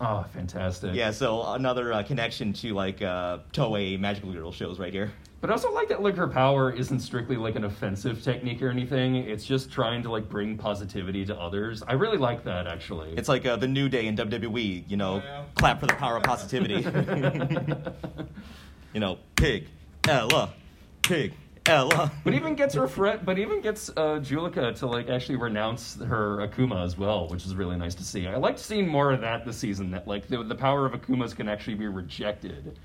Oh, 0.00 0.24
fantastic. 0.34 0.94
Yeah, 0.94 1.10
so 1.12 1.42
another 1.54 1.92
uh, 1.92 2.02
connection 2.02 2.52
to 2.54 2.74
like 2.74 3.00
uh, 3.00 3.38
Toei 3.52 3.98
Magical 3.98 4.32
Girl 4.32 4.50
shows 4.52 4.78
right 4.78 4.92
here. 4.92 5.12
But 5.40 5.50
I 5.50 5.52
also 5.52 5.72
like 5.72 5.88
that 5.88 6.02
like 6.02 6.16
her 6.16 6.28
power 6.28 6.72
isn't 6.72 7.00
strictly 7.00 7.36
like 7.36 7.56
an 7.56 7.64
offensive 7.64 8.22
technique 8.22 8.62
or 8.62 8.70
anything. 8.70 9.16
It's 9.16 9.44
just 9.44 9.70
trying 9.70 10.02
to 10.04 10.10
like 10.10 10.28
bring 10.28 10.56
positivity 10.56 11.26
to 11.26 11.38
others. 11.38 11.82
I 11.86 11.92
really 11.92 12.16
like 12.16 12.44
that 12.44 12.66
actually. 12.66 13.12
It's 13.16 13.28
like 13.28 13.44
uh, 13.44 13.56
the 13.56 13.68
New 13.68 13.88
Day 13.88 14.06
in 14.06 14.16
WWE. 14.16 14.88
You 14.88 14.96
know, 14.96 15.22
clap 15.54 15.80
for 15.80 15.86
the 15.86 15.94
power 15.94 16.16
of 16.16 16.22
positivity. 16.22 16.74
you 18.94 19.00
know, 19.00 19.18
pig, 19.36 19.68
Ella, 20.08 20.54
pig, 21.02 21.34
Ella. 21.66 22.10
But 22.24 22.32
even 22.32 22.54
gets 22.54 22.74
her 22.74 22.88
friend, 22.88 23.20
but 23.22 23.38
even 23.38 23.60
gets 23.60 23.90
uh, 23.90 24.20
Juleka 24.20 24.74
to 24.76 24.86
like 24.86 25.10
actually 25.10 25.36
renounce 25.36 25.96
her 25.96 26.38
Akuma 26.38 26.82
as 26.82 26.96
well, 26.96 27.28
which 27.28 27.44
is 27.44 27.54
really 27.54 27.76
nice 27.76 27.94
to 27.96 28.04
see. 28.04 28.26
I 28.26 28.36
liked 28.36 28.58
seeing 28.58 28.88
more 28.88 29.12
of 29.12 29.20
that 29.20 29.44
this 29.44 29.58
season. 29.58 29.90
That 29.90 30.08
like 30.08 30.28
the, 30.28 30.42
the 30.42 30.54
power 30.54 30.86
of 30.86 30.92
Akumas 30.92 31.36
can 31.36 31.46
actually 31.48 31.74
be 31.74 31.88
rejected. 31.88 32.78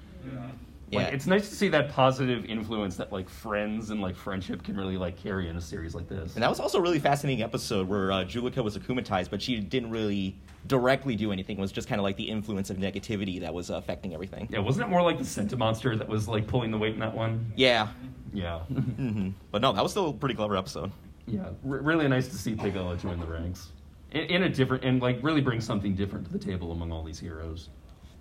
Like, 0.92 1.08
Yeah. 1.08 1.14
it's 1.14 1.26
nice 1.28 1.48
to 1.50 1.56
see 1.56 1.70
that 1.70 1.90
positive 1.90 2.46
influence 2.46 2.96
that 2.98 3.12
like 3.14 3.30
friends 3.30 3.92
and 3.92 4.02
like 4.02 4.16
friendship 4.16 4.62
can 4.64 4.76
really 4.76 4.98
like 4.98 5.16
carry 5.18 5.48
in 5.48 5.56
a 5.56 5.62
series 5.62 5.96
like 5.96 6.08
this. 6.10 6.34
And 6.36 6.44
that 6.44 6.50
was 6.50 6.60
also 6.60 6.80
a 6.80 6.82
really 6.82 7.00
fascinating 7.00 7.44
episode 7.44 7.88
where 7.88 8.12
uh, 8.12 8.24
Juleka 8.26 8.64
was 8.64 8.78
akumatized, 8.78 9.30
but 9.30 9.42
she 9.42 9.60
didn't 9.60 9.90
really 9.92 10.36
directly 10.68 11.16
do 11.16 11.32
anything. 11.32 11.58
It 11.58 11.62
was 11.62 11.72
just 11.72 11.88
kind 11.88 12.00
of 12.00 12.04
like 12.04 12.18
the 12.18 12.30
influence 12.30 12.70
of 12.70 12.78
negativity 12.78 13.40
that 13.40 13.54
was 13.54 13.72
uh, 13.72 13.76
affecting 13.76 14.14
everything. 14.14 14.48
Yeah, 14.52 14.60
wasn't 14.60 14.88
it 14.88 14.90
more 14.90 15.02
like 15.02 15.18
the 15.18 15.26
Senta 15.26 15.56
monster 15.56 15.96
that 15.96 16.08
was 16.10 16.28
like 16.28 16.46
pulling 16.48 16.72
the 16.72 16.78
weight 16.78 16.94
in 16.94 17.00
that 17.00 17.16
one? 17.16 17.54
Yeah. 17.56 17.88
Yeah. 18.34 18.60
hmm 18.60 19.30
But 19.52 19.62
no, 19.62 19.72
that 19.72 19.82
was 19.84 19.92
still 19.92 20.10
a 20.10 20.14
pretty 20.14 20.36
clever 20.36 20.58
episode. 20.58 20.92
Yeah, 21.28 21.44
r- 21.46 21.54
really 21.64 22.08
nice 22.10 22.28
to 22.28 22.36
see 22.38 22.54
Pigella 22.56 23.00
join 23.02 23.20
the 23.20 23.26
ranks. 23.28 23.70
In, 24.12 24.22
in 24.26 24.44
a 24.44 24.50
different, 24.50 24.84
and 24.84 25.02
like 25.02 25.20
really 25.22 25.40
bring 25.42 25.62
something 25.62 25.96
different 25.96 26.26
to 26.26 26.32
the 26.34 26.40
table 26.40 26.74
among 26.74 26.92
all 26.92 27.04
these 27.04 27.20
heroes. 27.20 27.70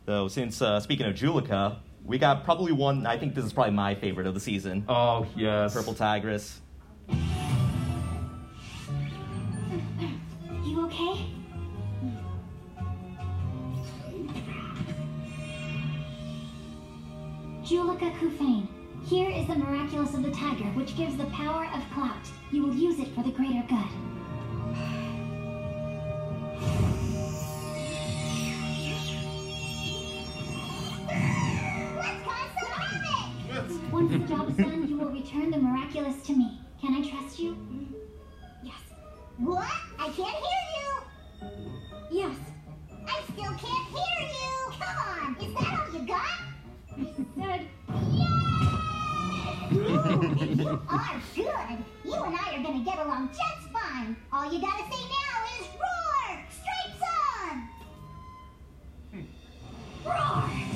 So 0.06 0.28
since 0.28 0.62
uh, 0.62 0.78
speaking 0.80 1.06
of 1.06 1.14
Juleka, 1.14 1.76
we 2.04 2.18
got 2.18 2.44
probably 2.44 2.72
one. 2.72 3.06
I 3.06 3.18
think 3.18 3.34
this 3.34 3.44
is 3.44 3.52
probably 3.52 3.72
my 3.72 3.94
favorite 3.94 4.26
of 4.26 4.34
the 4.34 4.40
season. 4.40 4.84
Oh 4.88 5.26
yes, 5.36 5.74
Purple 5.74 5.94
Tigress. 5.94 6.60
You 10.64 10.84
okay? 10.86 11.26
Juleka 17.64 18.12
Couffaine. 18.18 18.66
Here 19.06 19.30
is 19.30 19.46
the 19.46 19.54
miraculous 19.56 20.14
of 20.14 20.22
the 20.22 20.30
tiger, 20.30 20.66
which 20.74 20.96
gives 20.96 21.16
the 21.16 21.26
power 21.26 21.66
of 21.74 21.82
clout. 21.94 22.28
You 22.52 22.62
will 22.62 22.74
use 22.74 22.98
it 22.98 23.08
for 23.14 23.22
the 23.22 23.30
greater 23.30 23.64
good. 23.68 25.09
Return 35.30 35.50
the 35.50 35.58
miraculous 35.58 36.22
to 36.22 36.32
me. 36.32 36.60
Can 36.80 36.94
I 36.94 37.08
trust 37.08 37.38
you? 37.38 37.56
Yes. 38.64 38.74
What? 39.38 39.68
I 39.98 40.08
can't 40.08 40.16
hear 40.18 40.64
you. 40.76 40.90
Yes. 42.10 42.36
I 43.06 43.22
still 43.32 43.52
can't 43.52 43.88
hear 43.88 44.28
you. 44.28 44.72
Come 44.80 44.98
on. 44.98 45.36
Is 45.40 45.54
that 45.54 45.78
all 45.78 45.92
you 45.92 46.06
got? 46.06 46.40
Said 47.38 47.68
Ooh, 49.72 49.78
you 50.54 50.80
are 50.88 51.22
good. 51.36 51.84
You 52.04 52.14
and 52.14 52.36
I 52.36 52.56
are 52.56 52.62
gonna 52.62 52.84
get 52.84 52.98
along 52.98 53.28
just 53.28 53.70
fine. 53.72 54.16
All 54.32 54.52
you 54.52 54.60
gotta 54.60 54.82
say 54.90 55.02
now 55.08 55.44
is 55.60 55.66
roar. 55.78 56.40
Stripes 56.50 57.02
on. 57.46 57.68
Hmm. 59.12 59.24
Roar. 60.08 60.69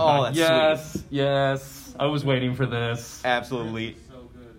Oh 0.00 0.06
my 0.06 0.14
Oh, 0.14 0.22
god, 0.22 0.34
that's 0.34 0.94
yes, 0.96 1.04
yes. 1.10 1.94
I 1.98 2.06
was 2.06 2.24
waiting 2.24 2.54
for 2.54 2.66
this. 2.66 3.20
Absolutely. 3.24 3.96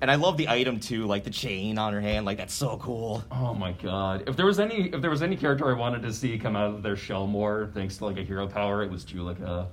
And 0.01 0.11
I 0.11 0.15
love 0.15 0.37
the 0.37 0.49
item 0.49 0.79
too, 0.79 1.05
like 1.07 1.23
the 1.23 1.29
chain 1.29 1.77
on 1.77 1.93
her 1.93 2.01
hand. 2.01 2.25
Like 2.25 2.37
that's 2.37 2.53
so 2.53 2.77
cool. 2.77 3.23
Oh 3.31 3.53
my 3.53 3.71
god. 3.71 4.25
If 4.27 4.35
there 4.35 4.45
was 4.45 4.59
any 4.59 4.89
if 4.93 5.01
there 5.01 5.09
was 5.09 5.21
any 5.21 5.35
character 5.37 5.69
I 5.69 5.77
wanted 5.77 6.01
to 6.03 6.13
see 6.13 6.37
come 6.37 6.55
out 6.55 6.73
of 6.75 6.83
their 6.83 6.95
shell 6.97 7.27
more, 7.27 7.71
thanks 7.73 7.97
to 7.97 8.05
like 8.05 8.17
a 8.17 8.23
hero 8.23 8.45
power, 8.47 8.83
it 8.83 8.91
was 8.91 9.05
Juleka. 9.05 9.67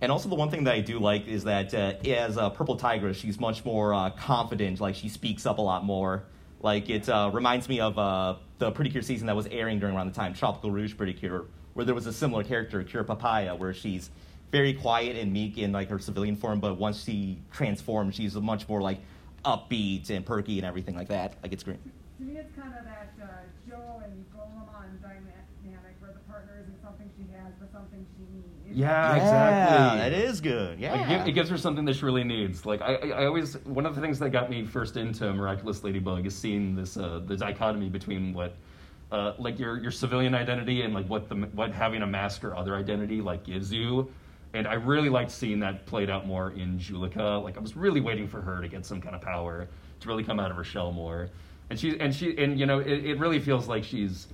And 0.00 0.12
also 0.12 0.28
the 0.28 0.34
one 0.34 0.50
thing 0.50 0.64
that 0.64 0.74
I 0.74 0.80
do 0.80 0.98
like 0.98 1.26
is 1.26 1.44
that 1.44 1.72
uh, 1.74 1.94
as 2.08 2.36
a 2.36 2.50
Purple 2.50 2.76
Tigress, 2.76 3.16
she's 3.16 3.40
much 3.40 3.64
more 3.64 3.94
uh, 3.94 4.10
confident. 4.10 4.78
Like 4.80 4.94
she 4.94 5.08
speaks 5.08 5.46
up 5.46 5.58
a 5.58 5.62
lot 5.62 5.84
more. 5.84 6.24
Like 6.60 6.90
it 6.90 7.08
uh, 7.08 7.30
reminds 7.32 7.68
me 7.68 7.80
of 7.80 7.98
uh, 7.98 8.36
the 8.58 8.70
Pretty 8.72 8.90
Cure 8.90 9.02
season 9.02 9.26
that 9.26 9.34
was 9.36 9.46
airing 9.46 9.78
during 9.80 9.96
around 9.96 10.06
the 10.08 10.14
time 10.14 10.34
Tropical 10.34 10.70
Rouge 10.70 10.96
Pretty 10.96 11.14
Cure, 11.14 11.46
where 11.74 11.84
there 11.84 11.94
was 11.94 12.06
a 12.06 12.12
similar 12.12 12.44
character, 12.44 12.82
Cure 12.84 13.04
Papaya, 13.04 13.54
where 13.56 13.72
she's 13.72 14.10
very 14.52 14.74
quiet 14.74 15.16
and 15.16 15.32
meek 15.32 15.56
in 15.58 15.72
like 15.72 15.88
her 15.88 15.98
civilian 15.98 16.36
form, 16.36 16.60
but 16.60 16.78
once 16.78 17.02
she 17.02 17.38
transforms, 17.50 18.14
she's 18.14 18.36
much 18.36 18.68
more 18.68 18.82
like 18.82 19.00
upbeat 19.44 20.10
and 20.10 20.24
perky 20.24 20.58
and 20.58 20.66
everything 20.66 20.94
like 20.94 21.08
that. 21.08 21.34
Like 21.42 21.52
it's 21.52 21.64
great. 21.64 21.78
To 22.18 22.22
me, 22.22 22.36
it's 22.38 22.54
kind 22.54 22.72
of 22.78 22.84
that 22.84 23.12
uh, 23.20 23.26
Joe 23.68 24.02
and 24.04 24.24
Gomamon 24.36 25.00
dynamic 25.00 25.96
where 26.00 26.12
the 26.12 26.20
partner 26.30 26.52
isn't 26.60 26.80
something 26.82 27.10
she 27.16 27.24
has, 27.34 27.54
but 27.58 27.72
something 27.72 28.06
she 28.14 28.22
needs. 28.36 28.78
Yeah, 28.78 29.16
Yeah, 29.16 29.22
exactly. 29.22 29.98
that 29.98 30.12
is 30.12 30.40
good. 30.42 30.78
Yeah. 30.78 30.92
Like, 31.00 31.10
it, 31.10 31.28
it 31.30 31.32
gives 31.32 31.48
her 31.48 31.56
something 31.58 31.86
that 31.86 31.96
she 31.96 32.04
really 32.04 32.22
needs. 32.22 32.66
Like 32.66 32.82
I, 32.82 32.94
I, 32.96 33.08
I 33.08 33.26
always 33.26 33.56
one 33.64 33.86
of 33.86 33.94
the 33.94 34.02
things 34.02 34.18
that 34.18 34.30
got 34.30 34.50
me 34.50 34.66
first 34.66 34.98
into 34.98 35.32
Miraculous 35.32 35.82
Ladybug 35.82 36.26
is 36.26 36.36
seeing 36.36 36.76
this 36.76 36.98
uh, 36.98 37.22
the 37.26 37.38
dichotomy 37.38 37.88
between 37.88 38.34
what 38.34 38.54
uh, 39.10 39.32
like 39.38 39.58
your 39.58 39.78
your 39.78 39.90
civilian 39.90 40.34
identity 40.34 40.82
and 40.82 40.92
like 40.92 41.06
what 41.08 41.30
the 41.30 41.36
what 41.54 41.72
having 41.72 42.02
a 42.02 42.06
mask 42.06 42.44
or 42.44 42.54
other 42.54 42.76
identity 42.76 43.22
like 43.22 43.44
gives 43.44 43.72
you. 43.72 44.12
And 44.54 44.66
I 44.66 44.74
really 44.74 45.08
liked 45.08 45.30
seeing 45.30 45.60
that 45.60 45.86
played 45.86 46.10
out 46.10 46.26
more 46.26 46.50
in 46.50 46.78
Juleka. 46.78 47.42
Like 47.42 47.56
I 47.56 47.60
was 47.60 47.76
really 47.76 48.00
waiting 48.00 48.28
for 48.28 48.40
her 48.40 48.60
to 48.60 48.68
get 48.68 48.84
some 48.84 49.00
kind 49.00 49.14
of 49.14 49.22
power 49.22 49.68
to 50.00 50.08
really 50.08 50.24
come 50.24 50.38
out 50.38 50.50
of 50.50 50.56
her 50.56 50.64
shell 50.64 50.92
more. 50.92 51.30
And 51.70 51.78
she 51.78 51.98
and 51.98 52.14
she 52.14 52.36
and 52.36 52.60
you 52.60 52.66
know 52.66 52.80
it, 52.80 53.04
it 53.04 53.18
really 53.18 53.38
feels 53.38 53.66
like 53.66 53.82
she's 53.84 54.28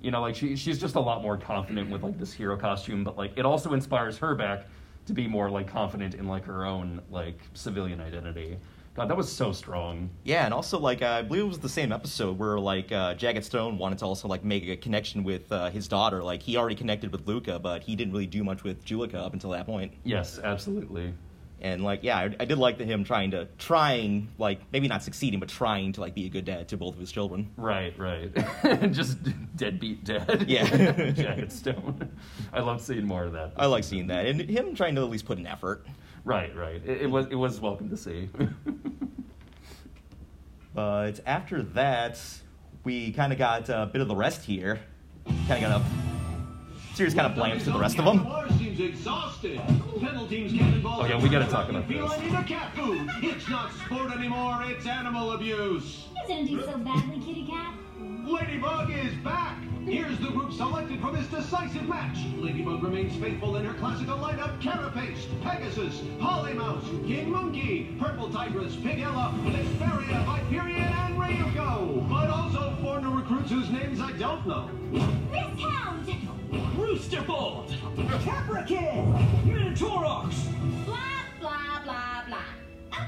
you 0.00 0.10
know, 0.10 0.20
like 0.20 0.36
she 0.36 0.56
she's 0.56 0.78
just 0.78 0.94
a 0.94 1.00
lot 1.00 1.22
more 1.22 1.36
confident 1.36 1.90
with 1.90 2.02
like 2.02 2.18
this 2.18 2.32
hero 2.32 2.56
costume, 2.56 3.04
but 3.04 3.16
like 3.16 3.32
it 3.36 3.44
also 3.44 3.72
inspires 3.72 4.18
her 4.18 4.34
back 4.34 4.66
to 5.06 5.12
be 5.12 5.26
more 5.26 5.50
like 5.50 5.66
confident 5.66 6.14
in 6.14 6.28
like 6.28 6.44
her 6.44 6.64
own 6.64 7.00
like 7.10 7.40
civilian 7.54 8.00
identity. 8.00 8.58
God, 8.98 9.08
that 9.10 9.16
was 9.16 9.30
so 9.30 9.52
strong. 9.52 10.10
Yeah, 10.24 10.44
and 10.44 10.52
also 10.52 10.76
like 10.76 11.02
I 11.02 11.22
believe 11.22 11.44
it 11.44 11.46
was 11.46 11.60
the 11.60 11.68
same 11.68 11.92
episode 11.92 12.36
where 12.36 12.58
like 12.58 12.90
uh, 12.90 13.14
Jagged 13.14 13.44
Stone 13.44 13.78
wanted 13.78 13.98
to 14.00 14.06
also 14.06 14.26
like 14.26 14.42
make 14.42 14.66
a 14.68 14.76
connection 14.76 15.22
with 15.22 15.52
uh, 15.52 15.70
his 15.70 15.86
daughter. 15.86 16.20
Like 16.20 16.42
he 16.42 16.56
already 16.56 16.74
connected 16.74 17.12
with 17.12 17.28
Luka, 17.28 17.60
but 17.60 17.84
he 17.84 17.94
didn't 17.94 18.12
really 18.12 18.26
do 18.26 18.42
much 18.42 18.64
with 18.64 18.84
Juleka 18.84 19.14
up 19.14 19.34
until 19.34 19.50
that 19.50 19.66
point. 19.66 19.92
Yes, 20.02 20.40
absolutely. 20.42 21.14
And 21.60 21.84
like 21.84 22.02
yeah, 22.02 22.18
I, 22.18 22.34
I 22.40 22.44
did 22.44 22.58
like 22.58 22.76
the 22.78 22.84
him 22.84 23.04
trying 23.04 23.30
to 23.30 23.46
trying 23.56 24.30
like 24.36 24.60
maybe 24.72 24.88
not 24.88 25.04
succeeding, 25.04 25.38
but 25.38 25.48
trying 25.48 25.92
to 25.92 26.00
like 26.00 26.16
be 26.16 26.26
a 26.26 26.28
good 26.28 26.44
dad 26.44 26.66
to 26.70 26.76
both 26.76 26.94
of 26.94 27.00
his 27.00 27.12
children. 27.12 27.52
Right, 27.56 27.96
right. 28.00 28.32
just 28.92 29.18
deadbeat 29.54 30.02
dad. 30.02 30.46
Yeah. 30.48 30.64
Jagged 31.12 31.52
Stone. 31.62 32.10
I 32.52 32.60
love 32.62 32.80
seeing 32.80 33.06
more 33.06 33.22
of 33.22 33.32
that. 33.34 33.52
I 33.56 33.66
like 33.66 33.84
seeing 33.84 34.08
that, 34.08 34.26
and 34.26 34.40
him 34.40 34.74
trying 34.74 34.96
to 34.96 35.02
at 35.02 35.10
least 35.10 35.24
put 35.24 35.38
an 35.38 35.46
effort. 35.46 35.86
Right, 36.24 36.54
right. 36.54 36.82
It, 36.84 37.02
it 37.02 37.10
was 37.10 37.26
it 37.26 37.34
was 37.34 37.60
welcome 37.60 37.88
to 37.90 37.96
see. 37.96 38.28
But 40.74 41.18
after 41.26 41.62
that, 41.74 42.20
we 42.84 43.10
kind 43.10 43.32
of 43.32 43.38
got 43.38 43.68
a 43.68 43.90
bit 43.92 44.00
of 44.00 44.06
the 44.06 44.14
rest 44.14 44.44
here. 44.44 44.78
Kind 45.48 45.64
of 45.64 45.70
got 45.72 45.80
a 45.80 46.94
series 46.94 47.14
kind 47.14 47.26
of 47.26 47.34
bland 47.34 47.60
to 47.62 47.72
the 47.72 47.78
rest 47.80 47.98
of 47.98 48.04
them. 48.04 48.24
Seems 48.56 48.78
exhausted. 48.78 49.60
Penal 49.98 50.28
teams 50.28 50.52
cannonball. 50.52 51.02
Oh, 51.02 51.06
yeah, 51.06 51.20
we 51.20 51.28
gotta 51.28 51.50
talk 51.50 51.68
about 51.68 51.88
Feel 51.88 52.06
this. 52.08 52.18
I 52.18 52.24
need 52.24 52.32
a 52.32 52.44
cat 52.44 52.76
food. 52.76 53.10
It's 53.22 53.48
not 53.48 53.72
sport 53.72 54.12
anymore. 54.12 54.62
It's 54.66 54.86
animal 54.86 55.32
abuse. 55.32 56.04
You 56.14 56.28
didn't 56.28 56.46
do 56.46 56.62
so 56.62 56.78
badly, 56.78 57.18
kitty 57.26 57.46
cat. 57.46 57.74
Ladybug 58.28 58.90
is 58.90 59.14
back. 59.24 59.56
Here's 59.86 60.18
the 60.18 60.28
group 60.28 60.52
selected 60.52 61.00
for 61.00 61.10
this 61.12 61.26
decisive 61.28 61.88
match. 61.88 62.18
Ladybug 62.36 62.82
remains 62.82 63.16
faithful 63.16 63.56
in 63.56 63.64
her 63.64 63.72
classical 63.72 64.18
lineup: 64.18 64.60
Carapace, 64.60 65.26
Pegasus, 65.42 66.00
Polymouse, 66.20 66.84
King 67.06 67.30
Monkey, 67.30 67.96
Purple 67.98 68.30
Tigress, 68.30 68.76
Pigella, 68.76 69.32
Hesperia, 69.50 70.26
Viperion, 70.26 70.90
and 71.06 71.18
Ryuko. 71.18 72.06
But 72.10 72.28
also 72.28 72.76
four 72.82 73.00
new 73.00 73.16
recruits 73.16 73.50
whose 73.50 73.70
names 73.70 73.98
I 73.98 74.12
don't 74.12 74.46
know. 74.46 74.68
Wristhound. 75.32 75.88
Roosterbolt! 76.76 77.70
Caprikid. 78.24 79.44
Minotaurox! 79.44 80.34
Blah, 80.84 80.98
blah, 81.40 81.82
blah, 81.82 82.24
blah. 82.26 82.57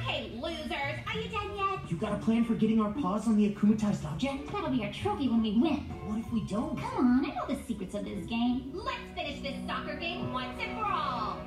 Okay, 0.03 0.31
losers, 0.41 0.71
are 1.07 1.19
you 1.21 1.29
done 1.29 1.57
yet? 1.57 1.91
You 1.91 1.97
got 1.97 2.13
a 2.13 2.17
plan 2.17 2.45
for 2.45 2.55
getting 2.55 2.81
our 2.81 2.93
paws 2.93 3.27
on 3.27 3.37
the 3.37 3.51
akumatized 3.53 4.05
object? 4.05 4.51
That'll 4.53 4.71
be 4.71 4.85
our 4.85 4.93
trophy 4.93 5.29
when 5.29 5.43
we 5.43 5.53
win. 5.59 5.77
What 6.07 6.19
if 6.19 6.33
we 6.33 6.41
don't? 6.47 6.79
Come 6.79 7.07
on, 7.25 7.31
I 7.31 7.35
know 7.35 7.47
the 7.55 7.63
secrets 7.67 7.95
of 7.95 8.05
this 8.05 8.27
game. 8.27 8.71
Let's 8.75 8.99
finish 9.15 9.41
this 9.43 9.57
soccer 9.67 9.97
game 9.97 10.33
once 10.33 10.59
and 10.61 10.79
for 10.79 10.85
all. 10.87 11.39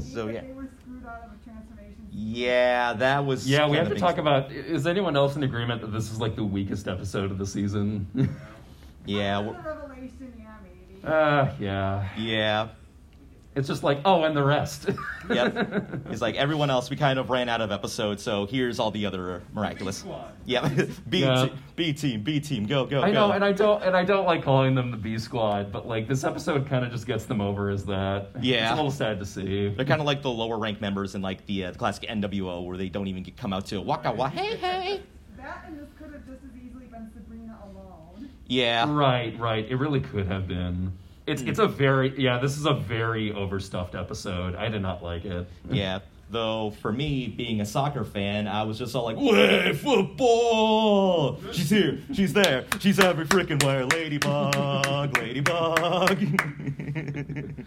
So 0.00 0.28
yeah, 0.28 0.42
They 0.42 0.52
were 0.52 0.68
screwed 0.80 1.06
out 1.06 1.22
of 1.24 1.30
a 1.32 1.44
transformation. 1.44 2.06
yeah, 2.10 2.92
that 2.94 3.24
was. 3.24 3.48
Yeah, 3.48 3.68
we 3.68 3.76
have 3.76 3.88
to 3.88 3.94
talk 3.94 4.18
about. 4.18 4.50
Is 4.52 4.86
anyone 4.86 5.16
else 5.16 5.36
in 5.36 5.42
agreement 5.42 5.80
that 5.82 5.88
this 5.92 6.10
is 6.10 6.20
like 6.20 6.36
the 6.36 6.44
weakest 6.44 6.88
episode 6.88 7.30
of 7.30 7.38
the 7.38 7.46
season? 7.46 8.06
Yeah, 9.08 9.38
After 9.38 9.52
w- 9.52 9.62
the 9.62 9.68
revelation, 9.68 10.32
yeah, 10.36 10.56
maybe. 10.64 11.06
uh, 11.06 11.52
yeah. 11.60 12.08
yeah. 12.18 12.68
It's 13.56 13.66
just 13.66 13.82
like, 13.82 13.98
oh, 14.04 14.22
and 14.24 14.36
the 14.36 14.44
rest. 14.44 14.88
Yep. 15.28 16.06
It's 16.10 16.20
like 16.22 16.36
everyone 16.36 16.70
else, 16.70 16.88
we 16.88 16.94
kind 16.94 17.18
of 17.18 17.30
ran 17.30 17.48
out 17.48 17.60
of 17.60 17.72
episodes, 17.72 18.22
so 18.22 18.46
here's 18.46 18.78
all 18.78 18.92
the 18.92 19.06
other 19.06 19.42
miraculous. 19.52 19.96
Squad. 19.98 20.32
Yeah, 20.44 20.68
B, 21.08 21.18
Yeah. 21.22 21.46
Te- 21.46 21.52
B 21.74 21.92
team, 21.92 22.22
B 22.22 22.38
team, 22.38 22.64
go, 22.64 22.86
go, 22.86 23.02
I 23.02 23.08
go. 23.08 23.14
know, 23.14 23.32
and 23.32 23.44
I 23.44 23.50
don't, 23.50 23.82
and 23.82 23.96
I 23.96 24.04
don't 24.04 24.24
like 24.24 24.44
calling 24.44 24.76
them 24.76 24.92
the 24.92 24.96
B 24.96 25.18
Squad, 25.18 25.72
but 25.72 25.88
like 25.88 26.06
this 26.06 26.22
episode 26.22 26.68
kind 26.68 26.84
of 26.84 26.92
just 26.92 27.08
gets 27.08 27.24
them 27.24 27.40
over 27.40 27.70
as 27.70 27.84
that. 27.86 28.28
Yeah. 28.40 28.66
it's 28.66 28.72
a 28.74 28.76
little 28.76 28.90
sad 28.92 29.18
to 29.18 29.26
see. 29.26 29.70
They're 29.70 29.84
kind 29.84 30.00
of 30.00 30.06
like 30.06 30.22
the 30.22 30.30
lower 30.30 30.58
ranked 30.58 30.80
members 30.80 31.16
in 31.16 31.22
like 31.22 31.44
the, 31.46 31.64
uh, 31.64 31.70
the 31.72 31.78
classic 31.78 32.08
NWO, 32.08 32.64
where 32.64 32.76
they 32.76 32.88
don't 32.88 33.08
even 33.08 33.24
get, 33.24 33.36
come 33.36 33.52
out 33.52 33.66
to 33.66 33.80
waka 33.80 34.12
wa 34.12 34.28
hey 34.28 34.54
hey. 34.58 35.02
That 35.36 35.64
and 35.66 35.76
this 35.80 35.88
could 35.98 36.12
have 36.12 36.24
just 36.24 36.44
as 36.44 36.50
easily 36.64 36.86
been 36.86 37.10
Sabrina 37.12 37.58
alone. 37.64 38.30
Yeah, 38.46 38.88
Right, 38.94 39.36
right. 39.40 39.66
It 39.68 39.74
really 39.74 40.00
could 40.00 40.28
have 40.28 40.46
been. 40.46 40.92
It's 41.26 41.42
Hmm. 41.42 41.48
it's 41.48 41.58
a 41.58 41.66
very 41.66 42.14
yeah. 42.18 42.38
This 42.38 42.56
is 42.56 42.66
a 42.66 42.74
very 42.74 43.32
overstuffed 43.32 43.94
episode. 43.94 44.54
I 44.54 44.68
did 44.68 44.82
not 44.82 45.02
like 45.02 45.24
it. 45.24 45.46
yeah. 45.70 46.00
Though 46.28 46.72
for 46.82 46.90
me, 46.92 47.28
being 47.28 47.60
a 47.60 47.64
soccer 47.66 48.02
fan, 48.02 48.48
I 48.48 48.64
was 48.64 48.78
just 48.78 48.96
all 48.96 49.04
like, 49.04 49.16
"Way 49.16 49.72
football! 49.74 51.40
She's 51.52 51.70
here, 51.70 52.00
she's 52.12 52.32
there, 52.32 52.64
she's 52.80 52.98
every 52.98 53.26
freaking 53.26 53.62
where, 53.62 53.84
ladybug, 53.86 55.16
ladybug." 55.16 56.42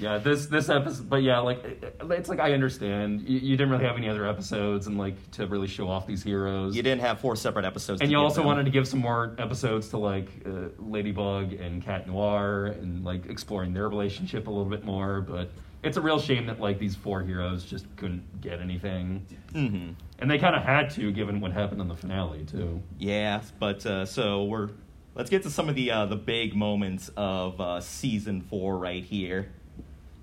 Yeah, 0.00 0.18
this 0.18 0.46
this 0.46 0.68
episode, 0.68 1.08
but 1.10 1.22
yeah, 1.24 1.38
like 1.40 1.64
it- 1.64 1.96
it's 2.10 2.28
like 2.28 2.38
I 2.38 2.52
understand 2.52 3.22
you, 3.22 3.38
you 3.40 3.56
didn't 3.56 3.70
really 3.72 3.84
have 3.84 3.96
any 3.96 4.08
other 4.08 4.28
episodes 4.28 4.86
and 4.86 4.96
like 4.96 5.16
to 5.32 5.46
really 5.48 5.66
show 5.66 5.88
off 5.88 6.06
these 6.06 6.22
heroes. 6.22 6.76
you 6.76 6.82
didn't 6.84 7.00
have 7.00 7.18
four 7.20 7.34
separate 7.34 7.64
episodes, 7.64 8.00
and 8.00 8.08
you 8.10 8.16
also 8.18 8.36
them. 8.42 8.46
wanted 8.46 8.64
to 8.64 8.70
give 8.70 8.86
some 8.86 9.00
more 9.00 9.34
episodes 9.38 9.88
to 9.88 9.98
like 9.98 10.28
uh, 10.46 10.68
Ladybug 10.78 11.52
and 11.54 11.82
Cat 11.82 12.06
Noir 12.06 12.66
and 12.66 13.04
like 13.04 13.26
exploring 13.26 13.72
their 13.74 13.88
relationship 13.88 14.46
a 14.46 14.50
little 14.50 14.70
bit 14.70 14.84
more. 14.84 15.20
But 15.20 15.50
it's 15.82 15.96
a 15.96 16.00
real 16.00 16.18
shame 16.18 16.46
that 16.46 16.60
like 16.60 16.78
these 16.78 16.96
four 16.96 17.22
heroes 17.22 17.64
just 17.64 17.86
couldn't 17.96 18.40
get 18.40 18.60
anything, 18.60 19.26
Mhm. 19.52 19.94
and 20.18 20.30
they 20.30 20.38
kind 20.38 20.56
of 20.56 20.62
had 20.62 20.90
to 20.90 21.10
given 21.12 21.40
what 21.40 21.52
happened 21.52 21.80
in 21.80 21.88
the 21.88 21.96
finale 21.96 22.44
too. 22.44 22.82
Yeah, 22.98 23.42
but 23.58 23.84
uh, 23.86 24.04
so 24.06 24.44
we're 24.44 24.70
let's 25.14 25.30
get 25.30 25.42
to 25.44 25.50
some 25.50 25.68
of 25.68 25.74
the 25.74 25.90
uh, 25.90 26.06
the 26.06 26.16
big 26.16 26.54
moments 26.54 27.10
of 27.16 27.60
uh, 27.60 27.80
season 27.80 28.40
four 28.42 28.78
right 28.78 29.04
here. 29.04 29.50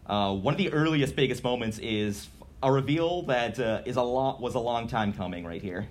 Uh, 0.05 0.35
one 0.35 0.53
of 0.53 0.57
the 0.57 0.71
earliest, 0.71 1.15
biggest 1.15 1.43
moments 1.43 1.79
is 1.79 2.29
a 2.61 2.71
reveal 2.71 3.23
that 3.23 3.59
uh, 3.59 3.81
is 3.85 3.95
a 3.97 4.03
lot 4.03 4.41
was 4.41 4.55
a 4.55 4.59
long 4.59 4.87
time 4.87 5.13
coming 5.13 5.45
right 5.45 5.61
here. 5.61 5.87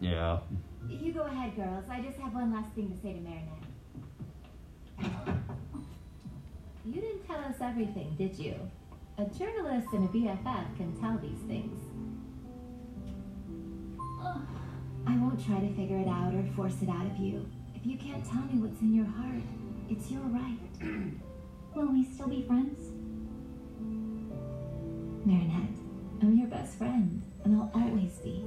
Yeah. 0.00 0.38
You 0.88 1.12
go 1.12 1.22
ahead, 1.22 1.56
girls. 1.56 1.84
I 1.90 2.00
just 2.00 2.18
have 2.18 2.32
one 2.34 2.52
last 2.52 2.72
thing 2.74 2.90
to 2.90 2.96
say 3.02 3.14
to 3.14 3.20
Marinette. 3.20 3.62
You 6.86 7.00
didn't 7.00 7.26
tell 7.26 7.40
us 7.40 7.56
everything, 7.60 8.14
did 8.16 8.38
you? 8.38 8.54
A 9.18 9.24
journalist 9.24 9.88
and 9.92 10.04
a 10.04 10.12
BFF 10.12 10.76
can 10.76 10.96
tell 11.00 11.18
these 11.18 11.40
things. 11.48 11.80
Ugh. 14.22 14.46
I 15.04 15.16
won't 15.18 15.44
try 15.44 15.58
to 15.58 15.74
figure 15.74 15.98
it 15.98 16.06
out 16.06 16.32
or 16.32 16.44
force 16.54 16.80
it 16.82 16.88
out 16.88 17.06
of 17.06 17.16
you. 17.16 17.50
If 17.74 17.84
you 17.84 17.96
can't 17.98 18.24
tell 18.24 18.42
me 18.42 18.60
what's 18.60 18.80
in 18.82 18.94
your 18.94 19.04
heart, 19.04 19.42
it's 19.90 20.12
your 20.12 20.20
right. 20.22 20.58
Will 21.74 21.92
we 21.92 22.04
still 22.04 22.28
be 22.28 22.42
friends? 22.42 22.78
Marinette, 25.26 25.76
I'm 26.22 26.38
your 26.38 26.46
best 26.46 26.78
friend, 26.78 27.20
and 27.44 27.56
I'll 27.56 27.70
always 27.74 28.12
be. 28.18 28.44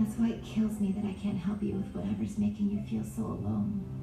That's 0.00 0.18
why 0.18 0.30
it 0.30 0.42
kills 0.42 0.80
me 0.80 0.90
that 0.90 1.04
I 1.04 1.14
can't 1.22 1.38
help 1.38 1.62
you 1.62 1.74
with 1.74 1.94
whatever's 1.94 2.36
making 2.36 2.70
you 2.70 2.82
feel 2.82 3.04
so 3.04 3.22
alone. 3.22 3.95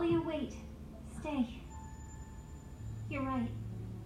Alya, 0.00 0.24
wait. 0.24 0.54
Stay. 1.20 1.60
You're 3.10 3.22
right. 3.22 3.50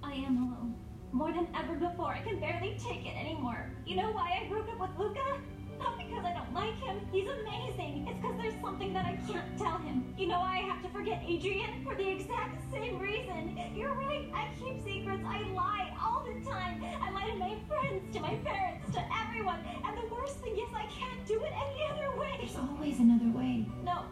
I 0.02 0.12
am 0.14 0.36
alone. 0.38 0.74
More 1.12 1.30
than 1.30 1.46
ever 1.54 1.74
before. 1.74 2.08
I 2.12 2.20
can 2.20 2.40
barely 2.40 2.76
take 2.82 3.06
it 3.06 3.16
anymore. 3.16 3.70
You 3.86 3.94
know 3.94 4.10
why 4.10 4.42
I 4.42 4.48
broke 4.48 4.68
up 4.70 4.80
with 4.80 4.90
Luka? 4.98 5.38
Not 5.78 5.96
because 5.96 6.24
I 6.24 6.32
don't 6.34 6.52
like 6.52 6.74
him. 6.82 6.98
He's 7.12 7.28
amazing. 7.28 8.08
It's 8.08 8.20
because 8.20 8.36
there's 8.42 8.60
something 8.60 8.92
that 8.92 9.04
I 9.04 9.14
can't 9.30 9.56
tell 9.56 9.78
him. 9.78 10.12
You 10.18 10.26
know 10.26 10.40
why 10.40 10.56
I 10.58 10.62
have 10.62 10.82
to 10.82 10.88
forget 10.88 11.22
Adrien? 11.22 11.84
For 11.84 11.94
the 11.94 12.08
exact 12.08 12.72
same 12.72 12.98
reason. 12.98 13.56
You're 13.76 13.94
right. 13.94 14.28
I 14.34 14.48
keep 14.58 14.82
secrets. 14.82 15.22
I 15.24 15.42
lie 15.54 15.96
all 16.02 16.26
the 16.26 16.44
time. 16.44 16.82
I 16.82 17.12
lie 17.12 17.30
to 17.30 17.36
my 17.36 17.54
friends, 17.68 18.12
to 18.16 18.20
my 18.20 18.34
parents, 18.42 18.92
to 18.94 19.04
everyone. 19.22 19.60
And 19.84 19.96
the 19.96 20.12
worst 20.12 20.38
thing 20.38 20.54
is 20.54 20.66
I 20.74 20.86
can't 20.86 21.24
do 21.24 21.40
it 21.44 21.52
any 21.54 21.84
other 21.92 22.18
way. 22.18 22.34
There's 22.40 22.56
always 22.56 22.98
another 22.98 23.30
way. 23.30 23.64
No, 23.84 24.02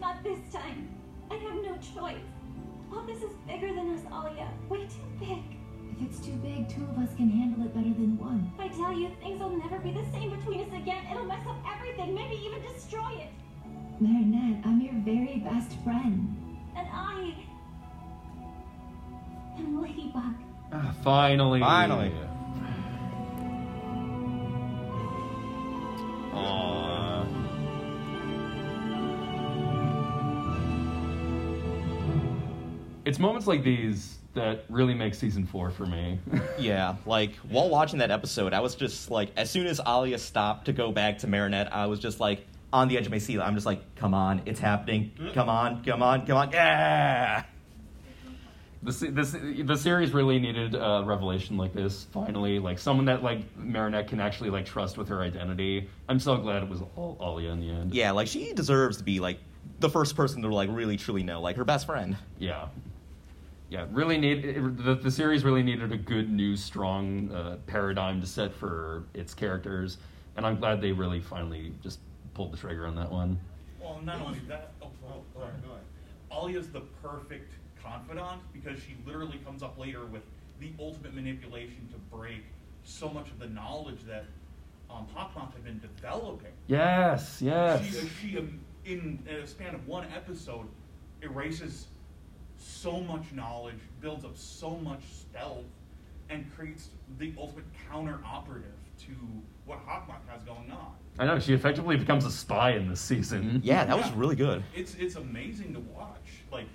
not 0.00 0.24
this 0.24 0.40
time. 0.52 0.88
I 1.32 1.36
have 1.36 1.54
no 1.64 1.76
choice. 1.94 2.28
All 2.92 3.02
this 3.06 3.22
is 3.22 3.32
bigger 3.46 3.68
than 3.68 3.94
us, 3.94 4.02
Alya. 4.12 4.48
Way 4.68 4.84
too 4.84 5.08
big. 5.18 5.42
If 5.92 6.02
it's 6.06 6.20
too 6.20 6.32
big, 6.32 6.68
two 6.68 6.82
of 6.84 6.98
us 6.98 7.08
can 7.16 7.30
handle 7.30 7.64
it 7.64 7.74
better 7.74 7.88
than 7.88 8.18
one. 8.18 8.52
I 8.58 8.68
tell 8.68 8.92
you, 8.92 9.08
things 9.22 9.40
will 9.40 9.56
never 9.56 9.78
be 9.78 9.92
the 9.92 10.04
same 10.12 10.36
between 10.36 10.60
us 10.60 10.68
again. 10.76 11.06
It'll 11.10 11.24
mess 11.24 11.46
up 11.46 11.56
everything, 11.74 12.14
maybe 12.14 12.36
even 12.44 12.60
destroy 12.60 13.12
it. 13.12 13.30
Marinette, 13.98 14.66
I'm 14.66 14.82
your 14.82 14.92
very 15.04 15.38
best 15.38 15.72
friend. 15.84 16.36
And 16.76 16.86
I 16.92 17.34
am 19.56 19.80
Ladybug. 19.80 20.34
Ah, 20.70 20.94
finally. 21.02 21.60
Finally. 21.60 22.12
Aww. 26.34 27.51
It's 33.04 33.18
moments 33.18 33.46
like 33.46 33.64
these 33.64 34.18
that 34.34 34.64
really 34.68 34.94
make 34.94 35.14
season 35.14 35.44
four 35.46 35.70
for 35.70 35.86
me. 35.86 36.18
Yeah, 36.58 36.96
like 37.06 37.34
while 37.48 37.68
watching 37.68 37.98
that 37.98 38.10
episode, 38.10 38.52
I 38.52 38.60
was 38.60 38.74
just 38.74 39.10
like, 39.10 39.30
as 39.36 39.50
soon 39.50 39.66
as 39.66 39.80
Alya 39.80 40.18
stopped 40.18 40.66
to 40.66 40.72
go 40.72 40.92
back 40.92 41.18
to 41.18 41.26
Marinette, 41.26 41.72
I 41.74 41.86
was 41.86 41.98
just 41.98 42.20
like 42.20 42.46
on 42.72 42.88
the 42.88 42.96
edge 42.96 43.06
of 43.06 43.12
my 43.12 43.18
seat. 43.18 43.40
I'm 43.40 43.54
just 43.54 43.66
like, 43.66 43.82
come 43.96 44.14
on, 44.14 44.42
it's 44.46 44.60
happening. 44.60 45.12
Come 45.34 45.48
on, 45.48 45.84
come 45.84 46.02
on, 46.02 46.24
come 46.26 46.36
on. 46.36 46.50
Yeah. 46.52 47.44
The, 48.84 49.62
the 49.64 49.76
series 49.76 50.12
really 50.12 50.40
needed 50.40 50.74
a 50.74 51.02
revelation 51.04 51.56
like 51.56 51.72
this. 51.72 52.06
Finally, 52.12 52.58
like 52.58 52.78
someone 52.78 53.06
that 53.06 53.22
like 53.22 53.56
Marinette 53.56 54.08
can 54.08 54.20
actually 54.20 54.50
like 54.50 54.66
trust 54.66 54.98
with 54.98 55.08
her 55.08 55.20
identity. 55.20 55.88
I'm 56.08 56.18
so 56.18 56.36
glad 56.36 56.62
it 56.62 56.68
was 56.68 56.82
all 56.96 57.16
Alya 57.20 57.52
in 57.52 57.60
the 57.60 57.70
end. 57.70 57.94
Yeah, 57.94 58.10
like 58.12 58.28
she 58.28 58.52
deserves 58.52 58.96
to 58.98 59.04
be 59.04 59.20
like 59.20 59.38
the 59.80 59.88
first 59.90 60.16
person 60.16 60.42
to 60.42 60.48
like 60.48 60.68
really 60.72 60.96
truly 60.96 61.22
know, 61.22 61.40
like 61.40 61.56
her 61.56 61.64
best 61.64 61.86
friend. 61.86 62.16
Yeah. 62.38 62.66
Yeah, 63.72 63.86
really 63.90 64.18
need 64.18 64.44
it, 64.44 64.84
the, 64.84 64.94
the 64.94 65.10
series 65.10 65.44
really 65.44 65.62
needed 65.62 65.92
a 65.92 65.96
good 65.96 66.30
new 66.30 66.58
strong 66.58 67.32
uh, 67.32 67.56
paradigm 67.66 68.20
to 68.20 68.26
set 68.26 68.52
for 68.52 69.04
its 69.14 69.32
characters, 69.32 69.96
and 70.36 70.44
I'm 70.44 70.58
glad 70.58 70.82
they 70.82 70.92
really 70.92 71.22
finally 71.22 71.72
just 71.82 72.00
pulled 72.34 72.52
the 72.52 72.58
trigger 72.58 72.86
on 72.86 72.94
that 72.96 73.10
one. 73.10 73.40
Well, 73.80 73.98
not 74.04 74.20
only 74.20 74.40
that, 74.46 74.72
oh, 74.82 74.90
oh, 75.06 75.22
sorry. 75.32 75.52
go 75.64 75.70
ahead. 75.70 75.84
Alya's 76.30 76.68
the 76.68 76.82
perfect 77.02 77.54
confidant 77.82 78.42
because 78.52 78.78
she 78.78 78.94
literally 79.06 79.40
comes 79.42 79.62
up 79.62 79.78
later 79.78 80.04
with 80.04 80.22
the 80.60 80.70
ultimate 80.78 81.14
manipulation 81.14 81.88
to 81.92 82.14
break 82.14 82.44
so 82.84 83.08
much 83.08 83.28
of 83.28 83.38
the 83.38 83.48
knowledge 83.48 84.02
that 84.06 84.26
um, 84.90 85.06
Hawkmoth 85.16 85.54
had 85.54 85.64
been 85.64 85.80
developing. 85.80 86.52
Yes, 86.66 87.40
yes. 87.40 87.82
She, 87.86 88.32
she 88.32 88.38
um, 88.38 88.60
in 88.84 89.26
a 89.30 89.46
span 89.46 89.74
of 89.74 89.88
one 89.88 90.06
episode, 90.14 90.66
erases 91.22 91.86
so 92.62 93.00
much 93.00 93.32
knowledge, 93.32 93.78
builds 94.00 94.24
up 94.24 94.36
so 94.36 94.76
much 94.76 95.02
stealth, 95.10 95.64
and 96.30 96.50
creates 96.56 96.88
the 97.18 97.32
ultimate 97.38 97.64
counter 97.90 98.18
operative 98.24 98.72
to 99.06 99.12
what 99.66 99.84
Hawkmoth 99.86 100.26
has 100.28 100.42
going 100.42 100.70
on. 100.70 100.92
I 101.18 101.26
know 101.26 101.38
she 101.38 101.52
effectively 101.52 101.96
becomes 101.96 102.24
a 102.24 102.30
spy 102.30 102.72
in 102.72 102.88
this 102.88 103.00
season. 103.00 103.42
Mm-hmm. 103.42 103.58
Yeah, 103.62 103.84
that 103.84 103.96
was 103.96 104.10
really 104.12 104.36
good. 104.36 104.64
It's 104.74 104.94
it's 104.94 105.16
amazing 105.16 105.74
to 105.74 105.80
watch. 105.80 106.42
Like 106.50 106.66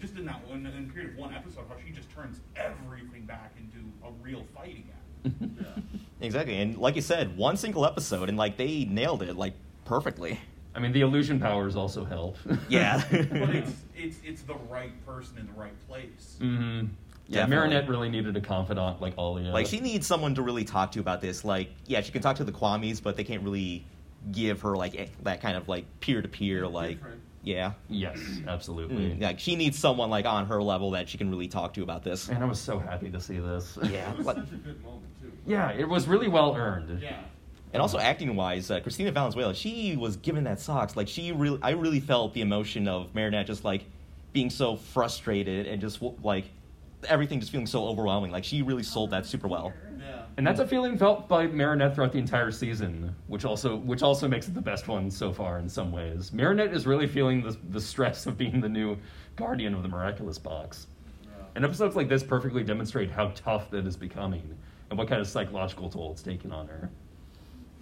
just 0.00 0.16
in 0.16 0.26
that 0.26 0.46
one 0.48 0.66
in 0.66 0.88
a 0.88 0.92
period 0.92 1.12
of 1.12 1.16
one 1.16 1.34
episode, 1.34 1.64
how 1.68 1.76
she 1.84 1.92
just 1.92 2.10
turns 2.10 2.40
everything 2.56 3.22
back 3.26 3.54
into 3.58 3.86
a 4.04 4.10
real 4.22 4.44
fight 4.54 4.84
again. 4.84 5.62
Exactly, 6.18 6.58
and 6.60 6.78
like 6.78 6.96
you 6.96 7.02
said, 7.02 7.36
one 7.36 7.58
single 7.58 7.84
episode, 7.84 8.30
and 8.30 8.38
like 8.38 8.56
they 8.56 8.86
nailed 8.86 9.22
it 9.22 9.36
like 9.36 9.52
perfectly. 9.84 10.40
I 10.76 10.78
mean, 10.78 10.92
the 10.92 11.00
illusion 11.00 11.40
powers 11.40 11.74
also 11.74 12.04
help. 12.04 12.36
Yeah. 12.68 13.02
but 13.10 13.54
it's 13.54 13.72
it's 13.96 14.18
it's 14.24 14.42
the 14.42 14.54
right 14.70 14.92
person 15.06 15.38
in 15.38 15.46
the 15.46 15.52
right 15.52 15.88
place. 15.88 16.36
Mm-hmm. 16.40 16.88
Yeah, 17.28 17.40
Definitely. 17.40 17.56
Marinette 17.56 17.88
really 17.88 18.08
needed 18.08 18.36
a 18.36 18.40
confidant 18.40 19.00
like 19.00 19.16
Alya. 19.16 19.52
Like 19.52 19.66
she 19.66 19.80
needs 19.80 20.06
someone 20.06 20.34
to 20.36 20.42
really 20.42 20.64
talk 20.64 20.92
to 20.92 21.00
about 21.00 21.20
this. 21.20 21.44
Like, 21.44 21.70
yeah, 21.86 22.00
she 22.02 22.12
can 22.12 22.22
talk 22.22 22.36
to 22.36 22.44
the 22.44 22.52
Kwamis, 22.52 23.02
but 23.02 23.16
they 23.16 23.24
can't 23.24 23.42
really 23.42 23.84
give 24.30 24.60
her 24.62 24.76
like 24.76 24.94
eh, 24.96 25.06
that 25.22 25.40
kind 25.40 25.56
of 25.56 25.68
like 25.68 25.86
peer 26.00 26.22
to 26.22 26.28
peer 26.28 26.68
like. 26.68 26.98
Different. 26.98 27.20
Yeah. 27.42 27.72
Yes, 27.88 28.18
absolutely. 28.48 29.10
Mm, 29.12 29.22
like 29.22 29.38
she 29.38 29.54
needs 29.54 29.78
someone 29.78 30.10
like 30.10 30.26
on 30.26 30.46
her 30.46 30.60
level 30.62 30.90
that 30.92 31.08
she 31.08 31.16
can 31.16 31.30
really 31.30 31.46
talk 31.48 31.74
to 31.74 31.82
about 31.84 32.02
this. 32.02 32.28
And 32.28 32.42
I 32.42 32.46
was 32.46 32.58
so 32.60 32.78
happy 32.80 33.08
to 33.10 33.20
see 33.20 33.38
this. 33.38 33.78
Yeah. 33.84 34.10
It 34.10 34.18
was 34.18 34.26
like- 34.26 34.36
such 34.36 34.52
a 34.52 34.56
good 34.56 34.82
moment 34.84 35.06
too. 35.22 35.30
yeah, 35.46 35.70
it 35.70 35.88
was 35.88 36.06
really 36.08 36.26
well 36.28 36.54
earned. 36.56 37.00
Yeah. 37.00 37.20
And 37.76 37.82
also 37.82 37.98
acting 37.98 38.34
wise, 38.34 38.70
uh, 38.70 38.80
Cristina 38.80 39.12
Valenzuela, 39.12 39.54
she 39.54 39.96
was 39.96 40.16
given 40.16 40.44
that 40.44 40.58
socks. 40.58 40.96
Like 40.96 41.08
she 41.08 41.30
really, 41.32 41.58
I 41.60 41.72
really 41.72 42.00
felt 42.00 42.32
the 42.32 42.40
emotion 42.40 42.88
of 42.88 43.14
Marinette 43.14 43.46
just 43.46 43.64
like 43.64 43.84
being 44.32 44.48
so 44.48 44.76
frustrated 44.76 45.66
and 45.66 45.78
just 45.78 46.00
like 46.22 46.46
everything 47.06 47.38
just 47.38 47.52
feeling 47.52 47.66
so 47.66 47.84
overwhelming. 47.84 48.30
Like 48.32 48.44
she 48.44 48.62
really 48.62 48.82
sold 48.82 49.10
that 49.10 49.26
super 49.26 49.46
well. 49.46 49.74
Yeah. 49.98 50.22
And 50.38 50.46
that's 50.46 50.58
a 50.58 50.66
feeling 50.66 50.96
felt 50.96 51.28
by 51.28 51.48
Marinette 51.48 51.94
throughout 51.94 52.12
the 52.12 52.18
entire 52.18 52.50
season, 52.50 53.14
which 53.26 53.44
also 53.44 53.76
which 53.76 54.02
also 54.02 54.26
makes 54.26 54.48
it 54.48 54.54
the 54.54 54.62
best 54.62 54.88
one 54.88 55.10
so 55.10 55.30
far 55.30 55.58
in 55.58 55.68
some 55.68 55.92
ways. 55.92 56.32
Marinette 56.32 56.72
is 56.72 56.86
really 56.86 57.06
feeling 57.06 57.42
the 57.42 57.58
the 57.72 57.80
stress 57.82 58.24
of 58.24 58.38
being 58.38 58.58
the 58.58 58.70
new 58.70 58.96
guardian 59.36 59.74
of 59.74 59.82
the 59.82 59.88
miraculous 59.90 60.38
box. 60.38 60.86
And 61.54 61.62
episodes 61.62 61.94
like 61.94 62.08
this 62.08 62.22
perfectly 62.22 62.64
demonstrate 62.64 63.10
how 63.10 63.32
tough 63.34 63.68
that 63.68 63.86
is 63.86 63.98
becoming 63.98 64.56
and 64.88 64.98
what 64.98 65.08
kind 65.08 65.20
of 65.20 65.28
psychological 65.28 65.90
toll 65.90 66.12
it's 66.12 66.22
taken 66.22 66.52
on 66.52 66.68
her. 66.68 66.88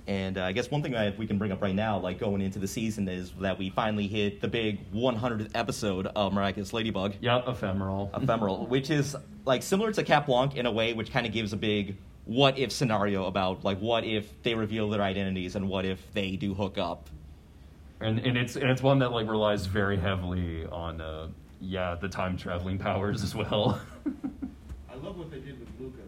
And 0.07 0.36
uh, 0.36 0.44
I 0.44 0.52
guess 0.52 0.70
one 0.70 0.82
thing 0.82 0.92
that 0.92 1.16
we 1.16 1.26
can 1.26 1.38
bring 1.38 1.50
up 1.50 1.62
right 1.62 1.74
now, 1.74 1.98
like 1.98 2.18
going 2.18 2.42
into 2.42 2.59
the 2.59 2.68
season, 2.68 3.09
is 3.09 3.32
that 3.40 3.59
we 3.59 3.70
finally 3.70 4.07
hit 4.07 4.42
the 4.42 4.48
big 4.48 4.92
100th 4.92 5.50
episode 5.55 6.09
of 6.09 6.32
Miraculous 6.34 6.72
Ladybug. 6.74 7.14
Yeah, 7.20 7.40
ephemeral. 7.46 8.11
Ephemeral, 8.14 8.66
which 8.68 8.90
is 8.90 9.16
like 9.46 9.62
similar 9.62 9.92
to 9.92 10.02
Cat 10.02 10.26
Blanc 10.26 10.57
in 10.57 10.66
a 10.66 10.70
way, 10.70 10.92
which 10.92 11.11
kind 11.11 11.26
of 11.26 11.32
gives 11.32 11.55
a 11.55 11.57
big 11.57 11.96
what 12.26 12.59
if 12.59 12.72
scenario 12.72 13.26
about 13.26 13.64
like 13.64 13.78
what 13.78 14.05
if 14.05 14.42
they 14.42 14.55
reveal 14.55 14.88
their 14.88 15.02
identities 15.02 15.57
and 15.57 15.68
what 15.68 15.84
if 15.84 16.00
they 16.12 16.36
do 16.36 16.55
hook 16.55 16.78
up. 16.78 17.09
And 18.00 18.18
and 18.18 18.36
it's 18.36 18.57
and 18.57 18.70
it's 18.70 18.82
one 18.82 18.98
that 19.00 19.12
like 19.12 19.28
relies 19.28 19.66
very 19.66 19.96
heavily 19.96 20.66
on 20.66 21.00
uh 21.00 21.28
yeah, 21.61 21.94
the 21.94 22.09
time 22.09 22.36
traveling 22.36 22.78
powers 22.78 23.22
as 23.22 23.34
well. 23.34 23.80
I 24.90 24.96
love 24.96 25.16
what 25.16 25.30
they 25.30 25.38
did 25.38 25.59
with 25.59 25.68
Luka 25.78 26.02
too. 26.02 26.03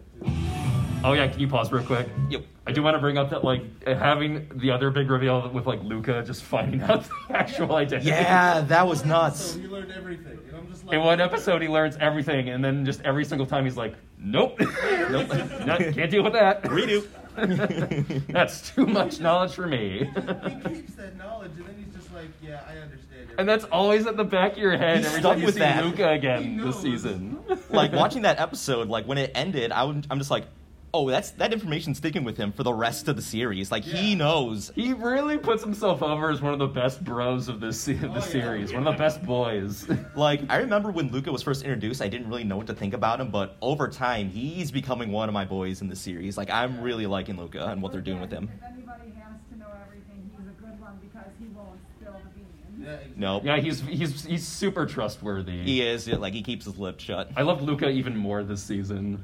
Oh 1.03 1.13
yeah, 1.13 1.27
can 1.27 1.39
you 1.39 1.47
pause 1.47 1.71
real 1.71 1.83
quick? 1.83 2.07
Yep. 2.29 2.43
I 2.65 2.71
do 2.71 2.83
want 2.83 2.95
to 2.95 2.99
bring 2.99 3.17
up 3.17 3.29
that 3.29 3.43
like 3.43 3.61
having 3.85 4.49
the 4.55 4.71
other 4.71 4.89
big 4.89 5.09
reveal 5.09 5.49
with 5.49 5.65
like 5.65 5.81
Luka 5.83 6.23
just 6.23 6.43
finding 6.43 6.81
out 6.81 7.03
the 7.03 7.11
actual 7.37 7.75
identity. 7.75 8.09
Yeah, 8.09 8.61
that 8.61 8.85
was 8.85 9.05
nuts. 9.05 9.39
So 9.39 9.59
he 9.59 9.67
learned 9.67 9.91
everything, 9.91 10.39
and 10.47 10.57
I'm 10.57 10.67
just 10.67 10.85
like. 10.85 10.95
In 10.95 11.01
one 11.03 11.21
episode, 11.21 11.61
he 11.61 11.67
learns 11.67 11.95
everything, 11.97 12.49
and 12.49 12.63
then 12.65 12.83
just 12.83 13.01
every 13.03 13.23
single 13.23 13.45
time 13.47 13.63
he's 13.63 13.77
like, 13.77 13.95
"Nope, 14.17 14.59
nope, 15.09 15.29
not, 15.65 15.79
can't 15.79 16.11
deal 16.11 16.23
with 16.23 16.33
that." 16.33 16.63
Redo. 16.63 17.05
That's 18.29 18.71
too 18.71 18.87
much 18.87 19.19
knowledge 19.19 19.53
for 19.53 19.67
me. 19.67 19.99
He 19.99 20.75
keeps 20.75 20.95
that 20.95 21.15
knowledge, 21.17 21.51
and 21.55 21.67
then 21.67 21.75
he's 21.77 21.95
just 21.95 22.13
like, 22.13 22.29
"Yeah, 22.41 22.63
I 22.67 22.79
understand." 22.79 23.06
And 23.37 23.47
that's 23.47 23.65
always 23.65 24.07
at 24.07 24.17
the 24.17 24.23
back 24.23 24.53
of 24.53 24.57
your 24.57 24.75
head 24.77 24.97
He's 24.97 25.05
every 25.07 25.19
stuck 25.19 25.31
time 25.33 25.39
you 25.41 25.45
with 25.45 25.55
see 25.55 25.59
that. 25.59 25.85
Luka 25.85 26.09
again 26.09 26.57
this 26.57 26.79
season. 26.81 27.37
like 27.69 27.91
watching 27.93 28.23
that 28.23 28.39
episode, 28.39 28.87
like 28.89 29.05
when 29.07 29.17
it 29.17 29.31
ended, 29.35 29.71
I 29.71 29.83
would, 29.83 30.07
I'm 30.09 30.17
just 30.17 30.31
like, 30.31 30.45
oh, 30.93 31.07
that's 31.09 31.31
that 31.31 31.53
information 31.53 31.93
sticking 31.93 32.23
with 32.23 32.37
him 32.37 32.51
for 32.51 32.63
the 32.63 32.73
rest 32.73 33.07
of 33.07 33.15
the 33.15 33.21
series. 33.21 33.71
Like 33.71 33.83
he 33.83 34.15
knows. 34.15 34.71
He 34.73 34.93
really 34.93 35.37
puts 35.37 35.61
himself 35.61 36.01
over 36.01 36.31
as 36.31 36.41
one 36.41 36.53
of 36.53 36.59
the 36.59 36.65
best 36.67 37.03
bros 37.03 37.49
of 37.49 37.59
this 37.59 37.79
se- 37.79 37.93
the 37.95 38.09
Oh, 38.09 38.13
yeah. 38.15 38.19
series, 38.21 38.73
one 38.73 38.87
of 38.87 38.93
the 38.93 38.97
best 38.97 39.23
boys. 39.23 39.87
Like 40.15 40.41
I 40.49 40.57
remember 40.57 40.89
when 40.89 41.11
Luka 41.11 41.31
was 41.31 41.43
first 41.43 41.61
introduced, 41.63 42.01
I 42.01 42.07
didn't 42.07 42.29
really 42.29 42.43
know 42.45 42.57
what 42.57 42.65
to 42.67 42.73
think 42.73 42.95
about 42.95 43.21
him, 43.21 43.29
but 43.29 43.55
over 43.61 43.87
time, 43.87 44.29
he's 44.29 44.71
becoming 44.71 45.11
one 45.11 45.29
of 45.29 45.33
my 45.33 45.45
boys 45.45 45.81
in 45.81 45.89
the 45.89 45.95
series. 45.95 46.37
Like 46.37 46.49
I'm 46.49 46.81
really 46.81 47.05
liking 47.05 47.37
Luka 47.37 47.67
and 47.67 47.83
what 47.83 47.91
they're 47.91 48.01
doing 48.01 48.19
with 48.21 48.31
him. 48.31 48.49
If 48.57 48.63
anybody 48.63 49.11
has 49.21 49.35
to 49.51 49.59
know 49.59 49.67
everything, 49.85 50.31
he's 50.35 50.47
a 50.47 50.59
good 50.59 50.81
one 50.81 50.97
because 51.03 51.29
he 51.37 51.45
won't 51.49 51.77
spill 51.99 52.13
the 52.13 52.29
beans. 52.29 52.47
Yeah, 52.76 52.76
exactly. 52.76 52.76
Nope. 53.15 53.43
yeah, 53.45 53.57
he's 53.57 53.81
he's 53.81 54.23
he's 54.25 54.47
super 54.47 54.85
trustworthy. 54.85 55.63
He 55.63 55.81
is 55.81 56.07
like 56.07 56.33
he 56.33 56.41
keeps 56.43 56.65
his 56.65 56.77
lips 56.77 57.03
shut. 57.03 57.29
I 57.35 57.41
love 57.41 57.61
Luka 57.61 57.89
even 57.89 58.15
more 58.15 58.43
this 58.43 58.61
season, 58.63 59.23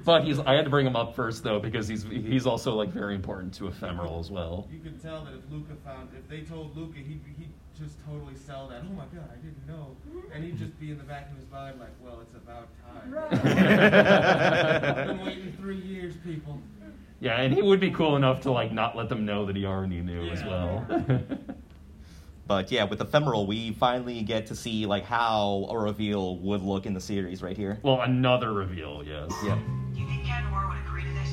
but 0.04 0.24
he's 0.24 0.38
I 0.38 0.54
had 0.54 0.64
to 0.64 0.70
bring 0.70 0.86
him 0.86 0.96
up 0.96 1.14
first 1.16 1.42
though 1.44 1.58
because 1.60 1.88
he's 1.88 2.02
he's 2.04 2.46
also 2.46 2.74
like 2.74 2.90
very 2.90 3.14
important 3.14 3.54
to 3.54 3.66
Ephemeral 3.68 4.18
as 4.20 4.30
well. 4.30 4.68
You 4.72 4.78
could 4.80 5.00
tell 5.02 5.24
that 5.24 5.34
if 5.34 5.42
Luka 5.50 5.74
found, 5.84 6.08
if 6.18 6.28
they 6.28 6.40
told 6.42 6.76
Luka, 6.76 6.98
he'd, 6.98 7.20
he'd 7.38 7.50
just 7.78 7.96
totally 8.06 8.34
sell 8.36 8.68
that. 8.68 8.82
Oh 8.88 8.92
my 8.92 9.04
god, 9.14 9.28
I 9.32 9.36
didn't 9.36 9.66
know. 9.66 9.96
And 10.34 10.44
he'd 10.44 10.58
just 10.58 10.78
be 10.78 10.90
in 10.90 10.98
the 10.98 11.04
back 11.04 11.30
of 11.30 11.36
his 11.38 11.50
mind 11.50 11.80
like, 11.80 11.90
well, 12.02 12.20
it's 12.20 12.34
about 12.34 12.68
time. 12.84 13.16
I've 13.32 15.06
been 15.08 15.24
waiting 15.26 15.52
three 15.58 15.78
years, 15.80 16.14
people. 16.24 16.58
Yeah, 17.20 17.40
and 17.40 17.52
he 17.52 17.60
would 17.60 17.80
be 17.80 17.90
cool 17.90 18.16
enough 18.16 18.40
to 18.42 18.50
like 18.50 18.72
not 18.72 18.96
let 18.96 19.08
them 19.10 19.24
know 19.26 19.44
that 19.46 19.54
he 19.56 19.66
already 19.66 20.00
knew 20.00 20.28
as 20.30 20.40
Yeah. 20.40 20.48
well. 20.48 20.86
But 22.50 22.72
yeah, 22.72 22.82
with 22.82 23.00
Ephemeral, 23.00 23.46
we 23.46 23.70
finally 23.74 24.22
get 24.22 24.44
to 24.46 24.56
see 24.56 24.84
like 24.84 25.04
how 25.04 25.68
a 25.70 25.78
reveal 25.78 26.36
would 26.38 26.62
look 26.62 26.84
in 26.84 26.94
the 26.94 27.00
series 27.00 27.44
right 27.44 27.56
here. 27.56 27.78
well, 27.84 28.00
another 28.00 28.52
reveal, 28.52 29.04
yes. 29.06 29.30
Yeah. 29.44 29.56
Do 29.94 30.00
you 30.00 30.04
think 30.08 30.24
Cat 30.24 30.42
Noir 30.50 30.68
would 30.68 30.78
agree 30.84 31.04
to 31.04 31.12
this? 31.12 31.30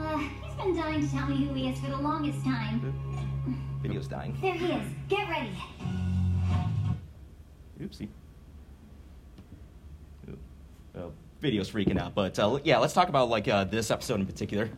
Uh, 0.00 0.16
he's 0.16 0.54
been 0.54 0.74
dying 0.74 1.06
to 1.06 1.10
tell 1.12 1.26
me 1.26 1.44
who 1.44 1.52
he 1.52 1.68
is 1.68 1.78
for 1.78 1.90
the 1.90 1.98
longest 1.98 2.42
time. 2.42 2.80
Video's 3.82 4.08
dying. 4.08 4.34
There 4.40 4.54
he 4.54 4.72
is. 4.72 4.82
Get 5.10 5.28
ready. 5.28 5.50
Oopsie. 7.78 8.08
Oop. 10.30 10.38
Uh, 10.96 11.00
video's 11.42 11.70
freaking 11.70 12.00
out, 12.00 12.14
but 12.14 12.38
uh, 12.38 12.58
yeah, 12.64 12.78
let's 12.78 12.94
talk 12.94 13.10
about 13.10 13.28
like 13.28 13.46
uh, 13.46 13.64
this 13.64 13.90
episode 13.90 14.20
in 14.20 14.26
particular. 14.26 14.70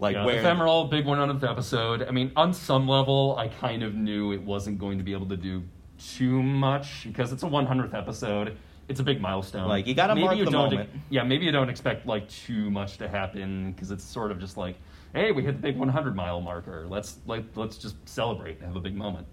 Like 0.00 0.14
yeah, 0.14 0.24
where 0.24 0.38
Ephemeral, 0.38 0.84
big 0.84 1.06
one 1.06 1.18
on 1.18 1.36
the 1.38 1.50
episode. 1.50 2.02
I 2.02 2.12
mean, 2.12 2.30
on 2.36 2.54
some 2.54 2.86
level, 2.86 3.36
I 3.36 3.48
kind 3.48 3.82
of 3.82 3.94
knew 3.94 4.32
it 4.32 4.42
wasn't 4.42 4.78
going 4.78 4.98
to 4.98 5.04
be 5.04 5.12
able 5.12 5.28
to 5.28 5.36
do 5.36 5.64
too 5.98 6.42
much 6.42 7.04
because 7.06 7.32
it's 7.32 7.42
a 7.42 7.46
100th 7.46 7.94
episode. 7.94 8.56
It's 8.88 9.00
a 9.00 9.02
big 9.02 9.20
milestone. 9.20 9.68
Like, 9.68 9.86
you 9.86 9.94
gotta 9.94 10.14
maybe 10.14 10.24
mark 10.26 10.38
you 10.38 10.44
the 10.44 10.50
don't, 10.50 10.70
moment. 10.70 10.90
Yeah, 11.10 11.24
maybe 11.24 11.44
you 11.44 11.52
don't 11.52 11.68
expect 11.68 12.06
like 12.06 12.28
too 12.28 12.70
much 12.70 12.98
to 12.98 13.08
happen 13.08 13.72
because 13.72 13.90
it's 13.90 14.04
sort 14.04 14.30
of 14.30 14.38
just 14.38 14.56
like, 14.56 14.76
hey, 15.14 15.32
we 15.32 15.42
hit 15.42 15.56
the 15.56 15.62
big 15.62 15.76
100 15.76 16.14
mile 16.16 16.40
marker. 16.40 16.86
Let's 16.88 17.18
like 17.26 17.44
let's 17.54 17.76
just 17.76 17.96
celebrate 18.08 18.58
and 18.58 18.66
have 18.66 18.76
a 18.76 18.80
big 18.80 18.94
moment. 18.94 19.26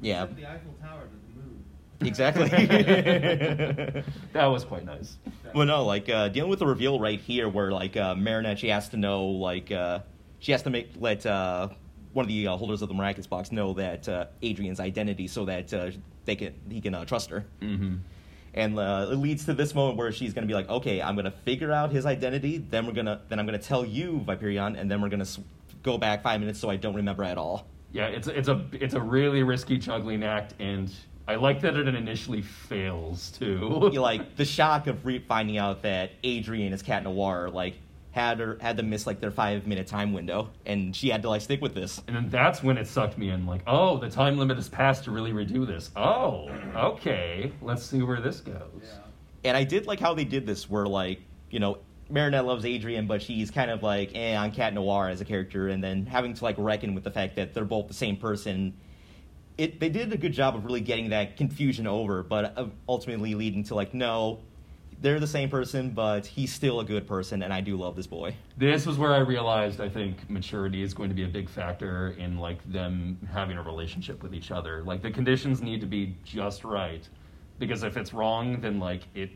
yeah, 0.00 0.26
exactly. 2.06 2.48
That 4.32 4.46
was 4.46 4.64
quite 4.64 4.84
nice. 4.84 5.16
well, 5.54 5.66
no, 5.66 5.84
like 5.84 6.08
uh, 6.08 6.28
dealing 6.28 6.50
with 6.50 6.58
the 6.60 6.66
reveal 6.66 6.98
right 7.00 7.20
here, 7.20 7.48
where 7.48 7.70
like 7.70 7.96
uh, 7.96 8.14
Marinette, 8.14 8.58
she 8.58 8.68
has 8.68 8.88
to 8.90 8.96
know, 8.96 9.24
like 9.26 9.70
uh, 9.70 10.00
she 10.38 10.52
has 10.52 10.62
to 10.62 10.70
make 10.70 10.90
let 10.98 11.24
uh, 11.26 11.68
one 12.12 12.24
of 12.24 12.28
the 12.28 12.46
uh, 12.48 12.56
holders 12.56 12.82
of 12.82 12.88
the 12.88 12.94
miraculous 12.94 13.26
box 13.26 13.52
know 13.52 13.72
that 13.74 14.08
uh, 14.08 14.26
Adrien's 14.42 14.80
identity, 14.80 15.26
so 15.28 15.44
that 15.46 15.72
uh, 15.72 15.90
they 16.24 16.36
can 16.36 16.54
he 16.68 16.80
can 16.80 16.94
uh, 16.94 17.04
trust 17.04 17.30
her. 17.30 17.44
Mm-hmm. 17.60 17.96
and 18.54 18.78
uh, 18.78 19.08
it 19.10 19.16
leads 19.16 19.44
to 19.46 19.54
this 19.54 19.74
moment 19.74 19.96
where 19.98 20.12
she's 20.12 20.32
gonna 20.34 20.46
be 20.46 20.54
like, 20.54 20.68
okay, 20.68 21.00
I'm 21.02 21.16
gonna 21.16 21.30
figure 21.30 21.72
out 21.72 21.90
his 21.92 22.06
identity, 22.06 22.58
then 22.58 22.86
we're 22.86 22.92
gonna 22.92 23.20
then 23.28 23.38
I'm 23.38 23.46
gonna 23.46 23.58
tell 23.58 23.84
you 23.84 24.22
Viperion, 24.26 24.78
and 24.80 24.90
then 24.90 25.00
we're 25.00 25.08
gonna 25.10 25.22
s- 25.22 25.40
go 25.82 25.98
back 25.98 26.22
five 26.22 26.40
minutes 26.40 26.58
so 26.60 26.68
I 26.70 26.76
don't 26.76 26.94
remember 26.94 27.24
at 27.24 27.38
all. 27.38 27.66
Yeah, 27.92 28.06
it's 28.06 28.28
it's 28.28 28.48
a 28.48 28.64
it's 28.72 28.94
a 28.94 29.00
really 29.00 29.42
risky 29.42 29.76
juggling 29.78 30.22
act, 30.24 30.54
and 30.58 30.90
I 31.28 31.36
like 31.36 31.60
that 31.60 31.76
it 31.76 31.88
initially 31.88 32.42
fails 32.42 33.30
too. 33.30 33.90
Like 34.02 34.36
the 34.36 34.44
shock 34.44 34.86
of 34.88 35.04
re- 35.06 35.20
finding 35.20 35.58
out 35.58 35.82
that 35.82 36.12
Adrien 36.24 36.72
is 36.72 36.82
Cat 36.82 37.04
Noir, 37.04 37.48
like 37.50 37.78
had 38.10 38.40
her 38.40 38.58
had 38.60 38.76
them 38.76 38.90
miss 38.90 39.06
like 39.06 39.20
their 39.20 39.30
five 39.30 39.66
minute 39.66 39.86
time 39.86 40.12
window, 40.12 40.50
and 40.66 40.94
she 40.94 41.08
had 41.08 41.22
to 41.22 41.28
like 41.28 41.40
stick 41.40 41.60
with 41.60 41.74
this. 41.74 42.02
And 42.06 42.16
then 42.16 42.28
that's 42.28 42.62
when 42.62 42.76
it 42.76 42.86
sucked 42.86 43.16
me 43.18 43.30
in. 43.30 43.46
Like, 43.46 43.62
oh, 43.66 43.98
the 43.98 44.10
time 44.10 44.38
limit 44.38 44.56
has 44.56 44.68
passed 44.68 45.04
to 45.04 45.10
really 45.10 45.32
redo 45.32 45.66
this. 45.66 45.90
Oh, 45.96 46.48
okay. 46.74 47.52
Let's 47.62 47.84
see 47.84 48.02
where 48.02 48.20
this 48.20 48.40
goes. 48.40 48.82
Yeah. 48.82 48.98
And 49.44 49.56
I 49.56 49.64
did 49.64 49.86
like 49.86 50.00
how 50.00 50.14
they 50.14 50.24
did 50.24 50.46
this, 50.46 50.68
where 50.68 50.86
like 50.86 51.20
you 51.50 51.60
know 51.60 51.78
Marinette 52.10 52.44
loves 52.44 52.64
Adrien, 52.64 53.06
but 53.06 53.22
she's 53.22 53.50
kind 53.50 53.70
of 53.70 53.82
like 53.82 54.14
eh 54.14 54.34
on 54.36 54.50
Cat 54.50 54.74
Noir 54.74 55.08
as 55.08 55.20
a 55.20 55.24
character, 55.24 55.68
and 55.68 55.82
then 55.82 56.06
having 56.06 56.34
to 56.34 56.44
like 56.44 56.56
reckon 56.58 56.94
with 56.94 57.04
the 57.04 57.10
fact 57.10 57.36
that 57.36 57.54
they're 57.54 57.64
both 57.64 57.88
the 57.88 57.94
same 57.94 58.16
person. 58.16 58.74
It 59.58 59.80
they 59.80 59.88
did 59.88 60.12
a 60.12 60.16
good 60.16 60.32
job 60.32 60.56
of 60.56 60.64
really 60.64 60.80
getting 60.80 61.10
that 61.10 61.36
confusion 61.36 61.86
over, 61.86 62.22
but 62.22 62.56
uh, 62.56 62.66
ultimately 62.88 63.34
leading 63.34 63.64
to 63.64 63.74
like 63.74 63.92
no, 63.94 64.40
they're 65.00 65.20
the 65.20 65.26
same 65.26 65.50
person, 65.50 65.90
but 65.90 66.24
he's 66.24 66.52
still 66.52 66.80
a 66.80 66.84
good 66.84 67.06
person, 67.06 67.42
and 67.42 67.52
I 67.52 67.60
do 67.60 67.76
love 67.76 67.96
this 67.96 68.06
boy. 68.06 68.34
This 68.56 68.86
was 68.86 68.96
where 68.96 69.12
I 69.12 69.18
realized 69.18 69.80
I 69.80 69.88
think 69.88 70.30
maturity 70.30 70.82
is 70.82 70.94
going 70.94 71.08
to 71.08 71.14
be 71.14 71.24
a 71.24 71.28
big 71.28 71.50
factor 71.50 72.14
in 72.18 72.38
like 72.38 72.58
them 72.70 73.18
having 73.30 73.58
a 73.58 73.62
relationship 73.62 74.22
with 74.22 74.34
each 74.34 74.50
other. 74.50 74.82
Like 74.84 75.02
the 75.02 75.10
conditions 75.10 75.60
need 75.60 75.80
to 75.80 75.86
be 75.86 76.16
just 76.24 76.64
right, 76.64 77.06
because 77.58 77.82
if 77.82 77.96
it's 77.96 78.14
wrong, 78.14 78.60
then 78.60 78.78
like 78.78 79.02
it. 79.14 79.30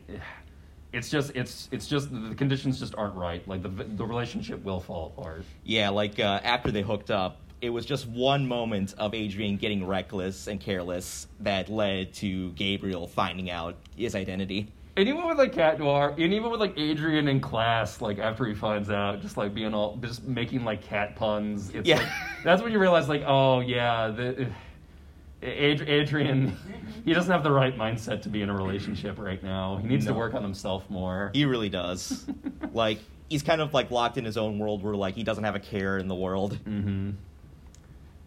It's 0.93 1.11
just 1.11 1.33
it's 1.35 1.69
it's 1.73 1.89
just 1.89 2.11
the 2.11 2.35
conditions 2.35 2.79
just 2.79 2.95
aren't 2.97 3.17
right. 3.17 3.47
Like 3.47 3.63
the 3.63 3.69
the 3.69 4.07
relationship 4.07 4.65
will 4.65 4.81
fall 4.81 5.13
apart. 5.15 5.45
Yeah, 5.65 5.91
like 5.91 6.19
uh, 6.19 6.41
after 6.43 6.71
they 6.71 6.81
hooked 6.81 7.11
up, 7.11 7.41
it 7.61 7.71
was 7.71 7.87
just 7.87 8.07
one 8.07 8.47
moment 8.47 8.95
of 8.99 9.15
Adrien 9.15 9.57
getting 9.57 9.87
reckless 9.87 10.47
and 10.47 10.61
careless 10.61 11.27
that 11.41 11.69
led 11.69 12.13
to 12.15 12.51
Gabriel 12.53 13.07
finding 13.07 13.51
out 13.51 13.77
his 13.97 14.15
identity. 14.15 14.69
And 14.99 15.09
even 15.09 15.27
with 15.27 15.37
like 15.37 15.53
Cat 15.53 15.79
Noir, 15.79 16.15
and 16.17 16.33
even 16.33 16.51
with 16.51 16.61
like 16.61 16.79
Adrien 16.79 17.29
in 17.29 17.41
class, 17.41 18.01
like 18.01 18.19
after 18.19 18.47
he 18.47 18.55
finds 18.55 18.91
out, 18.91 19.21
just 19.21 19.37
like 19.37 19.53
being 19.55 19.75
all, 19.75 19.97
just 19.97 20.25
making 20.25 20.65
like 20.65 20.83
cat 20.83 21.17
puns. 21.17 21.71
It's 21.75 21.87
Yeah. 21.89 21.97
like, 21.97 22.09
that's 22.45 22.63
when 22.63 22.73
you 22.73 22.79
realize, 22.79 23.09
like, 23.09 23.23
oh 23.27 23.61
yeah, 23.61 24.09
the, 24.09 24.49
Ad- 25.43 25.83
Adrien, 25.89 26.57
he 27.05 27.13
doesn't 27.13 27.31
have 27.31 27.43
the 27.43 27.51
right 27.53 27.77
mindset 27.77 28.23
to 28.23 28.29
be 28.31 28.41
in 28.41 28.49
a 28.49 28.55
relationship 28.55 29.19
right 29.19 29.43
now. 29.43 29.77
He 29.77 29.87
needs 29.87 30.07
to 30.07 30.15
work 30.15 30.33
on 30.35 30.43
himself 30.43 30.89
more. 30.89 31.31
He 31.35 31.45
really 31.45 31.69
does. 31.69 32.27
like 32.73 32.99
he's 33.29 33.43
kind 33.43 33.61
of 33.61 33.75
like 33.75 33.91
locked 33.91 34.17
in 34.17 34.25
his 34.25 34.37
own 34.39 34.59
world 34.59 34.83
where 34.83 34.95
like 34.95 35.15
he 35.15 35.25
doesn't 35.25 35.45
have 35.45 35.55
a 35.55 35.61
care 35.61 35.99
in 35.99 36.09
the 36.09 36.15
world. 36.15 36.59
Mm-hmm. 36.67 37.11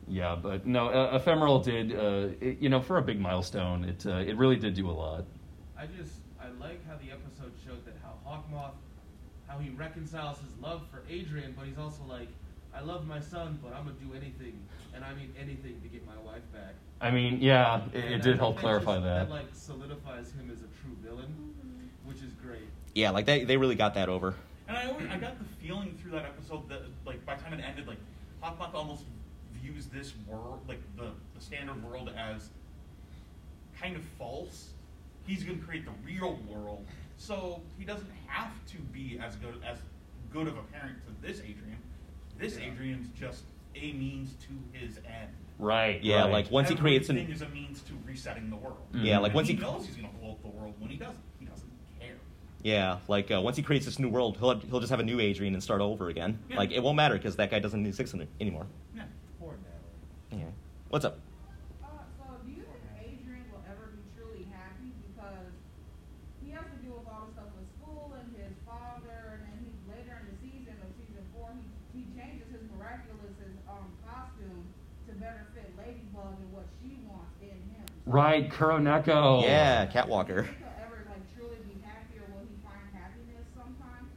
Yeah, 0.10 0.36
but 0.36 0.66
no, 0.66 0.88
uh, 0.90 1.16
Ephemeral 1.16 1.60
did, 1.60 1.94
uh, 1.96 2.30
it, 2.42 2.58
you 2.60 2.70
know, 2.70 2.82
for 2.82 2.98
a 2.98 3.02
big 3.02 3.20
milestone, 3.20 3.84
it 3.84 4.06
uh, 4.06 4.16
it 4.16 4.36
really 4.38 4.56
did 4.56 4.74
do 4.74 4.90
a 4.90 4.92
lot. 4.92 5.26
I 5.78 5.86
just 5.86 6.14
I 6.42 6.48
like 6.60 6.86
how 6.88 6.96
the 6.96 7.12
episode 7.12 7.52
showed 7.66 7.86
that 7.86 7.96
how 8.04 8.14
Hawkmoth, 8.28 8.72
how 9.48 9.60
he 9.60 9.70
reconciles 9.70 10.40
his 10.40 10.50
love 10.62 10.82
for 10.92 11.04
Adrien, 11.12 11.54
but 11.56 11.68
he's 11.68 11.78
also 11.78 12.02
like, 12.10 12.28
I 12.74 12.82
love 12.82 13.06
my 13.06 13.20
son, 13.20 13.60
but 13.64 13.72
I'm 13.74 13.86
gonna 13.86 13.96
do 14.04 14.16
anything, 14.16 14.60
and 14.96 15.06
I 15.06 15.14
mean 15.14 15.32
anything 15.40 15.80
to 15.82 15.88
get 15.88 16.06
my 16.08 16.18
wife 16.26 16.42
back. 16.52 16.74
I 17.02 17.12
mean, 17.12 17.40
yeah, 17.40 17.82
it, 17.94 17.98
it 17.98 18.10
did 18.10 18.24
think 18.24 18.38
help 18.40 18.58
clarify 18.58 18.96
just- 18.96 19.04
that. 19.06 19.28
That 19.28 19.30
like 19.30 19.50
solidifies 19.54 20.32
him 20.32 20.50
as 20.52 20.60
a 20.62 20.70
true 20.82 20.96
villain, 21.04 21.54
which 22.04 22.18
is 22.18 22.34
great. 22.34 22.68
Yeah, 22.96 23.12
like 23.12 23.28
they 23.28 23.44
they 23.44 23.58
really 23.58 23.76
got 23.76 23.94
that 23.94 24.10
over. 24.10 24.34
And 24.68 24.76
I 24.76 24.88
always, 24.88 25.08
I 25.08 25.18
got 25.18 25.38
the 25.40 25.46
feeling 25.62 25.96
through 26.02 26.12
that 26.12 26.26
episode 26.26 26.68
that 26.70 26.82
like 27.06 27.24
by 27.28 27.36
the 27.36 27.44
time 27.44 27.54
it 27.54 27.64
ended, 27.64 27.88
like 27.88 28.00
Hawkmoth 28.44 28.74
almost 28.74 29.04
views 29.62 29.88
this 29.88 30.14
world, 30.28 30.62
like 30.68 30.80
the, 30.98 31.12
the 31.36 31.42
standard 31.42 31.84
world, 31.84 32.12
as 32.18 32.50
kind 33.80 33.96
of 33.96 34.04
false. 34.18 34.70
He's 35.26 35.44
going 35.44 35.60
to 35.60 35.66
create 35.66 35.86
the 35.86 35.92
real 36.06 36.40
world, 36.48 36.86
so 37.18 37.62
he 37.78 37.86
doesn't 37.86 38.10
have 38.28 38.52
to 38.72 38.78
be 38.94 39.20
as 39.24 39.36
good 39.36 39.62
as 39.66 39.78
good 40.34 40.48
of 40.48 40.58
a 40.58 40.62
parent 40.64 40.96
to 41.06 41.28
this 41.28 41.40
Adrien. 41.40 41.78
This 42.38 42.58
Yeah. 42.58 42.72
Adrien's 42.72 43.08
just 43.20 43.44
a 43.76 43.94
means 43.94 44.34
to 44.48 44.78
his 44.78 44.98
end. 44.98 45.30
Right. 45.60 46.02
Yeah, 46.02 46.22
right. 46.24 46.32
like 46.32 46.52
once 46.52 46.70
he 46.70 46.76
creates 46.76 47.10
an 47.10 47.18
is 47.18 47.42
a 47.42 47.50
means 47.50 47.82
to 47.82 47.94
resetting 48.06 48.50
the 48.50 48.56
world. 48.56 48.78
Yeah, 48.94 49.20
like 49.20 49.30
And 49.32 49.36
once 49.36 49.48
he, 49.50 49.56
he- 49.56 49.60
knows 49.62 49.86
he's 49.86 49.96
going 49.96 50.10
to 50.10 50.16
blow 50.18 50.32
up 50.32 50.42
the 50.42 50.48
world. 50.48 50.74
When 50.80 50.90
he 50.90 50.96
doesn't, 50.98 51.18
he 51.40 51.46
doesn't 51.46 51.70
care. 52.00 52.16
yeah, 52.64 52.98
like 53.08 53.30
uh, 53.30 53.42
once 53.42 53.58
he 53.58 53.62
creates 53.64 53.86
this 53.86 54.00
new 54.00 54.10
world, 54.10 54.38
he'll 54.38 54.58
he'll 54.60 54.80
just 54.80 54.90
have 54.90 55.00
a 55.02 55.04
new 55.04 55.20
Adrien 55.20 55.54
and 55.54 55.62
start 55.62 55.82
over 55.82 56.10
again. 56.10 56.40
Yeah. 56.50 56.58
Like 56.58 56.72
it 56.72 56.82
won't 56.82 56.96
matter 56.96 57.16
because 57.16 57.36
that 57.36 57.52
guy 57.52 57.60
doesn't 57.60 57.84
need 57.84 57.94
any- 58.00 58.28
anymore. 58.40 58.66
Yeah. 58.96 59.04
Poor 60.30 60.40
Natalie. 60.40 60.46
Yeah. 60.46 60.52
What's 60.90 61.06
up? 61.06 61.20
Uh, 61.84 61.88
so 62.18 62.24
do 62.46 62.52
you 62.52 62.64
think 62.64 62.84
Adrien 62.98 63.46
will 63.52 63.64
ever 63.70 63.94
be 63.94 64.02
truly 64.18 64.46
happy 64.54 64.92
because 65.10 65.54
he 66.44 66.52
has 66.52 66.66
to 66.66 66.78
deal 66.86 66.98
with 66.98 67.08
all 67.08 67.28
the 67.30 67.34
stuff 67.34 67.52
with 67.58 67.68
school 67.82 68.14
and 68.18 68.30
his 68.38 68.54
father, 68.66 69.38
and 69.38 69.42
then 69.46 69.58
he 69.66 69.70
later 69.90 70.18
in 70.22 70.26
the 70.34 70.38
season 70.42 70.76
of 70.82 70.90
season 70.98 71.24
four, 71.34 71.50
he 71.54 72.00
he 72.00 72.06
changes 72.18 72.48
his 72.54 72.62
miraculous 72.78 73.34
um 73.68 73.90
costume 74.06 74.66
to 75.08 75.12
better 75.18 75.46
fit 75.54 75.74
Ladybug 75.78 76.38
and 76.42 76.52
what 76.54 76.66
she 76.82 76.98
wants 77.10 77.34
in 77.42 77.58
him. 77.74 77.86
Right, 78.06 78.50
Kuroneko. 78.50 79.44
Yeah, 79.44 79.86
Catwalker. 79.88 80.46
Do 80.46 80.50
you 80.50 80.54
think 80.54 80.58
he'll 80.62 80.86
ever 80.86 81.06
like 81.10 81.26
truly 81.38 81.58
be 81.66 81.78
happy, 81.82 82.18
or 82.22 82.26
will 82.34 82.46
he 82.46 82.58
find 82.66 82.86
happiness 82.94 83.46
sometime? 83.58 84.10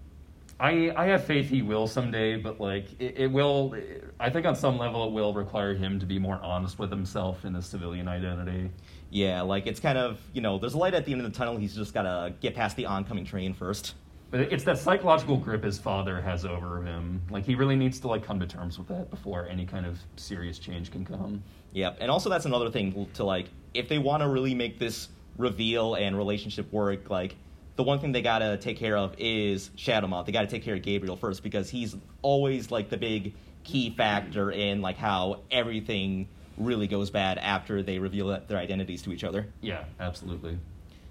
I 0.63 0.93
I 0.95 1.07
have 1.07 1.25
faith 1.25 1.51
he 1.51 1.61
will 1.61 1.89
someday, 1.89 2.37
but 2.37 2.61
like 2.61 2.87
it, 3.01 3.19
it 3.19 3.33
will. 3.33 3.75
I 4.21 4.31
think 4.31 4.47
on 4.47 4.55
some 4.55 4.79
level 4.79 5.09
it 5.09 5.13
will 5.13 5.35
require 5.35 5.75
him 5.75 5.99
to 5.99 6.07
be 6.07 6.21
more 6.21 6.39
honest 6.41 6.79
with 6.79 6.89
himself 6.89 7.45
in 7.45 7.53
his 7.53 7.67
civilian 7.67 8.07
identity. 8.07 8.71
Yeah, 9.11 9.43
like 9.43 9.67
it's 9.67 9.81
kind 9.81 9.99
of 9.99 10.21
you 10.33 10.41
know 10.41 10.61
there's 10.61 10.75
a 10.75 10.79
light 10.79 10.95
at 10.95 11.05
the 11.05 11.13
end 11.13 11.21
of 11.21 11.31
the 11.31 11.37
tunnel. 11.37 11.57
He's 11.57 11.75
just 11.75 11.93
gotta 11.93 12.33
get 12.41 12.55
past 12.55 12.77
the 12.77 12.87
oncoming 12.87 13.25
train 13.25 13.55
first. 13.55 13.95
But 14.31 14.41
it's 14.41 14.63
that 14.65 14.79
psychological 14.79 15.37
grip 15.37 15.65
his 15.65 15.79
father 15.81 16.21
has 16.21 16.47
over 16.47 16.81
him. 16.83 17.21
Like 17.29 17.45
he 17.45 17.57
really 17.57 17.77
needs 17.77 17.99
to 18.01 18.07
like 18.07 18.25
come 18.25 18.39
to 18.39 18.47
terms 18.47 18.79
with 18.79 18.87
that 18.87 19.11
before 19.11 19.49
any 19.49 19.67
kind 19.67 19.85
of 19.85 19.99
serious 20.15 20.61
change 20.61 20.93
can 20.93 21.05
come. 21.05 21.43
Yep, 21.73 21.99
and 22.01 22.09
also 22.09 22.31
that's 22.31 22.47
another 22.47 22.71
thing 22.71 23.09
to 23.15 23.25
like 23.25 23.49
if 23.75 23.89
they 23.89 23.99
want 23.99 24.23
to 24.23 24.29
really 24.29 24.55
make 24.55 24.79
this 24.79 25.09
reveal 25.39 25.97
and 25.97 26.17
relationship 26.17 26.73
work, 26.73 27.11
like 27.11 27.35
the 27.77 27.83
one 27.83 27.99
thing 27.99 28.13
they 28.13 28.23
gotta 28.23 28.57
take 28.57 28.77
care 28.77 28.97
of 28.97 29.15
is 29.19 29.71
Shadowmoth. 29.77 30.27
They 30.27 30.33
gotta 30.33 30.47
take 30.47 30.63
care 30.63 30.75
of 30.75 30.83
Gabriel 30.83 31.17
first 31.17 31.43
because 31.43 31.71
he's 31.71 31.97
always 32.23 32.71
like 32.71 32.91
the 32.91 32.97
big 32.97 33.35
key 33.65 33.91
factor 33.91 34.51
in 34.51 34.83
like 34.83 34.97
how 34.97 35.41
everything 35.51 36.29
really 36.57 36.87
goes 36.87 37.11
bad 37.11 37.39
after 37.39 37.83
they 37.83 37.99
reveal 37.99 38.39
their 38.47 38.59
identities 38.59 39.03
to 39.03 39.13
each 39.13 39.25
other. 39.25 39.47
Yeah, 39.61 39.85
absolutely. 39.99 40.59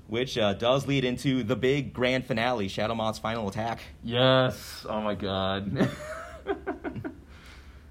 Which 0.08 0.38
uh, 0.38 0.54
does 0.54 0.88
lead 0.88 1.06
into 1.06 1.44
the 1.44 1.56
big 1.56 1.94
grand 1.94 2.26
finale, 2.26 2.68
Shadowmoth's 2.68 3.20
final 3.20 3.48
attack. 3.48 3.80
Yes. 4.04 4.86
Oh 4.88 5.02
my 5.02 5.16
god. 5.16 5.90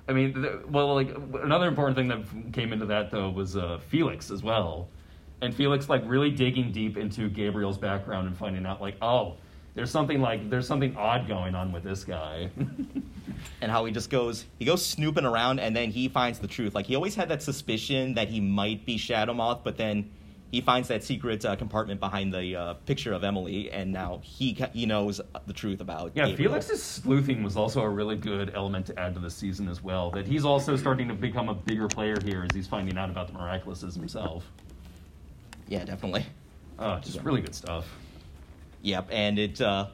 I 0.08 0.12
mean, 0.12 0.62
well, 0.68 0.94
like 0.94 1.08
another 1.42 1.68
important 1.68 1.96
thing 1.96 2.08
that 2.08 2.52
came 2.52 2.72
into 2.72 2.86
that 2.86 3.10
though 3.10 3.30
was 3.30 3.56
uh, 3.56 3.78
Felix 3.88 4.30
as 4.30 4.42
well, 4.42 4.88
and 5.42 5.54
Felix 5.54 5.88
like 5.88 6.02
really 6.06 6.30
digging 6.30 6.72
deep 6.72 6.96
into 6.96 7.28
Gabriel's 7.28 7.78
background 7.78 8.26
and 8.26 8.36
finding 8.36 8.66
out 8.66 8.80
like, 8.80 8.96
oh, 9.02 9.36
there's 9.74 9.90
something 9.90 10.20
like 10.20 10.50
there's 10.50 10.66
something 10.66 10.96
odd 10.96 11.28
going 11.28 11.54
on 11.54 11.72
with 11.72 11.84
this 11.84 12.04
guy. 12.04 12.50
and 13.62 13.70
how 13.70 13.84
he 13.84 13.92
just 13.92 14.10
goes 14.10 14.44
he 14.58 14.64
goes 14.64 14.84
snooping 14.84 15.24
around 15.24 15.60
and 15.60 15.74
then 15.74 15.90
he 15.90 16.08
finds 16.08 16.38
the 16.38 16.46
truth 16.46 16.74
like 16.74 16.84
he 16.84 16.94
always 16.94 17.14
had 17.14 17.28
that 17.28 17.42
suspicion 17.42 18.12
that 18.14 18.28
he 18.28 18.38
might 18.38 18.84
be 18.84 18.98
shadowmoth 18.98 19.64
but 19.64 19.78
then 19.78 20.10
he 20.50 20.60
finds 20.60 20.88
that 20.88 21.02
secret 21.04 21.44
uh, 21.44 21.54
compartment 21.56 22.00
behind 22.00 22.34
the 22.34 22.56
uh, 22.56 22.74
picture 22.84 23.12
of 23.12 23.22
Emilie 23.22 23.70
and 23.70 23.92
now 23.92 24.20
he 24.22 24.54
ca- 24.54 24.68
he 24.72 24.84
knows 24.84 25.20
the 25.46 25.52
truth 25.52 25.80
about 25.80 26.10
Yeah, 26.14 26.26
Gabriel. 26.26 26.52
Felix's 26.52 26.82
sleuthing 26.82 27.42
was 27.42 27.56
also 27.56 27.82
a 27.82 27.88
really 27.88 28.16
good 28.16 28.52
element 28.54 28.84
to 28.86 28.98
add 28.98 29.14
to 29.14 29.20
the 29.20 29.30
season 29.30 29.68
as 29.68 29.80
well. 29.82 30.10
That 30.10 30.26
he's 30.26 30.44
also 30.44 30.76
starting 30.76 31.06
to 31.08 31.14
become 31.14 31.48
a 31.48 31.54
bigger 31.54 31.86
player 31.86 32.16
here 32.22 32.42
as 32.42 32.54
he's 32.54 32.66
finding 32.66 32.98
out 32.98 33.10
about 33.10 33.28
the 33.28 33.34
miraculouses 33.34 33.94
himself. 33.94 34.50
Yeah 35.70 35.82
definitely 35.86 36.26
Oh, 36.80 36.98
just 36.98 37.20
really 37.22 37.42
good 37.42 37.54
stuff. 37.54 37.86
Yep, 38.80 39.08
and 39.12 39.38
it. 39.38 39.60
Uh, 39.60 39.88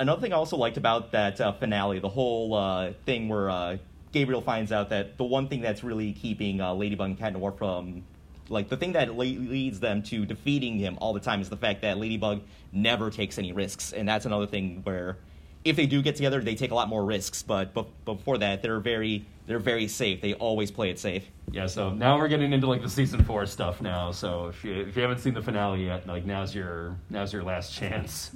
another 0.00 0.20
thing 0.20 0.32
I 0.32 0.36
also 0.36 0.56
liked 0.56 0.76
about 0.76 1.12
that 1.12 1.40
uh, 1.40 1.52
finale, 1.52 2.00
the 2.00 2.08
whole 2.08 2.54
uh, 2.54 2.92
thing 3.06 3.28
where 3.28 3.48
uh, 3.48 3.76
Gabriel 4.10 4.42
finds 4.42 4.72
out 4.72 4.88
that 4.90 5.16
the 5.16 5.22
one 5.22 5.46
thing 5.46 5.60
that's 5.60 5.84
really 5.84 6.12
keeping 6.12 6.60
uh, 6.60 6.74
Ladybug 6.74 7.10
and 7.10 7.18
Cat 7.18 7.34
Noir 7.34 7.52
from, 7.52 8.02
like 8.48 8.68
the 8.68 8.76
thing 8.76 8.92
that 8.94 9.14
le- 9.14 9.24
leads 9.24 9.78
them 9.78 10.02
to 10.04 10.26
defeating 10.26 10.76
him 10.76 10.98
all 11.00 11.12
the 11.12 11.20
time 11.20 11.40
is 11.40 11.48
the 11.48 11.56
fact 11.56 11.82
that 11.82 11.98
Ladybug 11.98 12.42
never 12.72 13.10
takes 13.10 13.38
any 13.38 13.52
risks, 13.52 13.92
and 13.92 14.08
that's 14.08 14.26
another 14.26 14.46
thing 14.46 14.80
where. 14.82 15.18
If 15.64 15.76
they 15.76 15.86
do 15.86 16.02
get 16.02 16.16
together, 16.16 16.40
they 16.42 16.54
take 16.54 16.70
a 16.72 16.74
lot 16.74 16.88
more 16.88 17.04
risks, 17.04 17.42
but, 17.42 17.72
but 17.72 17.86
before 18.04 18.38
that, 18.38 18.62
they're 18.62 18.80
very 18.80 19.24
they're 19.46 19.58
very 19.58 19.88
safe. 19.88 20.20
They 20.20 20.34
always 20.34 20.70
play 20.70 20.90
it 20.90 20.98
safe. 20.98 21.24
Yeah, 21.50 21.66
so 21.66 21.90
now 21.90 22.18
we're 22.18 22.28
getting 22.28 22.52
into 22.52 22.66
like 22.66 22.82
the 22.82 22.88
season 22.88 23.22
four 23.24 23.44
stuff 23.46 23.80
now. 23.82 24.10
So 24.10 24.46
if 24.48 24.64
you, 24.64 24.74
if 24.74 24.96
you 24.96 25.02
haven't 25.02 25.18
seen 25.18 25.34
the 25.34 25.42
finale 25.42 25.84
yet, 25.86 26.06
like 26.06 26.24
now's 26.24 26.54
your 26.54 26.96
now's 27.10 27.32
your 27.32 27.42
last 27.42 27.72
chance. 27.74 28.30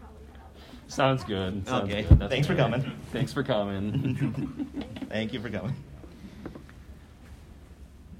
Sounds 0.88 1.22
good. 1.24 1.66
Sounds 1.68 1.84
Okay, 1.90 2.02
good. 2.02 2.18
That's 2.18 2.30
thanks 2.32 2.46
for 2.46 2.54
okay. 2.54 2.62
coming. 2.62 2.92
Thanks 3.12 3.32
for 3.32 3.42
coming. 3.42 4.86
Thank 5.10 5.32
you 5.34 5.40
for 5.40 5.50
coming. 5.50 5.74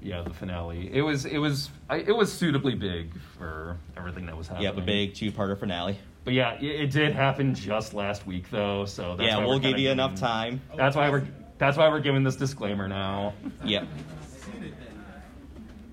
yeah, 0.01 0.21
the 0.21 0.29
finale. 0.33 0.89
It 0.93 1.01
was 1.01 1.25
it 1.25 1.37
was 1.39 1.69
I, 1.89 1.97
it 1.97 2.15
was 2.15 2.31
suitably 2.31 2.75
big 2.75 3.11
for 3.37 3.77
everything 3.97 4.25
that 4.27 4.37
was 4.37 4.47
happening. 4.47 4.71
Yeah, 4.75 4.81
a 4.81 4.85
big 4.85 5.13
two-parter 5.15 5.59
finale. 5.59 5.97
But 6.25 6.33
yeah, 6.33 6.53
it, 6.59 6.63
it 6.65 6.91
did 6.91 7.13
happen 7.13 7.55
just 7.55 7.93
last 7.93 8.27
week 8.27 8.49
though. 8.51 8.85
So 8.85 9.15
that's 9.15 9.27
Yeah, 9.27 9.37
why 9.37 9.43
we'll 9.45 9.49
we're 9.55 9.55
give 9.55 9.63
kinda 9.63 9.79
you 9.81 9.83
giving- 9.87 9.91
enough 9.99 10.15
time. 10.19 10.61
That's 10.75 10.95
why 10.95 11.09
we're 11.09 11.25
that's 11.57 11.77
why 11.77 11.89
we're 11.89 11.99
giving 11.99 12.23
this 12.23 12.35
disclaimer 12.35 12.87
now. 12.87 13.33
Yep. 13.65 13.87
Seen 14.27 14.63
it 14.63 14.73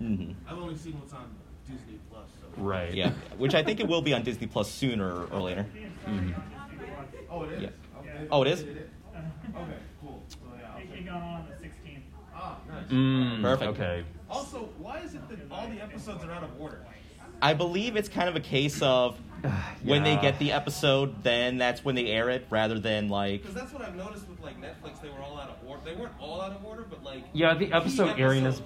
then. 0.01 0.16
hmm 0.16 0.33
I've 0.51 0.59
only 0.59 0.77
seen 0.77 0.93
what's 1.01 1.12
on 1.12 1.35
Disney 1.68 1.99
Plus. 2.11 2.27
So. 2.41 2.61
Right. 2.62 2.93
Yeah, 2.95 3.11
which 3.39 3.55
I 3.55 3.62
think 3.62 3.81
it 3.81 3.89
will 3.89 4.03
be 4.03 4.12
on 4.14 4.22
Disney 4.22 4.47
Plus 4.47 4.70
sooner 4.70 5.24
or 5.27 5.41
later. 5.41 5.66
Mhm. 6.07 6.35
Oh, 7.31 7.43
it 7.45 7.53
is. 7.53 7.62
Yeah. 7.62 7.68
Okay. 7.99 8.27
Oh, 8.31 8.43
it 8.43 8.49
is? 8.49 8.61
Okay, 8.62 8.70
cool. 10.01 10.22
So, 10.29 10.37
yeah, 10.59 10.68
I'll 10.72 10.79
It 10.81 10.89
check 10.91 10.99
it 11.01 11.05
got 11.07 11.22
on 11.22 11.47
the 11.51 11.66
16th. 11.66 12.03
Ah, 12.35 12.59
nice. 12.68 12.87
Mm, 12.91 13.43
Perfect. 13.43 13.70
Okay. 13.72 14.05
Also, 14.31 14.68
why 14.79 14.99
is 15.01 15.14
it 15.14 15.29
that 15.29 15.39
all 15.51 15.66
the 15.68 15.83
episodes 15.83 16.22
are 16.24 16.31
out 16.31 16.45
of 16.45 16.51
order? 16.61 16.85
I 17.43 17.55
believe 17.55 17.97
it's 17.97 18.09
kind 18.09 18.28
of 18.28 18.37
a 18.37 18.41
case 18.41 18.80
of 18.82 19.18
when 19.82 20.03
they 20.03 20.16
get 20.16 20.39
the 20.39 20.53
episode, 20.53 21.22
then 21.22 21.59
that's 21.59 21.84
when 21.84 21.95
they 21.95 22.07
air 22.07 22.30
it, 22.30 22.47
rather 22.51 22.78
than 22.78 23.09
like. 23.09 23.43
Because 23.43 23.55
that's 23.55 23.72
what 23.72 23.82
I've 23.82 23.97
noticed 23.97 24.28
with 24.28 24.41
like 24.41 24.61
Netflix. 24.61 25.01
They 25.03 25.09
were 25.09 25.22
all 25.22 25.39
out 25.39 25.51
of 25.51 25.68
order. 25.68 25.82
They 25.84 25.95
weren't 25.95 26.14
all 26.20 26.41
out 26.41 26.53
of 26.53 26.64
order, 26.64 26.84
but 26.89 27.03
like. 27.05 27.24
Yeah, 27.32 27.55
the 27.55 27.66
key 27.66 27.72
episode 27.72 28.18
airing 28.18 28.45
is. 28.45 28.61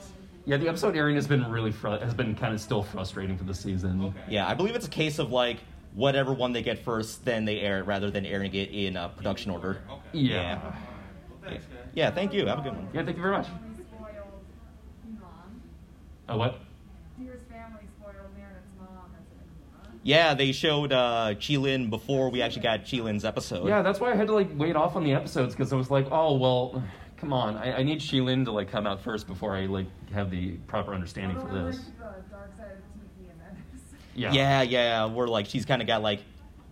Yeah, 0.46 0.56
the 0.56 0.68
episode 0.68 0.96
airing 0.96 1.16
has 1.16 1.26
been 1.26 1.48
really 1.50 1.70
fr- 1.70 1.88
has 1.88 2.14
been 2.14 2.34
kind 2.34 2.54
of 2.54 2.60
still 2.60 2.82
frustrating 2.82 3.36
for 3.36 3.44
the 3.44 3.54
season. 3.54 4.02
Okay. 4.06 4.18
Yeah, 4.30 4.48
I 4.48 4.54
believe 4.54 4.74
it's 4.74 4.86
a 4.86 4.90
case 4.90 5.18
of 5.18 5.30
like 5.30 5.58
whatever 5.94 6.32
one 6.32 6.52
they 6.52 6.62
get 6.62 6.78
first, 6.78 7.24
then 7.24 7.44
they 7.44 7.60
air 7.60 7.80
it, 7.80 7.82
rather 7.82 8.10
than 8.10 8.24
airing 8.24 8.54
it 8.54 8.70
in 8.70 8.96
uh, 8.96 9.08
production 9.08 9.50
order. 9.50 9.82
Okay. 9.90 10.00
Yeah. 10.12 10.58
Well, 10.62 10.72
thanks, 11.44 11.66
guys. 11.66 11.76
Yeah, 11.94 12.10
thank 12.10 12.32
you. 12.32 12.46
Have 12.46 12.60
a 12.60 12.62
good 12.62 12.74
one. 12.74 12.88
Yeah, 12.94 13.04
thank 13.04 13.16
you 13.16 13.22
very 13.22 13.36
much. 13.36 13.48
Uh, 16.28 16.36
what? 16.36 16.60
Deer's 17.18 17.40
family 17.50 17.82
spoiled 17.98 18.14
Marinette's 18.38 18.70
mom 18.78 19.10
as 19.18 19.26
an 19.34 19.42
Akuma. 19.42 19.89
Yeah, 20.02 20.34
they 20.34 20.52
showed 20.52 20.92
uh, 20.92 21.34
Qilin 21.34 21.90
before 21.90 22.30
we 22.30 22.40
actually 22.42 22.62
got 22.62 22.84
Qilin's 22.84 23.24
episode. 23.24 23.68
Yeah, 23.68 23.82
that's 23.82 24.00
why 24.00 24.12
I 24.12 24.16
had 24.16 24.28
to 24.28 24.32
like 24.34 24.48
wait 24.54 24.76
off 24.76 24.96
on 24.96 25.04
the 25.04 25.12
episodes 25.12 25.54
because 25.54 25.72
I 25.72 25.76
was 25.76 25.90
like, 25.90 26.06
oh 26.10 26.36
well, 26.36 26.82
come 27.18 27.32
on, 27.32 27.56
I, 27.56 27.78
I 27.78 27.82
need 27.82 28.00
Qilin 28.00 28.44
to 28.46 28.52
like 28.52 28.70
come 28.70 28.86
out 28.86 29.02
first 29.02 29.26
before 29.26 29.54
I 29.54 29.66
like 29.66 29.86
have 30.12 30.30
the 30.30 30.52
proper 30.68 30.94
understanding 30.94 31.38
for 31.38 31.52
this. 31.52 31.76
like 31.76 31.84
the 31.84 32.00
dark 32.00 32.56
side 32.56 32.66
of 32.72 33.02
Tikki 33.02 33.28
and 33.30 33.38
Menace. 33.38 34.32
Yeah. 34.34 34.62
yeah, 34.62 35.06
we're 35.06 35.28
like 35.28 35.46
she's 35.46 35.66
kind 35.66 35.82
of 35.82 35.86
got 35.88 36.02
like 36.02 36.20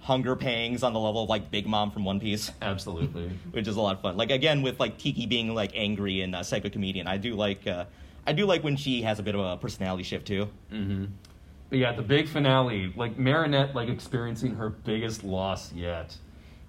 hunger 0.00 0.34
pangs 0.36 0.82
on 0.82 0.94
the 0.94 0.98
level 1.00 1.24
of 1.24 1.28
like 1.28 1.50
Big 1.50 1.66
Mom 1.66 1.90
from 1.90 2.06
One 2.06 2.20
Piece, 2.20 2.50
Absolutely. 2.62 3.28
which 3.50 3.68
is 3.68 3.76
a 3.76 3.80
lot 3.80 3.96
of 3.96 4.00
fun. 4.00 4.16
Like 4.16 4.30
again 4.30 4.62
with 4.62 4.80
like 4.80 4.96
Tikki 4.96 5.26
being 5.26 5.54
like 5.54 5.72
angry 5.74 6.22
and 6.22 6.34
uh, 6.34 6.42
psycho 6.42 6.70
comedian, 6.70 7.06
I 7.06 7.18
do 7.18 7.34
like 7.34 7.66
uh, 7.66 7.84
I 8.26 8.32
do 8.32 8.46
like 8.46 8.64
when 8.64 8.76
she 8.76 9.02
has 9.02 9.18
a 9.18 9.22
bit 9.22 9.34
of 9.34 9.42
a 9.42 9.58
personality 9.58 10.02
shift 10.02 10.26
too. 10.26 10.48
Mm-hmm. 10.72 11.04
But 11.70 11.78
yeah, 11.78 11.92
the 11.92 12.02
big 12.02 12.28
finale, 12.28 12.92
like 12.96 13.18
Marinette, 13.18 13.74
like 13.74 13.88
experiencing 13.88 14.54
her 14.54 14.70
biggest 14.70 15.22
loss 15.22 15.72
yet. 15.72 16.16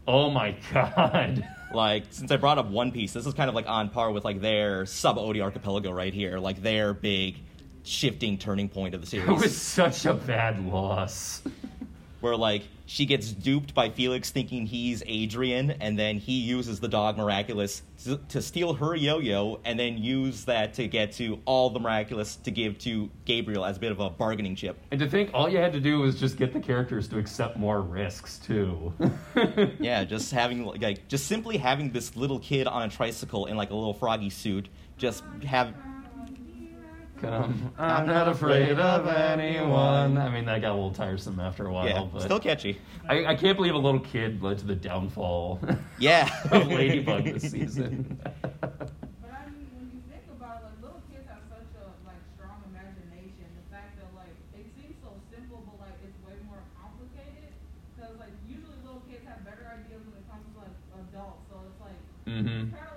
Oh 0.08 0.30
my 0.30 0.56
god. 0.74 1.47
Like 1.74 2.06
since 2.10 2.32
I 2.32 2.38
brought 2.38 2.58
up 2.58 2.70
One 2.70 2.91
Piece, 2.91 3.14
this 3.14 3.26
is 3.26 3.34
kind 3.34 3.50
of 3.50 3.56
like 3.56 3.68
on 3.68 3.89
par 3.89 4.12
with 4.12 4.26
like 4.26 4.41
their 4.41 4.84
Sabaody 4.84 5.41
archipelago 5.41 5.91
right 5.91 6.14
here, 6.14 6.39
like 6.39 6.62
their 6.62 6.93
big 6.93 7.38
shifting 7.84 8.38
turning 8.38 8.68
point 8.68 8.93
of 8.93 9.02
the 9.02 9.08
series. 9.08 9.30
It 9.30 9.34
was 9.34 9.56
such 9.56 10.06
a 10.06 10.14
bad 10.14 10.66
loss. 10.66 11.43
Where 12.20 12.36
like 12.36 12.64
she 12.86 13.06
gets 13.06 13.32
duped 13.32 13.76
by 13.76 13.90
Felix 13.90 14.32
thinking 14.32 14.66
he's 14.66 15.04
Adrian, 15.06 15.72
and 15.72 15.98
then 15.98 16.18
he 16.18 16.40
uses 16.40 16.80
the 16.80 16.88
dog 16.88 17.18
Miraculous 17.18 17.84
to, 18.04 18.18
to 18.30 18.42
steal 18.42 18.74
her 18.74 18.96
yo-yo, 18.96 19.60
and 19.64 19.80
then 19.80 19.98
use 19.98 20.46
that 20.46 20.74
to 20.76 20.88
get 20.88 21.12
to 21.14 21.40
all 21.46 21.70
the 21.70 21.80
Miraculous 21.80 22.38
to 22.38 22.52
give 22.52 22.80
to 22.80 23.10
Gabriel 23.26 23.64
as 23.64 23.78
a 23.78 23.80
bit 23.80 23.92
of 23.92 24.00
a 24.00 24.10
bargaining 24.10 24.56
chip. 24.56 24.78
And 24.92 25.00
to 25.00 25.10
think 25.10 25.30
all 25.34 25.48
you 25.48 25.60
had 25.60 25.72
to 25.74 25.80
do 25.80 26.00
was 26.00 26.20
just 26.20 26.36
get 26.36 26.52
the 26.52 26.60
characters 26.60 27.08
to 27.10 27.20
accept 27.20 27.58
more 27.58 27.82
risks 27.82 28.40
too. 28.40 28.92
yeah, 29.80 30.04
just 30.04 30.32
having 30.32 30.66
like 30.66 31.08
just 31.08 31.28
simply 31.28 31.58
having 31.58 31.92
this 31.92 32.16
little 32.16 32.40
kid 32.40 32.66
on 32.66 32.84
a 32.84 32.90
tricycle 32.90 33.46
in 33.46 33.56
like 33.56 33.70
a 33.70 33.76
little 33.76 33.94
froggy 33.94 34.32
suit, 34.32 34.68
just 34.98 35.24
have 35.46 35.74
Come, 37.22 37.74
I'm 37.78 38.08
not 38.08 38.28
afraid 38.28 38.80
of 38.80 39.08
anyone. 39.08 40.18
I 40.18 40.30
mean, 40.30 40.46
that 40.46 40.62
got 40.62 40.72
a 40.72 40.76
little 40.76 40.92
tiresome 40.92 41.40
after 41.40 41.66
a 41.68 41.74
while, 41.74 41.88
yeah, 41.88 42.08
but 42.12 42.22
still 42.22 42.40
catchy. 42.40 42.80
I, 43.08 43.26
I 43.26 43.36
can't 43.36 43.58
believe 43.58 43.74
a 43.74 43.78
little 43.78 44.00
kid 44.00 44.42
led 44.42 44.58
to 44.60 44.66
the 44.66 44.76
downfall 44.76 45.60
Yeah, 46.00 46.30
of 46.52 46.68
Ladybug 46.68 47.26
this 47.26 47.52
season. 47.52 48.20
But 62.62 62.89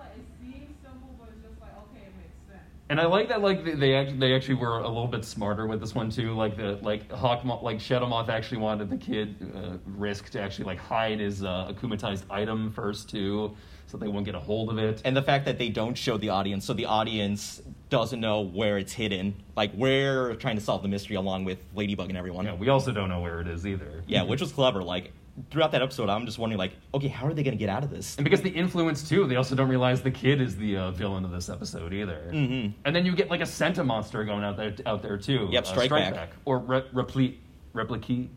And 2.92 3.00
I 3.00 3.06
like 3.06 3.30
that, 3.30 3.40
like 3.40 3.64
they, 3.64 3.72
they 3.72 3.94
actually 3.94 4.18
they 4.18 4.34
actually 4.34 4.56
were 4.56 4.80
a 4.80 4.86
little 4.86 5.06
bit 5.06 5.24
smarter 5.24 5.66
with 5.66 5.80
this 5.80 5.94
one 5.94 6.10
too. 6.10 6.34
Like 6.34 6.58
the 6.58 6.78
like 6.82 7.10
Hawk, 7.10 7.42
like 7.62 7.80
Shadow 7.80 8.06
Moth 8.06 8.28
actually 8.28 8.58
wanted 8.58 8.90
the 8.90 8.98
kid 8.98 9.34
uh, 9.56 9.78
Risk 9.86 10.28
to 10.32 10.40
actually 10.42 10.66
like 10.66 10.78
hide 10.78 11.18
his 11.18 11.42
uh, 11.42 11.72
akumatized 11.72 12.24
item 12.28 12.70
first 12.70 13.08
too, 13.08 13.56
so 13.86 13.96
they 13.96 14.08
won't 14.08 14.26
get 14.26 14.34
a 14.34 14.38
hold 14.38 14.68
of 14.68 14.76
it. 14.76 15.00
and 15.06 15.16
the 15.16 15.22
fact 15.22 15.46
that 15.46 15.56
they 15.56 15.70
don't 15.70 15.96
show 15.96 16.18
the 16.18 16.28
audience, 16.28 16.66
so 16.66 16.74
the 16.74 16.84
audience 16.84 17.62
doesn't 17.88 18.20
know 18.20 18.42
where 18.42 18.76
it's 18.76 18.92
hidden. 18.92 19.36
Like 19.56 19.72
we're 19.72 20.34
trying 20.34 20.56
to 20.56 20.62
solve 20.62 20.82
the 20.82 20.88
mystery 20.88 21.16
along 21.16 21.46
with 21.46 21.60
Ladybug 21.74 22.10
and 22.10 22.18
everyone. 22.18 22.44
Yeah, 22.44 22.56
we 22.56 22.68
also 22.68 22.92
don't 22.92 23.08
know 23.08 23.22
where 23.22 23.40
it 23.40 23.48
is 23.48 23.66
either. 23.66 24.04
Yeah, 24.06 24.24
which 24.24 24.42
was 24.42 24.52
clever. 24.52 24.82
Like 24.82 25.12
throughout 25.50 25.72
that 25.72 25.82
episode, 25.82 26.08
I'm 26.10 26.26
just 26.26 26.38
wondering, 26.38 26.58
like, 26.58 26.72
okay, 26.94 27.08
how 27.08 27.26
are 27.26 27.32
they 27.34 27.42
going 27.42 27.56
to 27.56 27.58
get 27.58 27.68
out 27.70 27.84
of 27.84 27.90
this? 27.90 28.16
And 28.16 28.24
because 28.24 28.42
the 28.42 28.50
influence 28.50 29.08
too, 29.08 29.26
they 29.26 29.36
also 29.36 29.54
don't 29.54 29.68
realize 29.68 30.02
the 30.02 30.10
kid 30.10 30.40
is 30.40 30.56
the 30.56 30.76
uh, 30.76 30.90
villain 30.90 31.24
of 31.24 31.30
this 31.30 31.48
episode 31.48 31.92
either. 31.94 32.30
Mhm. 32.32 32.74
And 32.84 32.94
then 32.94 33.06
you 33.06 33.14
get 33.14 33.30
like 33.30 33.40
a 33.40 33.44
Sentimonster 33.44 34.26
going 34.26 34.44
out 34.44 34.56
there 34.56 34.74
out 34.86 35.02
there 35.02 35.16
too. 35.16 35.48
Yep, 35.50 35.64
uh, 35.64 35.66
Strike 35.68 35.84
Strike 35.86 36.14
Back. 36.14 36.30
or 36.44 36.58
re- 36.58 36.84
replique, 36.92 37.38
replique, 37.72 38.28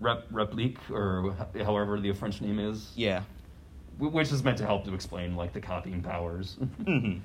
rep, 0.00 0.26
replique, 0.30 0.78
or 0.90 1.34
however 1.64 1.98
the 2.00 2.12
French 2.12 2.40
name 2.40 2.58
is. 2.58 2.92
Yeah. 2.96 3.22
Which 3.98 4.32
is 4.32 4.42
meant 4.42 4.56
to 4.58 4.64
help 4.66 4.84
to 4.86 4.94
explain 4.94 5.36
like 5.36 5.52
the 5.52 5.60
copying 5.60 6.00
powers. 6.02 6.56
hmm 6.86 7.18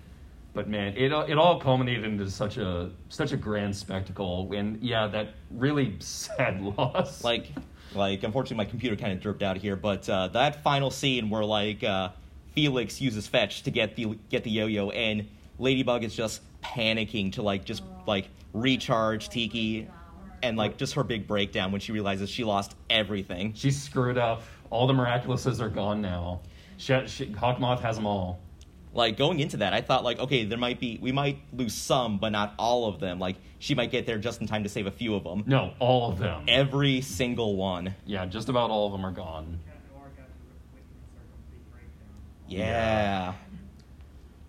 But 0.53 0.67
man, 0.67 0.93
it 0.97 1.11
it 1.11 1.37
all 1.37 1.59
culminated 1.59 2.05
into 2.05 2.29
such 2.29 2.57
a 2.57 2.89
such 3.09 3.31
a 3.33 3.37
grand 3.37 3.75
spectacle, 3.75 4.51
and 4.53 4.81
yeah, 4.81 5.05
that 5.07 5.35
really 5.51 5.95
sad 5.99 6.61
loss. 6.61 7.23
Like, 7.23 7.47
like 7.95 8.23
unfortunately, 8.23 8.63
my 8.63 8.69
computer 8.69 8.95
kind 8.95 9.13
of 9.13 9.21
dripped 9.21 9.43
out 9.43 9.57
here, 9.57 9.75
but 9.75 10.07
uh, 10.09 10.27
that 10.29 10.63
final 10.63 10.91
scene 10.91 11.29
where 11.29 11.43
like 11.43 11.83
uh, 11.83 12.09
Felix 12.53 13.01
uses 13.01 13.27
fetch 13.27 13.63
to 13.63 13.71
get 13.71 13.95
the 13.95 14.17
get 14.29 14.43
the 14.43 14.51
yo-yo, 14.51 14.89
and 14.91 15.27
Ladybug 15.59 16.03
is 16.03 16.15
just 16.15 16.41
panicking 16.63 17.31
to 17.33 17.41
like 17.41 17.65
just 17.65 17.83
like 18.07 18.29
recharge 18.53 19.29
Tikki, 19.29 19.87
and 20.43 20.57
like 20.57 20.77
just 20.77 20.93
her 20.93 21.03
big 21.03 21.27
breakdown 21.27 21.71
when 21.71 21.81
she 21.81 21.91
realizes 21.91 22.29
she 22.29 22.43
lost 22.43 22.75
everything. 22.89 23.53
she's 23.53 23.81
screwed 23.81 24.17
up. 24.17 24.43
All 24.69 24.87
the 24.87 24.93
miraculouses 24.93 25.61
are 25.61 25.69
gone 25.69 26.01
now. 26.01 26.41
She, 26.77 27.07
she, 27.07 27.27
Hawkmoth 27.27 27.79
has 27.79 27.95
them 27.95 28.05
all. 28.05 28.39
Like 28.95 29.17
going 29.17 29.39
into 29.39 29.57
that, 29.57 29.73
I 29.73 29.81
thought 29.81 30.03
like, 30.03 30.19
okay, 30.19 30.45
there 30.45 30.57
might 30.57 30.79
be 30.79 30.97
we 31.01 31.11
might 31.11 31.39
lose 31.53 31.73
some, 31.73 32.17
but 32.17 32.31
not 32.31 32.53
all 32.57 32.87
of 32.87 32.99
them. 32.99 33.19
Like 33.19 33.35
she 33.59 33.75
might 33.75 33.91
get 33.91 34.05
there 34.05 34.17
just 34.17 34.41
in 34.41 34.47
time 34.47 34.63
to 34.63 34.69
save 34.69 34.87
a 34.87 34.91
few 34.91 35.15
of 35.15 35.23
them. 35.23 35.43
No, 35.45 35.73
all 35.79 36.09
of 36.09 36.17
them. 36.17 36.45
Every 36.47 37.01
single 37.01 37.55
one. 37.55 37.93
Yeah, 38.05 38.25
just 38.25 38.49
about 38.49 38.69
all 38.69 38.87
of 38.87 38.93
them 38.93 39.05
are 39.05 39.11
gone. 39.11 39.59
Yeah. 42.47 43.33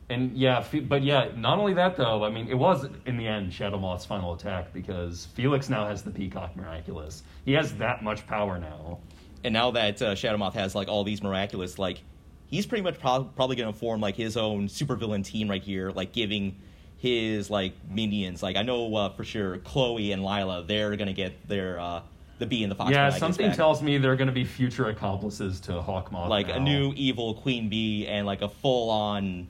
And 0.08 0.36
yeah, 0.36 0.64
but 0.84 1.02
yeah, 1.02 1.30
not 1.34 1.58
only 1.58 1.74
that 1.74 1.96
though. 1.96 2.24
I 2.24 2.30
mean, 2.30 2.48
it 2.48 2.54
was 2.54 2.86
in 3.06 3.16
the 3.16 3.26
end 3.26 3.52
Shadow 3.52 3.78
Moth's 3.78 4.04
final 4.04 4.34
attack 4.34 4.72
because 4.72 5.26
Felix 5.34 5.68
now 5.68 5.86
has 5.86 6.02
the 6.02 6.10
Peacock 6.12 6.54
Miraculous. 6.54 7.24
He 7.44 7.52
has 7.54 7.74
that 7.78 8.04
much 8.04 8.24
power 8.28 8.58
now. 8.58 8.98
And 9.42 9.52
now 9.52 9.72
that 9.72 10.00
uh, 10.00 10.14
Shadow 10.14 10.38
Moth 10.38 10.54
has 10.54 10.74
like 10.74 10.88
all 10.88 11.02
these 11.02 11.22
miraculous, 11.22 11.78
like 11.78 12.00
he's 12.48 12.66
pretty 12.66 12.82
much 12.82 12.98
prob- 12.98 13.34
probably 13.36 13.56
going 13.56 13.72
to 13.72 13.78
form 13.78 14.00
like 14.00 14.16
his 14.16 14.36
own 14.36 14.68
supervillain 14.68 15.24
team 15.24 15.48
right 15.48 15.62
here, 15.62 15.90
like 15.90 16.12
giving 16.12 16.56
his 16.98 17.50
like 17.50 17.74
minions. 17.90 18.42
Like 18.42 18.56
I 18.56 18.62
know 18.62 18.94
uh, 18.94 19.08
for 19.10 19.24
sure 19.24 19.58
Chloe 19.58 20.12
and 20.12 20.24
Lila, 20.24 20.64
they're 20.66 20.96
going 20.96 21.08
to 21.08 21.14
get 21.14 21.48
their 21.48 21.78
uh, 21.78 22.02
the 22.38 22.46
bee 22.46 22.62
and 22.62 22.70
the 22.70 22.76
fox. 22.76 22.90
yeah, 22.90 23.10
something 23.10 23.52
tells 23.52 23.82
me 23.82 23.98
they're 23.98 24.16
going 24.16 24.28
to 24.28 24.32
be 24.32 24.44
future 24.44 24.88
accomplices 24.88 25.60
to 25.60 25.72
Hawkmoth. 25.72 26.28
like 26.28 26.48
now. 26.48 26.56
a 26.56 26.60
new 26.60 26.92
evil 26.96 27.34
queen 27.34 27.68
bee 27.68 28.06
and 28.06 28.26
like 28.26 28.42
a 28.42 28.48
full 28.48 28.90
on 28.90 29.46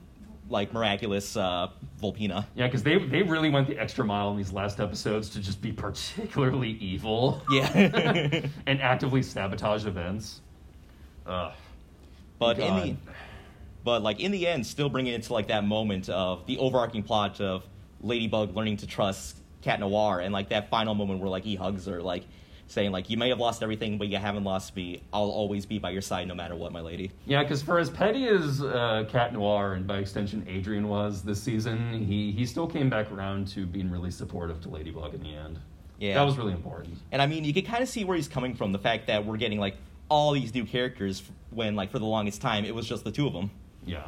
like 0.49 0.73
miraculous 0.73 1.35
uh, 1.35 1.67
Volpina. 2.01 2.45
Yeah, 2.55 2.67
because 2.67 2.83
they 2.83 2.97
they 2.97 3.23
really 3.23 3.49
went 3.49 3.67
the 3.67 3.77
extra 3.77 4.05
mile 4.05 4.31
in 4.31 4.37
these 4.37 4.53
last 4.53 4.79
episodes 4.79 5.29
to 5.31 5.39
just 5.39 5.61
be 5.61 5.71
particularly 5.71 6.71
evil. 6.71 7.41
Yeah. 7.51 7.71
and 8.65 8.81
actively 8.81 9.21
sabotage 9.21 9.85
events. 9.85 10.41
Ugh. 11.25 11.53
But 12.39 12.59
in 12.59 12.75
the 12.75 12.95
but 13.83 14.03
like 14.03 14.19
in 14.19 14.31
the 14.31 14.47
end, 14.47 14.65
still 14.67 14.89
bringing 14.89 15.13
it 15.13 15.23
to 15.23 15.33
like 15.33 15.47
that 15.47 15.63
moment 15.63 16.09
of 16.09 16.45
the 16.45 16.57
overarching 16.57 17.03
plot 17.03 17.39
of 17.39 17.63
Ladybug 18.01 18.55
learning 18.55 18.77
to 18.77 18.87
trust 18.87 19.37
Cat 19.61 19.79
Noir, 19.79 20.19
and 20.19 20.33
like 20.33 20.49
that 20.49 20.69
final 20.69 20.93
moment 20.93 21.19
where 21.19 21.29
like 21.29 21.43
he 21.43 21.55
hugs 21.55 21.85
her, 21.85 22.01
like 22.01 22.25
saying 22.67 22.91
like 22.91 23.09
you 23.09 23.17
may 23.17 23.29
have 23.29 23.39
lost 23.39 23.63
everything, 23.63 23.97
but 23.97 24.09
you 24.09 24.17
haven't 24.17 24.43
lost 24.43 24.75
me. 24.75 25.01
I'll 25.13 25.29
always 25.29 25.65
be 25.65 25.79
by 25.79 25.91
your 25.91 26.01
side 26.01 26.27
no 26.27 26.35
matter 26.35 26.55
what, 26.55 26.71
my 26.71 26.81
lady. 26.81 27.11
Yeah, 27.25 27.43
because 27.43 27.61
for 27.61 27.79
as 27.79 27.89
petty 27.89 28.27
as 28.27 28.61
uh, 28.61 29.05
Cat 29.09 29.33
Noir 29.33 29.73
and 29.73 29.87
by 29.87 29.97
extension 29.99 30.45
Adrian 30.47 30.87
was 30.87 31.23
this 31.23 31.41
season, 31.41 31.93
he 32.05 32.31
he 32.31 32.45
still 32.45 32.67
came 32.67 32.89
back 32.89 33.11
around 33.11 33.47
to 33.49 33.65
being 33.65 33.89
really 33.89 34.11
supportive 34.11 34.61
to 34.61 34.69
Ladybug 34.69 35.13
in 35.13 35.23
the 35.23 35.33
end. 35.33 35.59
Yeah, 35.97 36.15
that 36.15 36.23
was 36.23 36.37
really 36.37 36.53
important. 36.53 36.97
And 37.11 37.21
I 37.21 37.25
mean, 37.25 37.43
you 37.43 37.53
can 37.53 37.65
kind 37.65 37.81
of 37.81 37.89
see 37.89 38.03
where 38.03 38.15
he's 38.15 38.27
coming 38.27 38.53
from. 38.53 38.71
The 38.71 38.79
fact 38.79 39.07
that 39.07 39.25
we're 39.25 39.37
getting 39.37 39.59
like 39.59 39.77
all 40.09 40.31
these 40.31 40.53
new 40.53 40.65
characters 40.65 41.23
when 41.57 41.75
like 41.75 41.91
for 41.91 41.99
the 41.99 42.05
longest 42.05 42.41
time 42.41 42.63
it 42.63 42.73
was 42.73 42.87
just 42.87 43.03
the 43.03 43.11
two 43.11 43.27
of 43.27 43.33
them. 43.33 43.51
Yeah. 43.85 44.03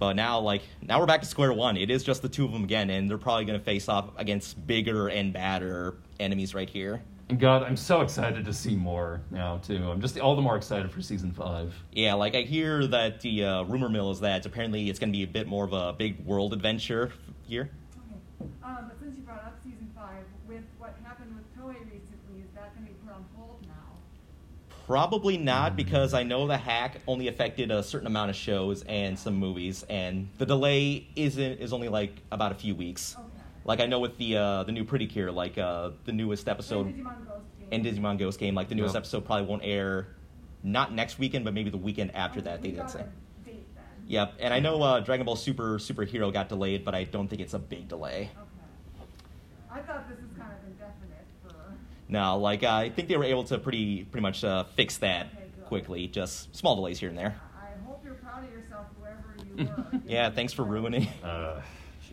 But 0.00 0.16
now, 0.16 0.40
like, 0.40 0.62
now 0.80 0.98
we're 0.98 1.04
back 1.04 1.20
to 1.20 1.26
square 1.26 1.52
one. 1.52 1.76
It 1.76 1.90
is 1.90 2.02
just 2.02 2.22
the 2.22 2.28
two 2.30 2.46
of 2.46 2.52
them 2.52 2.64
again, 2.64 2.88
and 2.88 3.08
they're 3.08 3.18
probably 3.18 3.44
going 3.44 3.58
to 3.58 3.64
face 3.64 3.86
off 3.86 4.08
against 4.16 4.66
bigger 4.66 5.08
and 5.08 5.30
badder 5.30 5.96
enemies 6.18 6.54
right 6.54 6.70
here. 6.70 7.02
God, 7.38 7.62
I'm 7.62 7.76
so 7.76 8.00
excited 8.00 8.44
to 8.46 8.52
see 8.52 8.74
more 8.74 9.20
now 9.30 9.58
too. 9.58 9.88
I'm 9.90 10.00
just 10.00 10.18
all 10.18 10.34
the 10.34 10.42
more 10.42 10.56
excited 10.56 10.90
for 10.90 11.00
season 11.00 11.32
five. 11.32 11.74
Yeah, 11.92 12.14
like 12.14 12.34
I 12.34 12.42
hear 12.42 12.86
that 12.88 13.20
the 13.20 13.44
uh, 13.44 13.62
rumor 13.64 13.88
mill 13.88 14.10
is 14.10 14.20
that 14.20 14.46
apparently 14.46 14.88
it's 14.90 14.98
going 14.98 15.12
to 15.12 15.16
be 15.16 15.22
a 15.22 15.28
bit 15.28 15.46
more 15.46 15.64
of 15.64 15.72
a 15.72 15.92
big 15.92 16.24
world 16.24 16.52
adventure 16.54 17.12
here. 17.46 17.70
Um, 18.64 18.88
but 18.88 18.98
since 18.98 19.16
you 19.16 19.22
brought 19.22 19.44
up 19.44 19.56
season 19.62 19.92
five, 19.94 20.24
with 20.48 20.64
what 20.78 20.96
happened 21.04 21.36
with 21.36 21.46
Toei 21.56 21.76
recently, 21.84 22.40
is 22.42 22.50
that 22.54 22.74
going 22.74 22.86
to 22.86 22.92
be 22.92 22.98
put 23.06 23.14
on 23.14 23.24
hold 23.36 23.64
now? 23.68 24.76
Probably 24.90 25.38
not, 25.38 25.76
because 25.76 26.14
I 26.14 26.24
know 26.24 26.48
the 26.48 26.56
hack 26.56 26.96
only 27.06 27.28
affected 27.28 27.70
a 27.70 27.80
certain 27.80 28.08
amount 28.08 28.30
of 28.30 28.34
shows 28.34 28.82
and 28.82 29.16
some 29.16 29.36
movies, 29.36 29.84
and 29.88 30.28
the 30.38 30.46
delay 30.46 31.06
isn't 31.14 31.60
is 31.60 31.72
only 31.72 31.88
like 31.88 32.20
about 32.32 32.50
a 32.50 32.56
few 32.56 32.74
weeks. 32.74 33.14
Okay. 33.16 33.28
Like 33.64 33.78
I 33.78 33.86
know 33.86 34.00
with 34.00 34.18
the 34.18 34.36
uh, 34.36 34.64
the 34.64 34.72
new 34.72 34.84
Pretty 34.84 35.06
Cure, 35.06 35.30
like 35.30 35.58
uh, 35.58 35.90
the 36.06 36.12
newest 36.12 36.48
episode 36.48 36.86
And 36.88 36.96
Digimon 36.96 37.24
Ghost 37.28 37.44
Game. 37.60 37.68
and 37.70 37.84
Digimon 37.86 38.18
Ghost 38.18 38.40
Game, 38.40 38.54
like 38.56 38.68
the 38.68 38.74
newest 38.74 38.94
Yep. 38.94 39.02
episode 39.02 39.24
probably 39.26 39.46
won't 39.46 39.62
air 39.64 40.08
not 40.64 40.92
next 40.92 41.20
weekend, 41.20 41.44
but 41.44 41.54
maybe 41.54 41.70
the 41.70 41.76
weekend 41.78 42.12
after 42.16 42.40
that. 42.40 42.60
They 42.60 42.70
did 42.70 42.78
got 42.78 42.90
say. 42.90 42.98
a 43.02 43.44
date 43.46 43.64
then. 43.76 43.84
Yep, 44.08 44.34
and 44.40 44.52
I 44.52 44.58
know 44.58 44.82
uh, 44.82 44.98
Dragon 44.98 45.24
Ball 45.24 45.36
Super 45.36 45.78
Superhero 45.78 46.32
got 46.32 46.48
delayed, 46.48 46.84
but 46.84 46.96
I 46.96 47.04
don't 47.04 47.28
think 47.28 47.40
it's 47.42 47.54
a 47.54 47.60
big 47.60 47.86
delay. 47.86 48.30
Okay. 48.36 49.04
I 49.70 49.82
thought 49.82 50.08
this 50.08 50.18
was 50.18 50.36
kind 50.36 50.50
of 50.50 50.66
indefinite 50.66 51.26
for. 51.46 51.54
No, 52.10 52.36
like 52.38 52.62
uh, 52.64 52.68
I 52.70 52.90
think 52.90 53.08
they 53.08 53.16
were 53.16 53.24
able 53.24 53.44
to 53.44 53.58
pretty 53.58 54.04
pretty 54.04 54.22
much 54.22 54.42
uh, 54.44 54.64
fix 54.74 54.98
that 54.98 55.28
Okay, 55.32 55.44
quickly. 55.66 56.08
Just 56.08 56.54
small 56.56 56.74
delays 56.76 56.98
here 56.98 57.08
and 57.08 57.16
there. 57.16 57.40
I 57.56 57.86
hope 57.86 58.02
you're 58.04 58.14
proud 58.14 58.44
of 58.44 58.50
yourself, 58.52 58.86
whoever 58.98 59.34
you 59.56 59.66
were. 59.98 60.00
Yeah, 60.06 60.30
thanks 60.30 60.52
for 60.52 60.64
ruining. 60.64 61.06
Uh, 61.22 61.60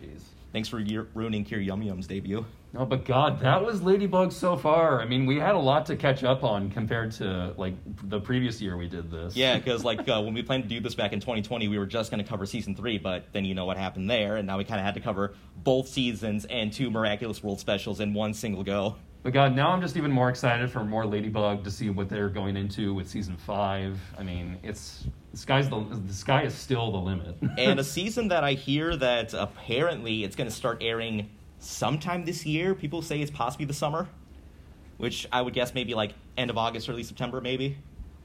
jeez. 0.00 0.20
Thanks 0.52 0.68
for 0.68 0.78
year- 0.78 1.08
ruining 1.14 1.44
Cure 1.44 1.60
Yum 1.60 1.82
Yum's 1.82 2.06
debut. 2.06 2.46
No, 2.72 2.84
but 2.86 3.04
God, 3.06 3.40
that 3.40 3.64
was 3.64 3.82
Ladybug 3.82 4.30
so 4.30 4.56
far. 4.56 5.00
I 5.00 5.06
mean, 5.06 5.24
we 5.26 5.38
had 5.38 5.54
a 5.54 5.58
lot 5.58 5.86
to 5.86 5.96
catch 5.96 6.22
up 6.22 6.44
on 6.44 6.70
compared 6.70 7.12
to 7.12 7.54
like 7.56 7.74
the 8.04 8.20
previous 8.20 8.60
year 8.60 8.76
we 8.76 8.88
did 8.88 9.10
this. 9.10 9.34
Yeah, 9.36 9.56
because 9.58 9.84
like 9.84 10.06
uh, 10.08 10.20
when 10.22 10.32
we 10.34 10.42
planned 10.42 10.62
to 10.64 10.68
do 10.68 10.78
this 10.78 10.94
back 10.94 11.12
in 11.12 11.20
2020, 11.20 11.66
we 11.68 11.78
were 11.78 11.86
just 11.86 12.10
going 12.10 12.22
to 12.22 12.28
cover 12.28 12.46
season 12.46 12.74
three, 12.76 12.98
but 12.98 13.24
then 13.32 13.44
you 13.44 13.54
know 13.54 13.64
what 13.64 13.78
happened 13.78 14.08
there, 14.08 14.36
and 14.36 14.46
now 14.46 14.58
we 14.58 14.64
kind 14.64 14.78
of 14.78 14.84
had 14.86 14.94
to 14.94 15.00
cover 15.00 15.34
both 15.56 15.88
seasons 15.88 16.44
and 16.44 16.72
two 16.72 16.90
Miraculous 16.90 17.42
World 17.42 17.58
specials 17.58 18.00
in 18.00 18.14
one 18.14 18.32
single 18.34 18.62
go. 18.62 18.96
But 19.22 19.32
God, 19.32 19.54
now 19.54 19.70
I'm 19.70 19.80
just 19.80 19.96
even 19.96 20.10
more 20.10 20.28
excited 20.30 20.70
for 20.70 20.84
more 20.84 21.04
Ladybug 21.04 21.64
to 21.64 21.70
see 21.70 21.90
what 21.90 22.08
they're 22.08 22.28
going 22.28 22.56
into 22.56 22.94
with 22.94 23.08
season 23.08 23.36
five. 23.36 23.98
I 24.16 24.22
mean, 24.22 24.58
it's 24.62 25.06
the 25.32 25.38
sky's 25.38 25.68
the 25.68 25.80
the 25.80 26.12
sky 26.14 26.42
is 26.44 26.54
still 26.54 26.92
the 26.92 26.98
limit. 26.98 27.36
and 27.58 27.80
a 27.80 27.84
season 27.84 28.28
that 28.28 28.44
I 28.44 28.52
hear 28.52 28.96
that 28.96 29.34
apparently 29.34 30.24
it's 30.24 30.36
going 30.36 30.48
to 30.48 30.54
start 30.54 30.78
airing 30.82 31.28
sometime 31.58 32.24
this 32.24 32.46
year. 32.46 32.74
People 32.74 33.02
say 33.02 33.20
it's 33.20 33.30
possibly 33.30 33.66
the 33.66 33.74
summer, 33.74 34.08
which 34.98 35.26
I 35.32 35.42
would 35.42 35.52
guess 35.54 35.74
maybe 35.74 35.94
like 35.94 36.14
end 36.36 36.50
of 36.50 36.56
August, 36.56 36.88
early 36.88 37.02
September, 37.02 37.40
maybe, 37.40 37.76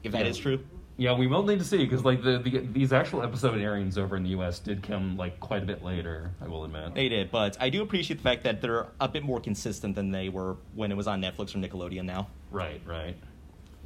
if 0.04 0.12
that 0.12 0.22
Yeah. 0.22 0.30
is 0.30 0.38
true. 0.38 0.60
Yeah, 0.96 1.12
we 1.16 1.26
will 1.26 1.42
need 1.42 1.58
to 1.58 1.64
see 1.64 1.78
because 1.78 2.04
like 2.04 2.22
the, 2.22 2.38
the 2.38 2.58
these 2.60 2.92
actual 2.92 3.22
episode 3.22 3.60
airings 3.60 3.98
over 3.98 4.16
in 4.16 4.22
the 4.22 4.30
U.S. 4.30 4.60
did 4.60 4.82
come 4.82 5.16
like 5.16 5.40
quite 5.40 5.62
a 5.62 5.66
bit 5.66 5.82
later. 5.82 6.30
I 6.40 6.46
will 6.46 6.64
admit. 6.64 6.94
They 6.94 7.08
did, 7.08 7.32
but 7.32 7.56
I 7.60 7.68
do 7.70 7.82
appreciate 7.82 8.18
the 8.18 8.22
fact 8.22 8.44
that 8.44 8.62
they're 8.62 8.86
a 9.00 9.08
bit 9.08 9.24
more 9.24 9.40
consistent 9.40 9.96
than 9.96 10.12
they 10.12 10.28
were 10.28 10.56
when 10.74 10.92
it 10.92 10.96
was 10.96 11.08
on 11.08 11.20
Netflix 11.20 11.54
or 11.54 11.58
Nickelodeon 11.58 12.04
now. 12.04 12.28
Right, 12.50 12.80
right. 12.86 13.16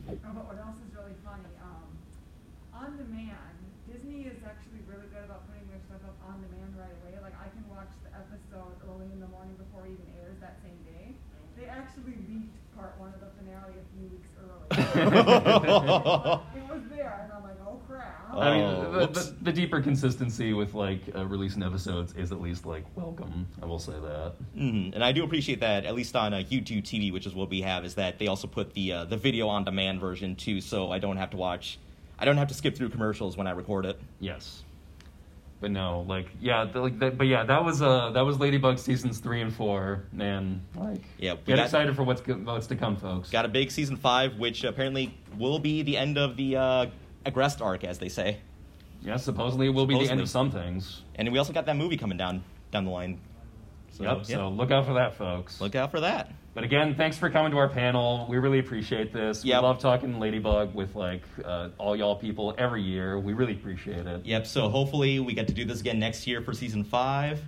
Oh, 0.09 0.15
but 0.21 0.45
what 0.47 0.59
else 0.59 0.77
is 0.85 0.93
really 0.95 1.17
funny? 1.25 1.49
Um, 1.65 1.89
on 2.77 2.97
demand, 3.01 3.57
Disney 3.89 4.29
is 4.29 4.45
actually 4.45 4.85
really 4.85 5.09
good 5.09 5.25
about 5.25 5.49
putting 5.49 5.65
their 5.73 5.81
stuff 5.89 6.05
up 6.05 6.17
on 6.29 6.45
demand 6.45 6.77
right 6.77 6.93
away. 7.01 7.17
Like 7.25 7.37
I 7.41 7.49
can 7.57 7.65
watch 7.73 7.93
the 8.05 8.13
episode 8.13 8.77
early 8.85 9.09
in 9.17 9.21
the 9.21 9.33
morning 9.33 9.57
before 9.57 9.89
it 9.89 9.97
even 9.97 10.05
airs 10.21 10.37
that 10.45 10.61
same 10.61 10.77
day. 10.85 11.17
They 11.57 11.67
actually 11.67 12.21
leaked 12.29 12.55
part 12.77 12.95
one 13.01 13.17
of 13.17 13.21
the 13.25 13.33
finale 13.41 13.75
a 13.75 13.85
few 13.97 14.07
weeks 14.13 14.31
early. 14.39 14.69
it 14.79 16.65
was 16.71 16.83
there, 16.95 17.27
and 17.27 17.33
I'm 17.33 17.43
like, 17.43 17.59
oh. 18.33 18.39
I 18.41 18.57
mean, 18.57 18.65
Oh, 18.65 19.07
the, 19.07 19.07
the, 19.21 19.35
the 19.43 19.53
deeper 19.53 19.81
consistency 19.81 20.53
with 20.53 20.75
like 20.75 21.01
uh, 21.15 21.25
releasing 21.27 21.63
episodes 21.63 22.13
is 22.15 22.33
at 22.33 22.41
least 22.41 22.67
like 22.67 22.85
welcome. 22.97 23.47
I 23.63 23.67
will 23.67 23.79
say 23.79 23.93
that. 23.93 24.33
hmm 24.55 24.91
And 24.93 25.03
I 25.05 25.13
do 25.13 25.25
appreciate 25.25 25.61
that, 25.61 25.85
at 25.85 25.95
least 25.95 26.15
on 26.17 26.35
uh, 26.35 26.39
YouTube 26.39 26.83
TV, 26.83 27.13
which 27.13 27.27
is 27.27 27.35
what 27.35 27.51
we 27.51 27.63
have, 27.63 27.85
is 27.85 27.95
that 27.95 28.19
they 28.19 28.27
also 28.27 28.47
put 28.49 28.75
the 28.75 28.93
uh, 28.93 29.05
the 29.05 29.17
video 29.17 29.49
on 29.49 29.65
demand 29.65 30.01
version 30.01 30.37
too, 30.37 30.61
so 30.61 30.91
I 30.91 30.99
don't 30.99 31.17
have 31.17 31.31
to 31.31 31.37
watch, 31.37 31.79
I 32.19 32.25
don't 32.25 32.37
have 32.37 32.49
to 32.49 32.55
skip 32.55 32.77
through 32.77 32.91
commercials 32.91 33.37
when 33.37 33.47
I 33.47 33.53
record 33.53 33.87
it. 33.87 33.99
Yes. 34.21 34.63
But 35.61 35.73
no, 35.73 36.05
like 36.07 36.27
yeah, 36.41 36.67
the, 36.67 36.81
like 36.81 37.01
that, 37.01 37.19
but 37.19 37.27
yeah, 37.27 37.43
that 37.43 37.65
was 37.65 37.83
uh 37.83 38.11
that 38.11 38.21
was 38.21 38.39
Ladybug 38.39 38.79
seasons 38.79 39.19
three 39.19 39.41
and 39.41 39.53
four, 39.53 40.05
and 40.17 40.61
like 40.77 41.01
Yeah, 41.19 41.35
get 41.47 41.57
got- 41.57 41.65
excited 41.65 41.97
for 41.97 42.05
what's 42.05 42.25
what's 42.25 42.69
to 42.69 42.77
come, 42.77 42.95
folks. 42.97 43.29
Got 43.31 43.45
a 43.45 43.49
big 43.49 43.73
season 43.73 43.97
five, 43.97 44.39
which 44.39 44.63
apparently 44.63 45.13
will 45.37 45.59
be 45.59 45.83
the 45.83 45.97
end 45.97 46.17
of 46.17 46.37
the 46.37 46.57
uh, 46.57 46.87
Agreste 47.27 47.61
arc, 47.61 47.85
as 47.85 47.99
they 47.99 48.09
say. 48.09 48.39
Yeah, 49.03 49.17
supposedly 49.17 49.67
it 49.67 49.71
will 49.71 49.87
be 49.87 49.99
the 49.99 50.11
end 50.11 50.21
of 50.21 50.29
some 50.29 50.51
things. 50.51 51.03
And 51.15 51.31
we 51.33 51.39
also 51.39 51.53
got 51.53 51.67
that 51.67 51.77
movie 51.77 51.97
coming 51.97 52.19
down 52.19 52.43
down 52.71 52.85
the 52.85 52.91
line. 52.91 53.21
So, 53.93 54.05
yep. 54.05 54.19
yeah. 54.27 54.37
So 54.37 54.49
look 54.49 54.71
out 54.71 54.87
for 54.87 54.95
that, 54.95 55.17
folks. 55.17 55.61
look 55.61 55.75
out 55.75 55.91
for 55.91 56.01
that. 56.01 56.33
But 56.55 56.65
again, 56.65 56.97
thanks 56.97 57.17
for 57.17 57.31
coming 57.31 57.53
to 57.53 57.59
our 57.59 57.69
panel. 57.69 58.27
We 58.29 58.39
really 58.39 58.59
appreciate 58.59 59.13
this. 59.13 59.45
Yep. 59.45 59.63
We 59.63 59.67
love 59.67 59.79
talking 59.79 60.19
Ladybug 60.19 60.75
with 60.75 60.97
like 60.97 61.23
uh, 61.45 61.69
all 61.79 61.95
y'all 61.95 62.17
people 62.17 62.55
every 62.59 62.83
year. 62.83 63.19
We 63.19 63.33
really 63.33 63.53
appreciate 63.53 64.07
it. 64.07 64.27
Yep. 64.27 64.47
So 64.47 64.69
hopefully 64.69 65.21
we 65.21 65.35
get 65.35 65.47
to 65.49 65.55
do 65.55 65.65
this 65.65 65.81
again 65.81 66.01
next 66.01 66.27
year 66.27 66.43
for 66.43 66.53
season 66.53 66.83
five. 66.83 67.41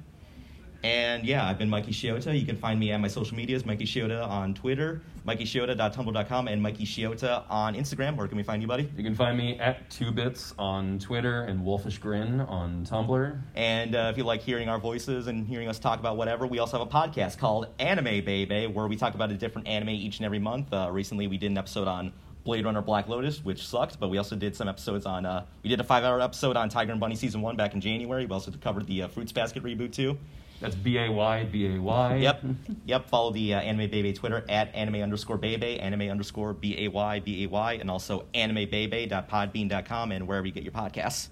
And 0.83 1.24
yeah, 1.26 1.47
I've 1.47 1.59
been 1.59 1.68
Mikey 1.68 1.93
Shiota. 1.93 2.39
You 2.39 2.47
can 2.47 2.57
find 2.57 2.81
me 2.81 2.91
at 2.93 3.01
my 3.01 3.09
social 3.09 3.37
medias, 3.37 3.66
Mikey 3.66 3.85
Shiota 3.85 4.26
on 4.26 4.55
Twitter, 4.55 5.03
MikeyShiota.tumblr.com, 5.26 6.49
and 6.49 6.62
Mikey 6.62 6.85
Shiota 6.85 7.45
on 7.51 7.74
Instagram. 7.74 8.16
Where 8.16 8.26
can 8.26 8.39
we 8.39 8.43
find 8.43 8.62
you, 8.62 8.68
buddy? 8.68 8.91
You 8.97 9.05
can 9.05 9.14
find 9.14 9.37
me 9.37 9.59
at 9.59 9.91
Two 9.91 10.11
Bits 10.11 10.55
on 10.59 10.99
Twitter 10.99 11.43
and 11.43 11.64
Wolfish 11.64 11.99
Grin 11.99 12.41
on 12.41 12.87
Tumblr. 12.87 13.41
And 13.55 13.95
uh, 13.95 14.09
if 14.11 14.16
you 14.16 14.24
like 14.24 14.41
hearing 14.41 14.68
our 14.70 14.78
voices 14.78 15.26
and 15.26 15.47
hearing 15.47 15.68
us 15.68 15.78
talk 15.78 15.99
about 16.01 16.16
whatever, 16.16 16.47
we 16.47 16.59
also 16.59 16.78
have 16.78 16.87
a 16.87 16.91
podcast 16.91 17.39
called 17.39 17.66
Anime 17.78 18.24
Baby, 18.24 18.66
where 18.66 18.87
we 18.87 18.97
talk 18.97 19.14
about 19.14 19.31
a 19.31 19.37
different 19.37 19.68
anime 19.68 19.91
each 19.91 20.18
and 20.18 20.26
every 20.26 20.39
month. 20.39 20.72
Uh, 20.72 20.89
recently, 20.91 21.26
we 21.26 21.37
did 21.37 21.51
an 21.51 21.59
episode 21.59 21.89
on 21.89 22.12
Blade 22.45 22.64
Runner 22.64 22.81
Black 22.81 23.07
Lotus, 23.07 23.45
which 23.45 23.66
sucked, 23.66 24.01
but 24.01 24.09
we 24.09 24.16
also 24.16 24.35
did 24.35 24.57
some 24.57 24.68
episodes 24.68 25.05
on. 25.05 25.26
Uh, 25.26 25.45
we 25.62 25.68
did 25.68 25.81
a 25.81 25.85
five-hour 25.85 26.22
episode 26.22 26.57
on 26.57 26.70
Tiger 26.70 26.93
and 26.93 27.01
Bunny 27.01 27.14
season 27.14 27.43
one 27.43 27.57
back 27.57 27.74
in 27.74 27.83
January. 27.83 28.24
We 28.24 28.33
also 28.33 28.51
covered 28.53 28.87
the 28.87 29.03
uh, 29.03 29.09
Fruits 29.09 29.33
Basket 29.33 29.62
reboot 29.62 29.93
too. 29.93 30.16
That's 30.61 30.75
B 30.75 30.99
A 30.99 31.11
Y 31.11 31.45
B 31.45 31.75
A 31.75 31.79
Y. 31.81 32.17
Yep, 32.17 32.45
yep. 32.85 33.09
Follow 33.09 33.33
the 33.33 33.55
uh, 33.55 33.61
Anime 33.61 33.91
Baby 33.91 34.13
Twitter 34.13 34.45
at 34.49 34.75
anime 34.75 34.97
underscore 34.97 35.39
baby, 35.39 35.81
anime 35.81 36.03
underscore 36.03 36.53
b 36.53 36.85
a 36.85 36.89
y 36.89 37.21
b 37.21 37.45
a 37.45 37.49
y, 37.49 37.73
and 37.75 37.91
also 37.91 38.27
animebaby.podbean.com 38.35 40.13
and 40.13 40.29
wherever 40.29 40.47
you 40.47 40.53
get 40.53 40.63
your 40.63 40.73
podcasts. 40.73 41.29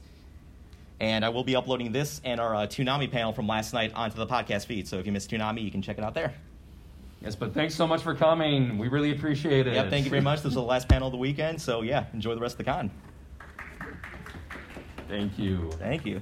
And 1.01 1.25
I 1.25 1.29
will 1.29 1.45
be 1.45 1.55
uploading 1.55 1.93
this 1.93 2.21
and 2.25 2.41
our 2.41 2.55
uh, 2.55 2.67
Toonami 2.67 3.11
panel 3.11 3.33
from 3.33 3.47
last 3.47 3.73
night 3.73 3.93
onto 3.95 4.17
the 4.17 4.27
podcast 4.27 4.67
feed. 4.67 4.89
So 4.89 4.99
if 4.99 5.07
you 5.07 5.13
missed 5.13 5.31
Toonami, 5.31 5.63
you 5.63 5.71
can 5.71 5.83
check 5.83 5.99
it 5.99 6.03
out 6.05 6.15
there. 6.15 6.35
Yes, 7.23 7.35
but 7.37 7.53
thanks 7.53 7.75
so 7.75 7.87
much 7.87 8.03
for 8.03 8.15
coming. 8.15 8.79
We 8.79 8.89
really 8.89 9.13
appreciate 9.13 9.67
it. 9.67 9.75
Yep, 9.75 9.91
thank 9.91 10.05
you 10.05 10.11
very 10.11 10.23
much. 10.23 10.39
This 10.39 10.47
was 10.47 10.55
the 10.55 10.63
last 10.63 10.89
panel 10.89 11.09
of 11.09 11.13
the 11.13 11.19
weekend. 11.19 11.61
So 11.61 11.83
yeah, 11.83 12.07
enjoy 12.15 12.35
the 12.35 12.41
rest 12.41 12.55
of 12.55 12.59
the 12.59 12.65
con. 12.65 12.91
Thank 15.09 15.39
you. 15.39 15.71
Thank 15.79 16.05
you. 16.05 16.17